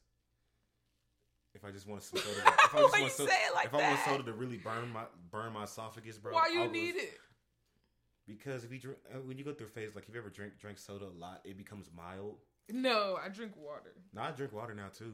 If 1.55 1.65
I 1.65 1.71
just 1.71 1.87
want 1.87 2.03
some 2.03 2.19
soda, 2.23 2.39
if 2.39 2.75
I 2.75 2.79
just 2.79 2.99
want 2.99 3.11
say 3.11 3.23
soda, 3.25 3.31
like 3.55 3.65
if 3.65 3.73
I 3.73 3.77
want 3.77 3.95
that? 3.97 4.05
soda 4.05 4.23
to 4.23 4.33
really 4.33 4.57
burn 4.57 4.89
my 4.93 5.03
burn 5.31 5.53
my 5.53 5.63
esophagus, 5.63 6.17
bro. 6.17 6.33
Why 6.33 6.49
you 6.53 6.61
I'll 6.61 6.67
go- 6.67 6.73
need 6.73 6.95
it? 6.95 7.17
Because 8.27 8.63
if 8.63 8.71
you 8.71 8.77
drink, 8.77 8.97
uh, 9.11 9.17
when 9.25 9.37
you 9.39 9.43
go 9.43 9.53
through 9.53 9.67
a 9.67 9.69
phase, 9.69 9.95
like 9.95 10.07
if 10.07 10.13
you 10.13 10.19
ever 10.19 10.29
drink 10.29 10.59
drink 10.59 10.77
soda 10.77 11.05
a 11.05 11.17
lot, 11.19 11.41
it 11.43 11.57
becomes 11.57 11.89
mild. 11.95 12.35
No, 12.71 13.17
I 13.23 13.29
drink 13.29 13.53
water. 13.57 13.93
Now 14.13 14.25
I 14.25 14.31
drink 14.31 14.53
water 14.53 14.75
now 14.75 14.89
too. 14.95 15.13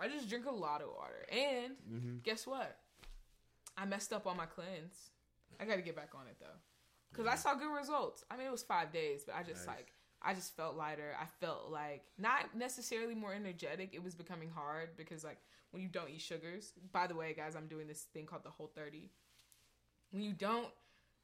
I 0.00 0.06
just 0.08 0.28
drink 0.28 0.46
a 0.46 0.50
lot 0.54 0.82
of 0.82 0.88
water. 0.88 1.26
And 1.32 1.72
Mm-hmm. 1.90 2.16
guess 2.22 2.46
what? 2.46 2.76
I 3.76 3.84
messed 3.86 4.12
up 4.12 4.26
on 4.26 4.36
my 4.36 4.46
cleanse. 4.46 5.10
I 5.60 5.64
got 5.64 5.76
to 5.76 5.82
get 5.82 5.96
back 5.96 6.10
on 6.14 6.26
it 6.28 6.36
though, 6.38 6.46
because 7.10 7.26
I 7.26 7.34
saw 7.34 7.54
good 7.54 7.74
results. 7.74 8.24
I 8.30 8.36
mean, 8.36 8.46
it 8.46 8.52
was 8.52 8.62
five 8.62 8.92
days, 8.92 9.24
but 9.26 9.34
I 9.34 9.42
just 9.42 9.66
Nice. 9.66 9.76
like 9.76 9.92
I 10.22 10.34
just 10.34 10.56
felt 10.56 10.76
lighter. 10.76 11.14
I 11.20 11.26
felt 11.40 11.70
like 11.70 12.04
not 12.18 12.56
necessarily 12.56 13.14
more 13.14 13.34
energetic. 13.34 13.90
It 13.92 14.02
was 14.02 14.14
becoming 14.14 14.50
hard 14.50 14.90
because 14.96 15.24
like 15.24 15.38
when 15.70 15.82
you 15.82 15.88
don't 15.88 16.10
eat 16.10 16.20
sugars. 16.20 16.72
By 16.92 17.06
the 17.06 17.14
way, 17.14 17.34
guys, 17.34 17.54
I'm 17.54 17.66
doing 17.66 17.86
this 17.86 18.02
thing 18.12 18.26
called 18.26 18.44
the 18.44 18.50
Whole 18.50 18.70
30. 18.74 19.10
When 20.10 20.22
you 20.22 20.32
don't 20.32 20.68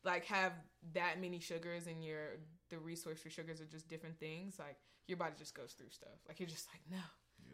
like 0.05 0.24
have 0.26 0.52
that 0.94 1.20
many 1.20 1.40
sugars 1.40 1.87
and 1.87 2.05
your 2.05 2.38
the 2.70 2.78
resource 2.78 3.20
for 3.20 3.31
sugars 3.31 3.61
are 3.61 3.66
just 3.66 3.88
different 3.88 4.18
things, 4.18 4.57
like 4.59 4.76
your 5.07 5.18
body 5.18 5.35
just 5.38 5.55
goes 5.55 5.72
through 5.72 5.90
stuff. 5.90 6.18
Like 6.28 6.40
you're 6.40 6.48
just 6.48 6.68
like, 6.72 6.83
no, 6.90 7.05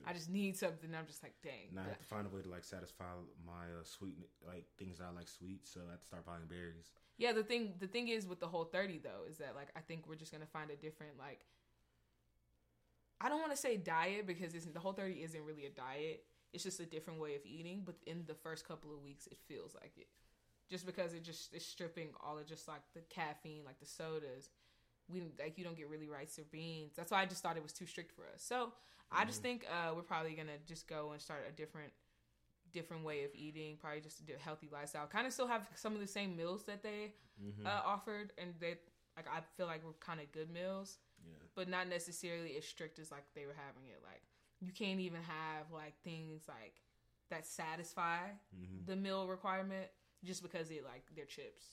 I 0.09 0.15
just 0.15 0.31
need 0.31 0.57
something. 0.57 0.89
I'm 0.99 1.07
just 1.07 1.23
like, 1.23 1.35
dang. 1.43 1.75
Now 1.75 1.83
I 1.85 1.89
have 1.89 1.99
to 1.99 2.05
find 2.05 2.27
a 2.27 2.35
way 2.35 2.41
to 2.41 2.49
like 2.49 2.65
satisfy 2.65 3.05
my 3.47 3.69
uh, 3.79 3.85
sweet 3.85 4.17
like 4.47 4.65
things 4.79 4.99
that 4.99 5.09
I 5.13 5.15
like 5.15 5.29
sweet, 5.29 5.69
so 5.69 5.81
I 5.87 5.91
have 5.91 6.01
to 6.01 6.07
start 6.07 6.25
buying 6.25 6.49
berries. 6.49 6.93
Yeah, 7.19 7.33
the 7.33 7.43
thing 7.43 7.75
the 7.79 7.87
thing 7.87 8.09
is 8.09 8.27
with 8.27 8.41
the 8.41 8.47
whole 8.47 8.65
30 8.65 9.01
though 9.05 9.29
is 9.29 9.37
that 9.37 9.55
like 9.55 9.69
I 9.77 9.81
think 9.81 10.09
we're 10.09 10.15
just 10.17 10.33
going 10.33 10.41
to 10.41 10.49
find 10.49 10.71
a 10.71 10.77
different 10.77 11.19
like 11.19 11.45
I 13.21 13.29
don't 13.29 13.41
want 13.41 13.51
to 13.51 13.59
say 13.59 13.77
diet 13.77 14.27
because 14.27 14.55
the 14.55 14.81
whole 14.81 14.95
30 14.95 15.23
isn't 15.25 15.45
really 15.45 15.67
a 15.67 15.71
diet. 15.71 16.25
It's 16.55 16.65
just 16.65 16.81
a 16.81 16.87
different 16.87 17.21
way 17.21 17.35
of 17.35 17.43
eating, 17.45 17.83
but 17.85 17.97
in 18.07 18.25
the 18.27 18.35
first 18.35 18.67
couple 18.67 18.95
of 18.95 19.03
weeks 19.03 19.27
it 19.27 19.37
feels 19.47 19.75
like 19.75 19.93
it. 19.99 20.09
Just 20.71 20.87
because 20.87 21.13
it 21.13 21.23
just 21.23 21.53
is 21.53 21.67
stripping 21.67 22.09
all 22.25 22.39
of 22.39 22.47
just 22.47 22.67
like 22.67 22.83
the 22.95 23.01
caffeine, 23.11 23.63
like 23.67 23.79
the 23.79 23.87
sodas. 23.87 24.49
We 25.11 25.23
like 25.39 25.57
you 25.59 25.65
don't 25.65 25.77
get 25.77 25.89
really 25.89 26.09
rice 26.09 26.39
or 26.39 26.45
beans. 26.51 26.93
That's 26.97 27.11
why 27.11 27.23
I 27.23 27.27
just 27.27 27.43
thought 27.43 27.57
it 27.57 27.63
was 27.63 27.73
too 27.73 27.87
strict 27.87 28.13
for 28.13 28.23
us. 28.35 28.43
So, 28.43 28.73
I 29.11 29.25
just 29.25 29.41
think 29.43 29.65
uh 29.71 29.95
we're 29.95 30.03
probably 30.03 30.35
going 30.35 30.49
to 30.49 30.59
just 30.67 30.87
go 30.87 31.13
and 31.13 31.21
start 31.21 31.47
a 31.49 31.53
different 31.53 31.93
different 32.73 33.05
way 33.05 33.25
of 33.25 33.31
eating, 33.35 33.77
probably 33.81 34.01
just 34.01 34.21
a 34.21 34.43
healthy 34.43 34.69
lifestyle. 34.71 35.07
Kind 35.07 35.27
of 35.27 35.33
still 35.33 35.47
have 35.47 35.67
some 35.75 35.95
of 35.95 36.01
the 36.01 36.07
same 36.07 36.37
meals 36.37 36.65
that 36.65 36.83
they 36.83 37.15
Mm-hmm. 37.41 37.67
uh, 37.69 37.81
offered, 37.87 38.33
and 38.37 38.53
they 38.59 38.75
like 39.17 39.27
I 39.33 39.41
feel 39.57 39.67
like 39.67 39.85
were 39.87 39.93
kind 40.01 40.19
of 40.19 40.31
good 40.33 40.51
meals, 40.51 40.99
yeah. 41.25 41.35
but 41.55 41.69
not 41.69 41.89
necessarily 41.89 42.57
as 42.57 42.65
strict 42.65 42.99
as 42.99 43.13
like 43.13 43.23
they 43.37 43.47
were 43.47 43.55
having 43.57 43.89
it. 43.89 44.01
Like 44.03 44.23
you 44.61 44.73
can't 44.73 44.99
even 44.99 45.21
have 45.23 45.71
like 45.73 45.95
things 46.03 46.43
like 46.49 46.75
that 47.31 47.47
satisfy 47.47 48.19
Mm-hmm. 48.57 48.87
the 48.87 48.97
meal 48.97 49.29
requirement 49.29 49.87
just 50.25 50.43
because 50.43 50.69
it 50.73 50.83
like 50.85 51.05
their 51.15 51.27
chips. 51.27 51.65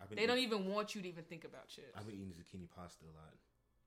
I've 0.00 0.08
been 0.08 0.16
They 0.18 0.26
don't 0.26 0.38
even 0.38 0.66
want 0.72 0.94
you 0.94 1.02
to 1.02 1.08
even 1.08 1.24
think 1.24 1.44
about 1.44 1.68
chips. 1.68 1.92
I've 1.96 2.06
been 2.06 2.16
eating 2.16 2.32
zucchini 2.32 2.68
pasta 2.74 3.04
a 3.04 3.12
lot. 3.16 3.34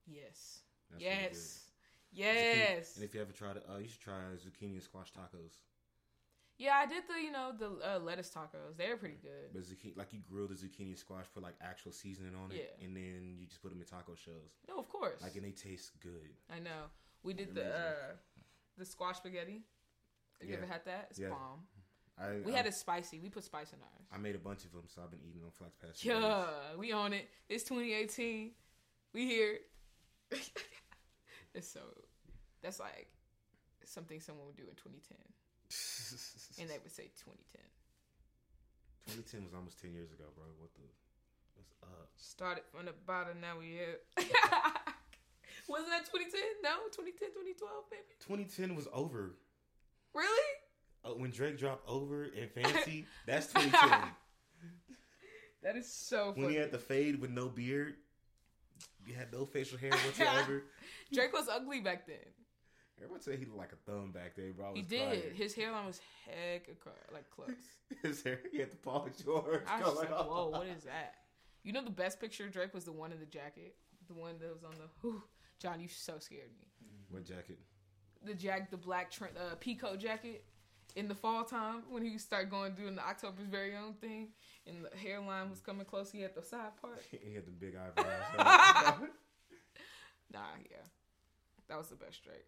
yes, 0.08 0.62
That's 0.90 1.04
really 1.04 1.16
yes, 1.16 1.70
Zucchini- 2.14 2.18
yes. 2.18 2.96
And 2.96 3.04
if 3.06 3.14
you 3.14 3.22
ever 3.22 3.32
tried 3.32 3.58
it, 3.58 3.66
uh, 3.72 3.78
you 3.78 3.88
should 3.88 4.02
try 4.02 4.16
zucchini 4.38 4.74
and 4.74 4.84
squash 4.84 5.12
tacos. 5.14 5.54
Yeah, 6.58 6.74
I 6.76 6.86
did 6.88 7.04
the 7.08 7.22
you 7.22 7.32
know 7.32 7.54
the 7.58 7.68
uh, 7.96 8.00
lettuce 8.00 8.30
tacos. 8.32 8.76
They're 8.76 8.98
pretty 8.98 9.20
good. 9.22 9.54
But 9.54 9.62
zucchini, 9.64 9.96
like 9.96 10.12
you 10.12 10.20
grill 10.30 10.48
the 10.48 10.56
zucchini 10.56 10.88
and 10.90 10.98
squash, 10.98 11.26
put 11.34 11.44
like 11.44 11.56
actual 11.62 11.92
seasoning 11.92 12.34
on 12.36 12.52
it, 12.52 12.58
Yeah. 12.80 12.86
and 12.86 12.96
then 12.96 13.36
you 13.40 13.46
just 13.46 13.62
put 13.62 13.70
them 13.72 13.80
in 13.80 13.86
taco 13.86 14.16
shells. 14.16 14.58
No, 14.68 14.80
of 14.80 14.90
course. 14.90 15.22
Like 15.22 15.36
and 15.36 15.46
they 15.46 15.52
taste 15.52 15.92
good. 16.02 16.34
I 16.54 16.60
know. 16.60 16.90
We 17.24 17.34
did 17.34 17.54
the 17.56 17.66
uh, 17.66 17.94
the 18.78 18.86
squash 18.86 19.18
spaghetti. 19.18 19.62
Have 20.42 20.50
you 20.50 20.56
Yeah. 20.56 20.62
ever 20.64 20.72
had 20.74 20.86
that? 20.86 21.08
It's 21.12 21.20
Yeah. 21.20 21.30
bomb. 21.30 21.68
I 22.20 22.42
We 22.46 22.54
I, 22.54 22.58
had 22.58 22.66
a 22.66 22.72
spicy. 22.72 23.20
We 23.20 23.30
put 23.30 23.44
spice 23.44 23.72
in 23.72 23.80
ours. 23.80 24.08
I 24.14 24.18
made 24.18 24.36
a 24.36 24.40
bunch 24.40 24.66
of 24.66 24.72
them, 24.72 24.84
so 24.88 25.02
I've 25.04 25.12
been 25.12 25.22
eating 25.28 25.42
them 25.42 25.52
for 25.52 25.64
like 25.64 25.74
the 25.80 25.88
past. 25.88 26.04
Yeah, 26.04 26.46
we 26.78 26.92
on 26.92 27.14
it. 27.14 27.30
It's 27.48 27.64
2018. 27.64 28.52
We 29.14 29.26
here. 29.26 29.60
it's 31.54 31.68
so. 31.68 31.82
That's 32.62 32.80
like 32.80 33.08
something 33.86 34.20
someone 34.20 34.46
would 34.48 34.58
do 34.58 34.64
in 34.64 34.76
2010, 34.76 35.16
and 36.62 36.70
they 36.70 36.78
would 36.84 36.92
say 36.92 37.10
2010. 37.18 37.64
2010 39.08 39.44
was 39.46 39.54
almost 39.56 39.82
10 39.82 39.94
years 39.94 40.12
ago, 40.12 40.26
bro. 40.36 40.46
What 40.60 40.70
the? 40.76 40.86
What's 41.56 41.74
up? 41.82 42.12
Started 42.18 42.64
from 42.70 42.86
the 42.86 42.94
bottom. 43.08 43.42
Now 43.42 43.58
we 43.58 43.80
here. 43.80 44.04
Wasn't 45.70 45.90
that 45.90 46.06
2010? 46.10 46.66
No, 46.66 46.90
2010, 46.90 47.30
2012, 47.30 47.94
maybe. 47.94 48.18
2010 48.22 48.76
was 48.76 48.88
over. 48.92 49.38
Really? 50.14 50.50
Uh, 51.04 51.10
when 51.10 51.32
Drake 51.32 51.58
dropped 51.58 51.88
"Over" 51.88 52.24
and 52.24 52.50
"Fancy," 52.56 53.06
that's 53.26 53.48
2010. 53.54 54.10
That 55.64 55.76
is 55.76 55.92
so 55.92 56.32
when 56.34 56.44
funny. 56.46 56.54
he 56.54 56.60
had 56.60 56.72
the 56.72 56.80
fade 56.80 57.20
with 57.20 57.32
no 57.32 57.50
beard, 57.50 57.96
he 59.06 59.14
had 59.14 59.32
no 59.34 59.46
facial 59.46 59.78
hair 59.78 59.92
whatsoever. 59.92 60.64
Drake 61.14 61.34
was 61.34 61.50
ugly 61.50 61.82
back 61.82 62.08
then. 62.08 62.18
Everyone 62.98 63.22
said 63.22 63.40
he 63.40 63.46
looked 63.46 63.58
like 63.58 63.72
a 63.72 63.90
thumb 63.90 64.12
back 64.12 64.36
then, 64.36 64.54
bro. 64.54 64.74
He 64.74 64.82
did. 64.82 65.02
crying. 65.08 65.22
His 65.36 65.54
hairline 65.54 65.86
was 65.86 66.02
heck 66.26 66.68
like 67.14 67.30
close. 67.30 67.50
His 68.04 68.22
hair, 68.24 68.40
he 68.52 68.60
had 68.60 68.72
the 68.72 68.78
Paul 68.78 69.08
George. 69.24 69.62
I 69.68 69.82
was 69.82 69.96
like, 69.96 70.10
whoa, 70.12 70.50
what 70.50 70.68
is 70.68 70.84
that? 70.84 71.16
You 71.64 71.74
know, 71.74 71.84
the 71.84 71.90
best 71.90 72.20
picture 72.20 72.46
of 72.46 72.52
Drake 72.52 72.74
was 72.74 72.84
the 72.86 72.92
one 72.92 73.12
in 73.12 73.20
the 73.20 73.26
jacket, 73.26 73.76
the 74.08 74.14
one 74.14 74.36
that 74.40 74.54
was 74.54 74.64
on 74.64 74.72
the. 74.76 74.90
Whew, 75.02 75.24
John, 75.60 75.80
you 75.80 75.88
so 75.88 76.20
scared 76.20 76.52
me. 76.58 76.68
What 77.10 77.26
jacket? 77.26 77.60
The 78.26 78.34
jack, 78.34 78.70
the 78.70 78.78
black 78.78 79.12
uh, 79.22 79.56
peacoat 79.56 80.00
jacket. 80.00 80.44
In 81.00 81.08
the 81.08 81.16
fall 81.16 81.46
time 81.46 81.84
when 81.90 82.04
he 82.04 82.18
start 82.18 82.50
going 82.50 82.74
doing 82.74 82.96
the 82.96 83.02
October's 83.02 83.48
very 83.48 83.74
own 83.76 83.94
thing, 83.94 84.28
and 84.68 84.86
the 84.86 84.98
hairline 84.98 85.50
was 85.50 85.62
coming 85.62 85.86
close. 85.86 86.12
He 86.12 86.22
had 86.22 86.36
the 86.36 86.44
side 86.44 86.76
part. 86.82 87.02
he 87.12 87.34
had 87.34 87.46
the 87.48 87.52
big 87.52 87.76
eyebrows. 87.76 89.00
Nah, 90.32 90.42
yeah, 90.70 90.86
that 91.68 91.78
was 91.80 91.88
the 91.88 91.96
best 91.96 92.18
straight. 92.18 92.46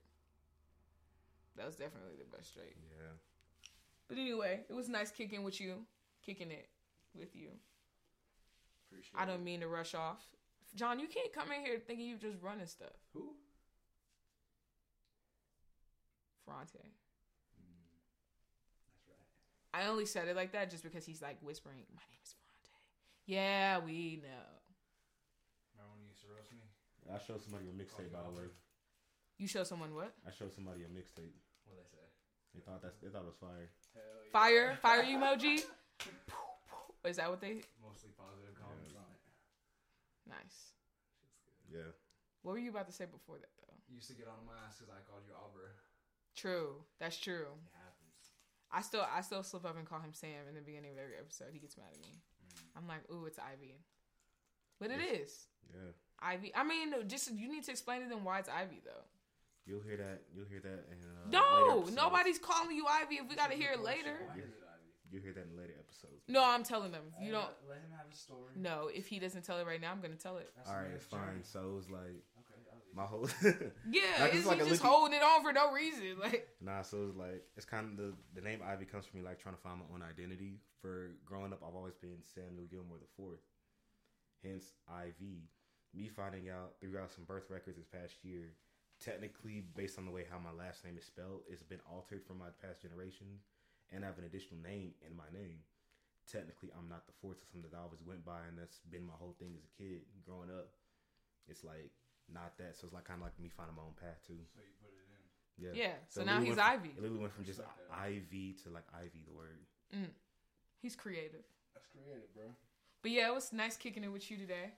That 1.58 1.66
was 1.66 1.78
definitely 1.78 2.14
the 2.20 2.38
best 2.38 2.50
straight. 2.50 2.76
yeah. 2.96 3.14
But 4.08 4.20
anyway, 4.20 4.60
it 4.70 4.74
was 4.74 4.88
nice 4.88 5.10
kicking 5.10 5.44
with 5.44 5.60
you, 5.60 5.78
kicking 6.24 6.52
it 6.52 6.70
with 7.16 7.36
you. 7.36 7.48
Appreciate 8.88 9.20
I 9.20 9.26
don't 9.26 9.44
mean 9.44 9.62
to 9.62 9.68
rush 9.68 9.96
off. 9.96 10.28
John, 10.76 11.00
you 11.00 11.08
can't 11.08 11.34
come 11.34 11.52
in 11.52 11.66
here 11.66 11.80
thinking 11.80 12.08
you're 12.08 12.20
just 12.20 12.40
running 12.40 12.68
stuff. 12.68 12.94
Who? 13.14 13.34
Fronte. 16.46 16.86
That's 19.74 19.84
right. 19.84 19.88
I 19.88 19.92
only 19.92 20.06
said 20.06 20.28
it 20.28 20.36
like 20.36 20.52
that 20.54 20.70
just 20.70 20.84
because 20.84 21.06
he's 21.06 21.22
like 21.22 21.38
whispering, 21.42 21.84
My 21.96 22.04
name 22.10 22.20
is 22.24 22.36
Fronte. 22.36 22.72
Yeah, 23.26 23.80
we 23.80 24.20
know. 24.22 24.46
Remember 25.74 25.92
when 25.96 26.02
you 26.04 26.10
used 26.12 26.22
to 26.22 26.28
roast 26.32 26.52
me? 26.52 26.64
I 27.08 27.20
showed 27.20 27.42
somebody 27.42 27.68
a 27.68 27.76
mixtape 27.76 28.12
by 28.12 28.24
the 28.24 28.32
way. 28.32 28.48
You 29.38 29.48
show 29.48 29.64
someone 29.64 29.96
what? 29.96 30.14
I 30.28 30.32
showed 30.32 30.54
somebody 30.54 30.84
a 30.84 30.92
mixtape. 30.92 31.34
What 31.66 31.78
they 31.78 31.88
say? 31.90 32.06
They 32.54 32.62
thought 32.62 32.82
that's 32.82 33.00
they 33.02 33.10
thought 33.10 33.24
it 33.24 33.34
was 33.34 33.42
fire. 33.42 33.72
Hell 33.96 34.04
yeah. 34.24 34.32
Fire, 34.32 34.68
fire 34.86 35.04
emoji. 35.04 35.66
Is 37.04 37.18
that 37.18 37.30
what 37.30 37.42
they? 37.42 37.66
Mostly 37.82 38.14
positive 38.14 38.54
comments 38.54 38.94
on 38.94 39.08
it. 39.10 39.22
Nice. 40.30 40.78
Good. 41.72 41.90
Yeah. 41.90 41.92
What 42.44 42.54
were 42.54 42.62
you 42.62 42.70
about 42.70 42.86
to 42.88 42.94
say 42.94 43.06
before 43.10 43.42
that 43.42 43.50
though? 43.66 43.74
You 43.90 43.98
used 43.98 44.10
to 44.10 44.18
get 44.18 44.28
on 44.30 44.46
my 44.46 44.54
ass 44.68 44.78
because 44.78 44.94
I 44.94 45.02
called 45.10 45.26
you 45.26 45.34
Abra. 45.34 45.74
True, 46.38 46.86
that's 47.00 47.18
true. 47.18 47.50
It 47.50 47.74
happens. 47.74 47.81
I 48.74 48.82
still, 48.82 49.06
I 49.14 49.22
still 49.22 49.44
slip 49.44 49.66
up 49.66 49.78
and 49.78 49.86
call 49.88 50.00
him 50.00 50.14
Sam 50.14 50.48
in 50.50 50.56
the 50.56 50.62
beginning 50.62 50.92
of 50.92 50.98
every 50.98 51.18
episode. 51.20 51.48
He 51.52 51.60
gets 51.60 51.78
mad 51.78 51.88
at 51.94 52.00
me. 52.02 52.14
I'm 52.78 52.88
like, 52.88 53.02
ooh, 53.12 53.26
it's 53.26 53.38
Ivy, 53.40 53.76
but 54.80 54.92
it 54.92 55.00
is 55.02 55.48
Yeah. 55.74 55.92
Ivy. 56.22 56.52
I 56.56 56.64
mean, 56.64 56.94
just 57.08 57.32
you 57.34 57.50
need 57.52 57.64
to 57.66 57.72
explain 57.72 58.02
to 58.04 58.08
them 58.08 58.24
why 58.24 58.40
it's 58.40 58.50
Ivy 58.50 58.82
though. 58.86 59.04
You'll 59.66 59.82
hear 59.82 59.98
that. 59.98 60.22
You'll 60.36 60.46
hear 60.50 60.60
that 60.62 60.86
in 60.92 60.98
uh, 61.04 61.26
later 61.26 61.68
No, 61.68 61.78
episodes. 61.80 61.96
nobody's 61.96 62.40
calling 62.40 62.76
you 62.76 62.86
Ivy. 62.88 63.16
If 63.16 63.30
we 63.30 63.36
got 63.36 63.52
to 63.52 63.58
hear 63.58 63.72
it 63.74 63.82
later. 63.84 64.18
Why 64.28 64.36
is 64.38 64.50
it 64.50 64.64
Ivy? 64.64 64.90
You'll 65.12 65.22
hear 65.22 65.34
that 65.34 65.46
in 65.52 65.58
later 65.58 65.74
episodes. 65.78 66.24
No, 66.28 66.44
I'm 66.44 66.64
telling 66.64 66.92
them. 66.92 67.04
You 67.22 67.32
don't. 67.32 67.44
Let, 67.68 67.76
let 67.76 67.78
him 67.78 67.92
have 67.98 68.08
a 68.12 68.16
story. 68.16 68.54
No, 68.56 68.90
if 68.94 69.08
he 69.08 69.20
doesn't 69.20 69.44
tell 69.44 69.60
it 69.60 69.68
right 69.68 69.80
now, 69.82 69.92
I'm 69.92 70.00
gonna 70.02 70.16
tell 70.16 70.38
it. 70.38 70.50
That's 70.56 70.70
All 70.70 70.76
the 70.76 70.82
right, 70.82 70.90
man's 70.92 71.04
fine. 71.04 71.20
journey. 71.20 71.42
So 71.44 71.60
it 71.70 71.74
was 71.76 71.90
like 71.90 72.00
Okay, 72.00 72.06
I'll 72.06 72.08
leave. 72.08 72.31
My 72.96 73.04
whole. 73.04 73.28
Yeah, 73.90 74.02
Like, 74.20 74.34
it's 74.36 74.46
like 74.46 74.60
just 74.60 74.82
licky- 74.82 74.86
holding 74.88 75.14
it 75.14 75.24
on 75.24 75.44
for 75.44 75.52
no 75.54 75.72
reason. 75.72 76.18
Like, 76.20 76.48
Nah, 76.62 76.82
so 76.82 77.06
it's 77.08 77.18
like 77.18 77.44
it's 77.56 77.66
kind 77.66 77.88
of 77.92 77.98
the 77.98 78.14
the 78.36 78.42
name 78.42 78.62
Ivy 78.66 78.86
comes 78.86 79.06
from 79.06 79.20
me 79.22 79.26
like 79.26 79.40
trying 79.40 79.56
to 79.56 79.62
find 79.62 79.80
my 79.80 79.86
own 79.94 80.02
identity. 80.04 80.60
For 80.82 81.12
growing 81.26 81.54
up, 81.54 81.62
I've 81.66 81.76
always 81.76 81.96
been 81.96 82.18
Samuel 82.24 82.66
Gilmore 82.70 82.98
the 82.98 83.10
fourth, 83.16 83.42
hence 84.44 84.74
Ivy. 84.90 85.50
Me 85.94 86.08
finding 86.08 86.50
out 86.50 86.80
throughout 86.80 87.12
some 87.12 87.26
birth 87.26 87.50
records 87.50 87.76
this 87.78 87.86
past 87.86 88.16
year, 88.24 88.56
technically 89.04 89.62
based 89.76 90.00
on 90.00 90.06
the 90.06 90.12
way 90.12 90.24
how 90.30 90.40
my 90.40 90.52
last 90.56 90.86
name 90.86 90.96
is 90.98 91.04
spelled, 91.04 91.42
it's 91.52 91.64
been 91.64 91.84
altered 91.92 92.24
from 92.24 92.40
my 92.40 92.48
past 92.64 92.82
generations, 92.82 93.44
and 93.92 94.04
I 94.04 94.08
have 94.08 94.18
an 94.18 94.24
additional 94.24 94.62
name 94.64 94.94
in 95.06 95.12
my 95.18 95.28
name. 95.36 95.60
Technically, 96.32 96.72
I'm 96.80 96.88
not 96.88 97.06
the 97.08 97.18
fourth. 97.20 97.44
It's 97.44 97.52
something 97.52 97.68
that 97.70 97.76
I 97.76 97.84
always 97.84 98.00
went 98.08 98.24
by, 98.24 98.40
and 98.48 98.56
that's 98.58 98.80
been 98.88 99.04
my 99.04 99.18
whole 99.20 99.36
thing 99.38 99.52
as 99.60 99.68
a 99.68 99.74
kid 99.76 100.08
growing 100.24 100.48
up. 100.50 100.72
It's 101.52 101.64
like 101.66 101.92
not 102.34 102.58
that, 102.58 102.76
so 102.76 102.86
it's 102.86 102.94
like 102.94 103.06
kind 103.06 103.20
of 103.20 103.26
like 103.28 103.38
me 103.40 103.50
finding 103.50 103.76
my 103.76 103.84
own 103.84 103.96
path 104.00 104.20
too. 104.26 104.40
So 104.52 104.60
you 104.64 104.74
put 104.82 104.92
it 104.92 105.00
in. 105.04 105.22
Yeah. 105.62 105.74
yeah. 105.76 105.96
So, 106.10 106.22
it 106.22 106.26
now 106.26 106.40
he's 106.42 106.56
from- 106.56 106.66
Ivy. 106.66 106.90
It 106.90 107.02
literally 107.02 107.22
went 107.22 107.34
from 107.34 107.46
just 107.46 107.60
Respect 107.60 107.90
that. 107.90 108.00
Ivy 108.00 108.56
to 108.64 108.70
like 108.70 108.88
Ivy, 108.96 109.22
the 109.28 109.36
word. 109.36 109.62
Mm. 109.94 110.10
He's 110.82 110.96
creative. 110.96 111.46
That's 111.76 111.86
creative, 111.86 112.34
bro. 112.34 112.46
But 113.04 113.12
yeah, 113.12 113.28
it 113.30 113.36
was 113.36 113.54
nice 113.54 113.78
kicking 113.78 114.04
it 114.04 114.12
with 114.12 114.30
you 114.32 114.38
today. 114.38 114.74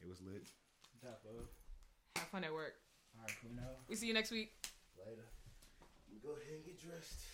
It 0.00 0.08
was 0.08 0.20
lit. 0.20 0.48
Top 1.00 1.22
of. 1.24 1.48
Have 2.16 2.28
fun 2.28 2.44
at 2.44 2.52
work. 2.52 2.74
All 3.16 3.24
right, 3.24 3.36
Kuno. 3.40 3.62
We 3.88 3.96
see 3.96 4.06
you 4.06 4.14
next 4.14 4.30
week. 4.30 4.52
Later. 4.98 5.24
Go 6.22 6.30
ahead 6.32 6.56
and 6.56 6.64
get 6.64 6.80
dressed. 6.80 7.24